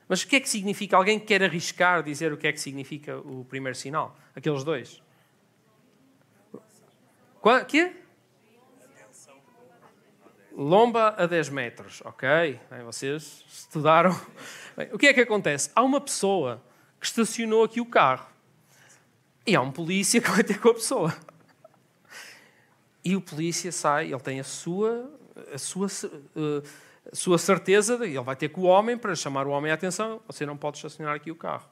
Mas 0.09 0.23
o 0.23 0.27
que 0.27 0.37
é 0.37 0.41
que 0.41 0.49
significa? 0.49 0.97
Alguém 0.97 1.19
quer 1.19 1.43
arriscar 1.43 2.03
dizer 2.03 2.33
o 2.33 2.37
que 2.37 2.47
é 2.47 2.53
que 2.53 2.61
significa 2.61 3.19
o 3.19 3.45
primeiro 3.45 3.77
sinal? 3.77 4.17
Aqueles 4.35 4.65
dois. 4.65 5.03
Qual, 7.41 7.63
quê? 7.67 7.93
Lomba 10.57 11.15
a 11.19 11.27
10 11.27 11.49
metros, 11.51 12.01
ok? 12.05 12.61
Bem, 12.71 12.85
vocês 12.85 13.45
estudaram. 13.49 14.19
Bem, 14.77 14.89
o 14.93 14.99
que 14.99 15.09
é 15.09 15.13
que 15.13 15.21
acontece? 15.21 15.71
Há 15.75 15.83
uma 15.83 16.01
pessoa 16.01 16.63
que 16.99 17.07
estacionou 17.07 17.65
aqui 17.65 17.81
o 17.81 17.87
carro 17.87 18.27
e 19.47 19.55
há 19.55 19.61
um 19.61 19.71
polícia 19.71 20.21
que 20.23 20.31
vai 20.31 20.43
ter 20.43 20.59
com 20.59 20.71
a 20.71 20.75
pessoa. 20.75 21.15
E 23.05 23.15
o 23.15 23.21
polícia 23.21 23.71
sai, 23.71 24.13
ele 24.13 24.21
tem 24.21 24.41
a 24.41 24.45
sua, 24.45 25.11
a 25.53 25.59
sua 25.59 25.87
uh, 25.87 26.63
sua 27.13 27.39
certeza, 27.39 27.99
ele 28.03 28.19
vai 28.21 28.37
ter 28.37 28.49
com 28.49 28.63
o 28.63 28.65
homem 28.65 28.97
para 28.97 29.15
chamar 29.15 29.47
o 29.47 29.51
homem 29.51 29.71
à 29.71 29.75
atenção, 29.75 30.21
você 30.27 30.47
não 30.47 30.57
pode 30.57 30.79
estacionar 30.79 31.15
aqui 31.15 31.31
o 31.31 31.37
carro. 31.37 31.69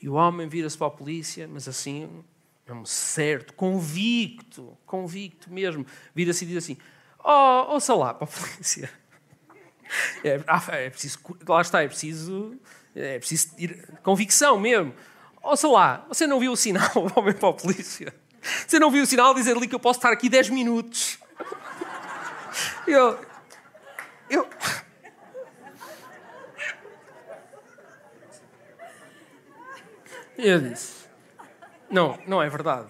E 0.00 0.08
o 0.08 0.14
homem 0.14 0.48
vira-se 0.48 0.76
para 0.76 0.88
a 0.88 0.90
polícia, 0.90 1.46
mas 1.48 1.68
assim, 1.68 2.24
mesmo 2.66 2.86
certo, 2.86 3.54
convicto, 3.54 4.76
convicto 4.86 5.52
mesmo, 5.52 5.86
vira-se 6.14 6.44
e 6.44 6.48
diz 6.48 6.58
assim, 6.58 6.76
oh, 7.22 7.72
ouça 7.72 7.94
lá 7.94 8.14
para 8.14 8.26
a 8.26 8.30
polícia. 8.30 8.90
É, 10.22 10.42
ah, 10.46 10.62
é 10.72 10.90
preciso, 10.90 11.18
lá 11.48 11.62
está, 11.62 11.82
é 11.82 11.88
preciso, 11.88 12.54
é 12.94 13.18
preciso 13.18 13.54
ir, 13.56 13.88
convicção 14.02 14.58
mesmo. 14.58 14.94
Ouça 15.42 15.66
lá, 15.66 16.04
você 16.08 16.26
não 16.26 16.38
viu 16.38 16.52
o 16.52 16.56
sinal, 16.56 16.90
o 16.94 17.18
homem 17.18 17.32
para 17.32 17.48
a 17.48 17.52
polícia? 17.54 18.14
Você 18.66 18.78
não 18.78 18.90
viu 18.90 19.02
o 19.02 19.06
sinal 19.06 19.34
dizer-lhe 19.34 19.66
que 19.66 19.74
eu 19.74 19.80
posso 19.80 19.98
estar 19.98 20.12
aqui 20.12 20.28
10 20.28 20.50
minutos? 20.50 21.18
Eu, 22.86 23.18
eu. 24.30 24.48
Eu 30.36 30.60
disse: 30.60 31.08
Não, 31.90 32.18
não 32.26 32.42
é 32.42 32.48
verdade. 32.48 32.88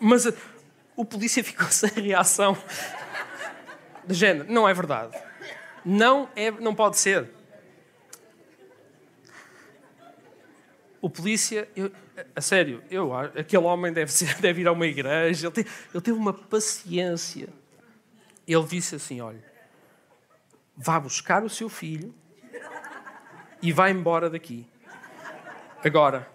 Mas 0.00 0.26
o 0.94 1.04
polícia 1.04 1.42
ficou 1.42 1.66
sem 1.72 1.90
reação. 1.90 2.56
De 4.04 4.14
género, 4.14 4.50
não 4.50 4.68
é 4.68 4.72
verdade. 4.72 5.18
Não, 5.84 6.28
é, 6.34 6.50
não 6.50 6.74
pode 6.74 6.98
ser. 6.98 7.30
O 11.00 11.08
polícia, 11.08 11.68
eu, 11.76 11.92
a 12.34 12.40
sério, 12.40 12.82
eu, 12.90 13.14
aquele 13.14 13.62
homem 13.62 13.92
deve, 13.92 14.12
ser, 14.12 14.34
deve 14.42 14.62
ir 14.62 14.68
a 14.68 14.72
uma 14.72 14.86
igreja, 14.86 15.46
ele, 15.46 15.54
teve, 15.54 15.70
ele 15.94 16.02
teve 16.02 16.18
uma 16.18 16.32
paciência. 16.32 17.48
Ele 18.46 18.64
disse 18.64 18.96
assim: 18.96 19.20
olha, 19.20 19.44
vá 20.76 20.98
buscar 20.98 21.44
o 21.44 21.48
seu 21.48 21.68
filho 21.68 22.14
e 23.60 23.72
vai 23.72 23.90
embora 23.90 24.30
daqui. 24.30 24.66
Agora. 25.84 26.28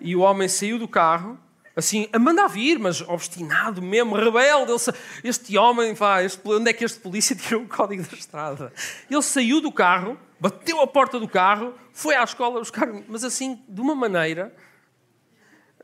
E 0.00 0.16
o 0.16 0.20
homem 0.20 0.48
saiu 0.48 0.78
do 0.78 0.88
carro, 0.88 1.38
assim, 1.76 2.08
a 2.12 2.18
mandar 2.18 2.48
vir, 2.48 2.78
mas 2.78 3.00
obstinado 3.02 3.80
mesmo, 3.80 4.16
rebelde. 4.16 4.72
Ele, 4.72 4.98
este 5.22 5.56
homem, 5.56 5.94
vá, 5.94 6.22
este, 6.22 6.40
onde 6.44 6.70
é 6.70 6.72
que 6.72 6.84
este 6.84 6.98
polícia 6.98 7.34
tirou 7.36 7.62
o 7.62 7.68
código 7.68 8.02
da 8.02 8.16
estrada? 8.16 8.72
Ele 9.08 9.22
saiu 9.22 9.60
do 9.60 9.70
carro, 9.70 10.18
bateu 10.42 10.80
a 10.80 10.86
porta 10.88 11.20
do 11.20 11.28
carro, 11.28 11.72
foi 11.92 12.16
à 12.16 12.24
escola 12.24 12.58
buscar, 12.58 12.88
mas 13.06 13.22
assim, 13.22 13.62
de 13.68 13.80
uma 13.80 13.94
maneira. 13.94 14.52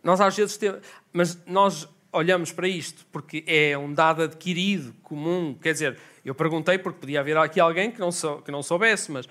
Nós 0.02 0.20
às 0.20 0.36
vezes 0.36 0.56
temos. 0.56 0.80
Mas 1.12 1.46
nós 1.46 1.88
olhamos 2.12 2.50
para 2.50 2.66
isto 2.66 3.06
porque 3.12 3.44
é 3.46 3.78
um 3.78 3.94
dado 3.94 4.22
adquirido, 4.22 4.92
comum, 5.04 5.54
quer 5.54 5.74
dizer 5.74 5.96
eu 6.24 6.34
perguntei 6.34 6.76
porque 6.76 6.98
podia 6.98 7.20
haver 7.20 7.36
aqui 7.36 7.60
alguém 7.60 7.92
que 7.92 8.00
não, 8.00 8.10
sou, 8.10 8.42
que 8.42 8.50
não 8.50 8.60
soubesse, 8.60 9.12
mas. 9.12 9.28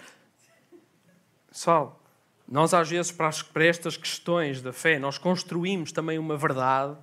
Pessoal, 1.52 2.02
nós 2.48 2.74
às 2.74 2.90
vezes, 2.90 3.12
para, 3.12 3.28
as, 3.28 3.42
para 3.42 3.66
estas 3.66 3.98
questões 3.98 4.62
da 4.62 4.72
fé, 4.72 4.98
nós 4.98 5.18
construímos 5.18 5.92
também 5.92 6.18
uma 6.18 6.38
verdade 6.38 6.96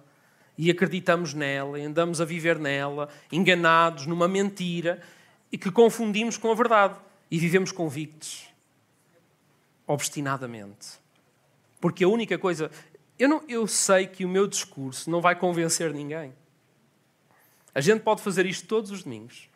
e 0.57 0.71
acreditamos 0.71 1.35
nela, 1.35 1.79
e 1.79 1.83
andamos 1.83 2.23
a 2.23 2.25
viver 2.25 2.59
nela, 2.59 3.11
enganados 3.31 4.07
numa 4.07 4.27
mentira 4.27 5.03
e 5.53 5.59
que 5.59 5.71
confundimos 5.71 6.39
com 6.39 6.51
a 6.51 6.55
verdade 6.55 6.95
e 7.31 7.39
vivemos 7.39 7.73
convictos, 7.73 8.49
obstinadamente. 9.87 10.99
Porque 11.81 12.05
a 12.05 12.09
única 12.09 12.39
coisa. 12.39 12.71
Eu, 13.19 13.29
não, 13.29 13.45
eu 13.49 13.67
sei 13.67 14.07
que 14.07 14.25
o 14.25 14.29
meu 14.29 14.47
discurso 14.47 15.11
não 15.11 15.21
vai 15.21 15.37
convencer 15.37 15.93
ninguém. 15.93 16.35
A 17.75 17.81
gente 17.81 18.03
pode 18.03 18.23
fazer 18.23 18.47
isto 18.47 18.67
todos 18.67 18.91
os 18.91 19.03
domingos. 19.03 19.49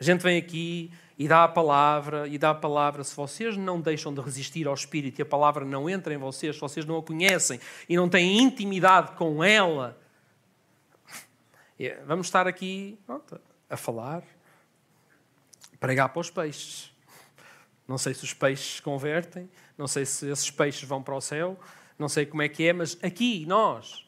A 0.00 0.04
gente 0.04 0.22
vem 0.22 0.38
aqui 0.38 0.90
e 1.18 1.26
dá 1.26 1.44
a 1.44 1.48
palavra, 1.48 2.28
e 2.28 2.38
dá 2.38 2.50
a 2.50 2.54
palavra. 2.54 3.02
Se 3.02 3.14
vocês 3.14 3.56
não 3.56 3.80
deixam 3.80 4.14
de 4.14 4.20
resistir 4.20 4.66
ao 4.66 4.74
Espírito 4.74 5.20
e 5.20 5.22
a 5.22 5.26
palavra 5.26 5.64
não 5.64 5.90
entra 5.90 6.14
em 6.14 6.16
vocês, 6.16 6.54
se 6.54 6.60
vocês 6.60 6.86
não 6.86 6.96
a 6.98 7.02
conhecem 7.02 7.60
e 7.88 7.96
não 7.96 8.08
têm 8.08 8.38
intimidade 8.38 9.12
com 9.16 9.42
ela, 9.42 9.98
é, 11.78 12.00
vamos 12.06 12.28
estar 12.28 12.46
aqui 12.46 12.98
pronto, 13.04 13.40
a 13.68 13.76
falar, 13.76 14.22
pregar 15.80 16.08
para 16.08 16.20
os 16.20 16.30
peixes. 16.30 16.92
Não 17.88 17.96
sei 17.96 18.12
se 18.12 18.22
os 18.22 18.34
peixes 18.34 18.80
convertem, 18.80 19.48
não 19.76 19.88
sei 19.88 20.04
se 20.04 20.28
esses 20.28 20.50
peixes 20.50 20.86
vão 20.86 21.02
para 21.02 21.16
o 21.16 21.20
céu, 21.22 21.58
não 21.98 22.08
sei 22.08 22.26
como 22.26 22.42
é 22.42 22.48
que 22.48 22.68
é, 22.68 22.72
mas 22.72 22.98
aqui, 23.02 23.46
nós, 23.46 24.06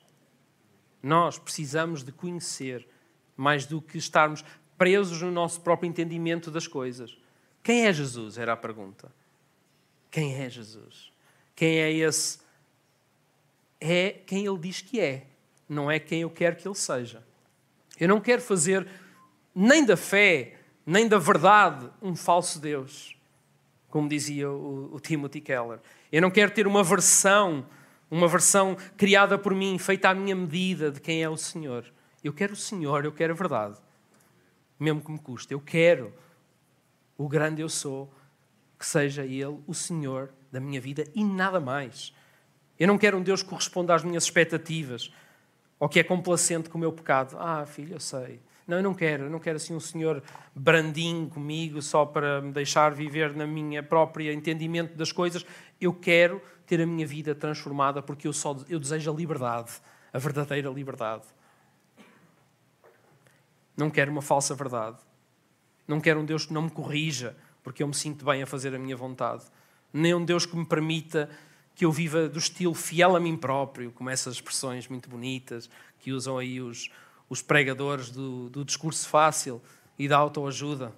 nós 1.03 1.39
precisamos 1.39 2.05
de 2.05 2.13
conhecer 2.13 2.87
mais 3.35 3.65
do 3.65 3.81
que 3.81 3.97
estarmos 3.97 4.45
presos 4.77 5.23
no 5.23 5.31
nosso 5.31 5.63
próprio 5.63 5.89
entendimento 5.89 6.51
das 6.51 6.67
coisas. 6.67 7.17
Quem 7.63 7.87
é 7.87 7.93
Jesus? 7.93 8.37
Era 8.37 8.53
a 8.53 8.57
pergunta. 8.57 9.11
Quem 10.11 10.35
é 10.43 10.51
Jesus? 10.51 11.11
Quem 11.57 11.79
é 11.79 11.91
esse? 11.91 12.39
É 13.81 14.11
quem 14.11 14.45
ele 14.45 14.59
diz 14.59 14.83
que 14.83 15.01
é, 15.01 15.27
não 15.67 15.91
é 15.91 15.99
quem 15.99 16.21
eu 16.21 16.31
quero 16.31 16.57
que 16.57 16.69
ele 16.69 16.75
seja. 16.75 17.25
Eu 17.99 18.09
não 18.09 18.21
quero 18.21 18.43
fazer 18.43 18.87
nem 19.55 19.85
da 19.85 19.97
fé, 19.97 20.59
nem 20.85 21.09
da 21.09 21.19
verdade 21.19 21.91
um 22.03 22.15
falso 22.15 22.61
Deus, 22.61 23.17
como 23.91 24.09
dizia 24.09 24.51
o, 24.51 24.95
o 24.95 25.01
Timothy 25.01 25.41
Keller. 25.41 25.81
Eu 26.11 26.23
não 26.23 26.31
quero 26.31 26.51
ter 26.53 26.67
uma 26.67 26.83
versão, 26.83 27.67
uma 28.11 28.29
versão 28.29 28.77
criada 28.97 29.37
por 29.37 29.55
mim, 29.55 29.79
feita 29.79 30.09
à 30.09 30.15
minha 30.15 30.35
medida 30.35 30.91
de 30.91 31.01
quem 31.01 31.23
é 31.23 31.29
o 31.29 31.37
Senhor. 31.37 31.85
Eu 32.23 32.33
quero 32.33 32.53
o 32.53 32.57
Senhor, 32.57 33.05
eu 33.05 33.13
quero 33.13 33.33
a 33.33 33.37
verdade 33.37 33.79
mesmo 34.81 35.03
que 35.03 35.13
me 35.13 35.19
custe. 35.19 35.53
Eu 35.53 35.61
quero 35.61 36.13
o 37.19 37.29
grande 37.29 37.61
eu 37.61 37.69
sou 37.69 38.11
que 38.79 38.87
seja 38.87 39.25
Ele 39.25 39.63
o 39.67 39.75
Senhor 39.75 40.33
da 40.51 40.59
minha 40.59 40.81
vida 40.81 41.05
e 41.15 41.23
nada 41.23 41.61
mais. 41.61 42.15
Eu 42.79 42.89
não 42.89 42.97
quero 42.97 43.19
um 43.19 43.23
Deus 43.23 43.43
que 43.43 43.51
corresponda 43.51 43.95
às 43.95 44.03
minhas 44.03 44.25
expectativas 44.25 45.13
ou 45.79 45.87
que 45.87 46.01
é 46.01 46.03
complacente 46.03 46.71
com 46.71 46.79
o 46.79 46.81
meu 46.81 46.93
pecado. 46.93 47.37
Ah, 47.39 47.67
filho, 47.67 47.95
eu 47.95 48.01
sei. 48.01 48.41
Não, 48.71 48.77
eu 48.77 48.83
não 48.85 48.95
quero. 48.95 49.25
Eu 49.25 49.31
não 49.31 49.41
quero 49.41 49.57
assim 49.57 49.75
um 49.75 49.81
Senhor 49.81 50.23
brandinho 50.55 51.29
comigo 51.29 51.83
só 51.83 52.07
para 52.07 52.41
me 52.41 52.53
deixar 52.53 52.95
viver 52.95 53.35
na 53.35 53.45
minha 53.45 53.83
própria 53.83 54.33
entendimento 54.33 54.97
das 54.97 55.11
coisas. 55.11 55.45
Eu 55.81 55.93
quero 55.93 56.41
ter 56.69 56.81
a 56.81 56.87
minha 56.87 57.05
vida 57.05 57.35
transformada 57.35 58.01
porque 58.01 58.29
eu 58.29 58.33
só 58.33 58.57
eu 58.69 58.79
desejo 58.79 59.13
a 59.13 59.15
liberdade, 59.15 59.73
a 60.13 60.19
verdadeira 60.21 60.71
liberdade. 60.71 61.25
Não 63.77 63.91
quero 63.91 64.13
uma 64.13 64.23
falsa 64.23 64.55
verdade. 64.55 64.99
Não 65.89 66.01
quero 66.01 66.21
um 66.21 66.25
Deus 66.25 66.47
que 66.47 66.53
não 66.53 66.63
me 66.63 66.71
corrija 66.71 67.37
porque 67.65 67.83
eu 67.83 67.89
me 67.89 67.95
sinto 67.95 68.25
bem 68.25 68.41
a 68.41 68.47
fazer 68.47 68.73
a 68.73 68.79
minha 68.79 68.97
vontade. 68.97 69.43
Nem 69.93 70.15
um 70.15 70.25
Deus 70.25 70.47
que 70.47 70.57
me 70.57 70.65
permita 70.65 71.29
que 71.75 71.85
eu 71.85 71.91
viva 71.91 72.29
do 72.29 72.39
estilo 72.39 72.75
fiel 72.75 73.17
a 73.17 73.21
mim 73.21 73.37
próprio, 73.37 73.91
como 73.91 74.11
essas 74.11 74.35
expressões 74.35 74.87
muito 74.87 75.11
bonitas 75.11 75.69
que 75.99 76.13
usam 76.13 76.39
aí 76.39 76.61
os, 76.61 76.89
os 77.31 77.41
pregadores 77.41 78.11
do, 78.11 78.51
do 78.51 78.65
discurso 78.65 79.09
fácil 79.09 79.63
e 79.97 80.09
da 80.09 80.19
autoajuda. 80.19 80.93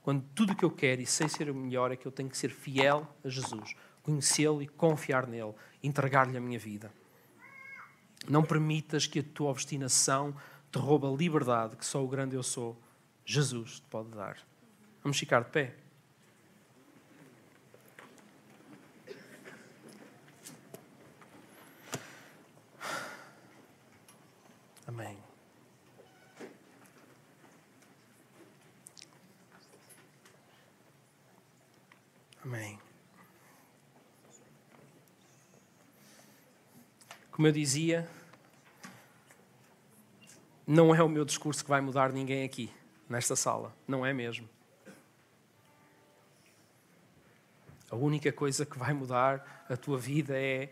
Quando 0.00 0.24
tudo 0.34 0.52
o 0.52 0.56
que 0.56 0.64
eu 0.64 0.70
quero 0.70 1.02
e 1.02 1.06
sei 1.06 1.28
ser 1.28 1.50
o 1.50 1.54
melhor 1.54 1.90
é 1.90 1.96
que 1.96 2.06
eu 2.06 2.12
tenho 2.12 2.28
que 2.30 2.38
ser 2.38 2.50
fiel 2.50 3.06
a 3.24 3.28
Jesus, 3.28 3.74
conhecê-lo 4.02 4.62
e 4.62 4.68
confiar 4.68 5.26
nele, 5.26 5.54
entregar-lhe 5.82 6.36
a 6.36 6.40
minha 6.40 6.58
vida. 6.58 6.92
Não 8.28 8.44
permitas 8.44 9.06
que 9.06 9.18
a 9.18 9.22
tua 9.22 9.50
obstinação 9.50 10.34
te 10.70 10.78
roube 10.78 11.06
a 11.06 11.10
liberdade 11.10 11.76
que 11.76 11.84
só 11.84 12.02
o 12.02 12.08
grande 12.08 12.36
eu 12.36 12.42
sou, 12.42 12.80
Jesus, 13.24 13.80
te 13.80 13.86
pode 13.90 14.10
dar. 14.10 14.38
Vamos 15.02 15.18
ficar 15.18 15.42
de 15.42 15.50
pé. 15.50 15.74
Amém. 24.86 25.18
Amém. 32.44 32.78
Como 37.30 37.48
eu 37.48 37.52
dizia, 37.52 38.08
não 40.66 40.94
é 40.94 41.02
o 41.02 41.08
meu 41.08 41.24
discurso 41.24 41.64
que 41.64 41.70
vai 41.70 41.80
mudar 41.80 42.12
ninguém 42.12 42.44
aqui, 42.44 42.70
nesta 43.08 43.34
sala. 43.34 43.74
Não 43.88 44.04
é 44.04 44.12
mesmo. 44.12 44.48
A 47.90 47.96
única 47.96 48.30
coisa 48.30 48.66
que 48.66 48.78
vai 48.78 48.92
mudar 48.92 49.64
a 49.68 49.76
tua 49.76 49.98
vida 49.98 50.38
é 50.38 50.70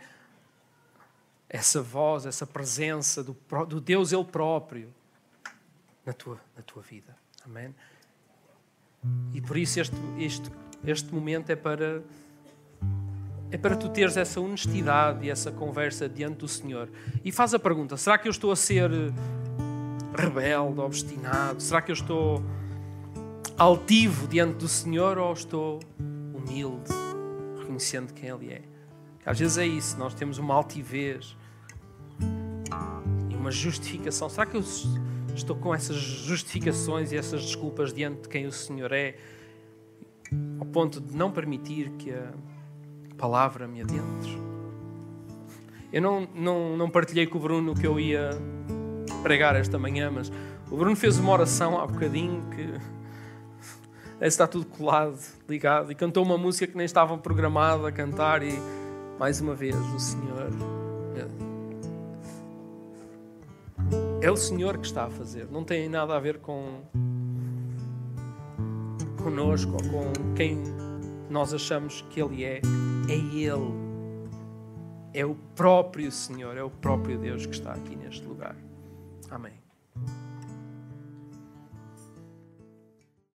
essa 1.53 1.82
voz, 1.82 2.26
essa 2.26 2.46
presença 2.46 3.22
do, 3.22 3.36
do 3.68 3.80
Deus 3.80 4.12
Ele 4.12 4.24
próprio 4.24 4.92
na 6.05 6.12
tua, 6.12 6.40
na 6.57 6.62
tua 6.62 6.82
vida. 6.82 7.14
Amém? 7.44 7.74
E 9.34 9.40
por 9.40 9.57
isso 9.57 9.78
este, 9.78 9.96
este, 10.18 10.50
este 10.84 11.14
momento 11.14 11.50
é 11.50 11.57
para 11.57 12.03
é 13.50 13.59
para 13.59 13.76
tu 13.76 13.90
teres 13.90 14.16
essa 14.16 14.40
honestidade 14.40 15.26
e 15.26 15.30
essa 15.30 15.53
conversa 15.53 16.09
diante 16.09 16.38
do 16.38 16.48
Senhor. 16.48 16.88
E 17.22 17.30
faz 17.30 17.53
a 17.53 17.59
pergunta: 17.59 17.98
será 17.98 18.16
que 18.16 18.26
eu 18.26 18.30
estou 18.30 18.50
a 18.50 18.57
ser 18.57 18.90
rebelde, 20.16 20.80
obstinado? 20.80 21.62
Será 21.62 21.82
que 21.82 21.90
eu 21.90 21.94
estou 21.94 22.42
altivo 23.59 24.26
diante 24.26 24.57
do 24.57 24.68
Senhor 24.68 25.18
ou 25.18 25.34
estou 25.34 25.80
humilde? 26.32 27.03
reconhecendo 27.72 28.12
quem 28.12 28.28
Ele 28.28 28.53
é. 28.53 28.62
Às 29.24 29.38
vezes 29.38 29.57
é 29.59 29.66
isso, 29.66 29.98
nós 29.98 30.14
temos 30.14 30.38
uma 30.38 30.55
altivez 30.55 31.36
uma 33.43 33.51
justificação. 33.51 34.28
Será 34.28 34.47
que 34.47 34.57
eu 34.57 34.64
estou 35.34 35.57
com 35.57 35.74
essas 35.74 35.97
justificações 35.97 37.11
e 37.12 37.16
essas 37.16 37.43
desculpas 37.43 37.93
diante 37.93 38.22
de 38.22 38.28
quem 38.28 38.47
o 38.47 38.53
Senhor 38.53 38.93
é, 38.93 39.16
ao 40.59 40.66
ponto 40.66 41.01
de 41.01 41.14
não 41.14 41.30
permitir 41.30 41.90
que 41.99 42.12
a 42.12 42.32
palavra 43.18 43.66
me 43.66 43.82
adentre? 43.82 44.40
Eu 45.93 46.01
não, 46.01 46.26
não, 46.34 46.76
não 46.76 46.88
partilhei 46.88 47.26
com 47.26 47.36
o 47.36 47.40
Bruno 47.40 47.74
que 47.74 47.86
eu 47.86 47.99
ia 47.99 48.30
pregar 49.22 49.57
esta 49.57 49.78
manhã, 49.78 50.11
mas 50.11 50.32
o 50.70 50.76
Bruno 50.76 50.97
fez 50.97 51.18
uma 51.18 51.32
oração 51.32 51.78
há 51.78 51.86
bocadinho 51.86 52.49
que 52.51 52.80
está 54.24 54.47
tudo 54.47 54.64
colado, 54.66 55.18
ligado, 55.49 55.90
e 55.90 55.95
cantou 55.95 56.24
uma 56.24 56.38
música 56.38 56.66
que 56.66 56.76
nem 56.76 56.86
estava 56.86 57.18
programada 57.18 57.88
a 57.88 57.93
cantar, 57.93 58.43
e 58.43 58.53
mais 59.18 59.40
uma 59.40 59.55
vez 59.55 59.76
o 59.76 59.99
Senhor. 59.99 60.82
É 64.23 64.31
o 64.31 64.37
Senhor 64.37 64.79
que 64.79 64.87
está 64.87 65.07
a 65.07 65.11
fazer, 65.11 65.51
não 65.51 65.64
tem 65.64 65.89
nada 65.89 66.16
a 66.16 66.20
ver 66.20 66.39
com 66.39 66.83
conosco 69.20 69.73
ou 69.73 69.79
com 69.91 70.35
quem 70.37 70.62
nós 71.29 71.53
achamos 71.53 72.03
que 72.09 72.20
Ele 72.20 72.45
é. 72.45 72.61
É 73.09 73.14
Ele. 73.14 73.83
É 75.12 75.27
o 75.27 75.35
próprio 75.57 76.12
Senhor, 76.12 76.57
é 76.57 76.62
o 76.62 76.70
próprio 76.70 77.18
Deus 77.18 77.47
que 77.47 77.55
está 77.55 77.73
aqui 77.73 77.97
neste 77.97 78.25
lugar. 78.25 78.55
Amém. 79.29 79.62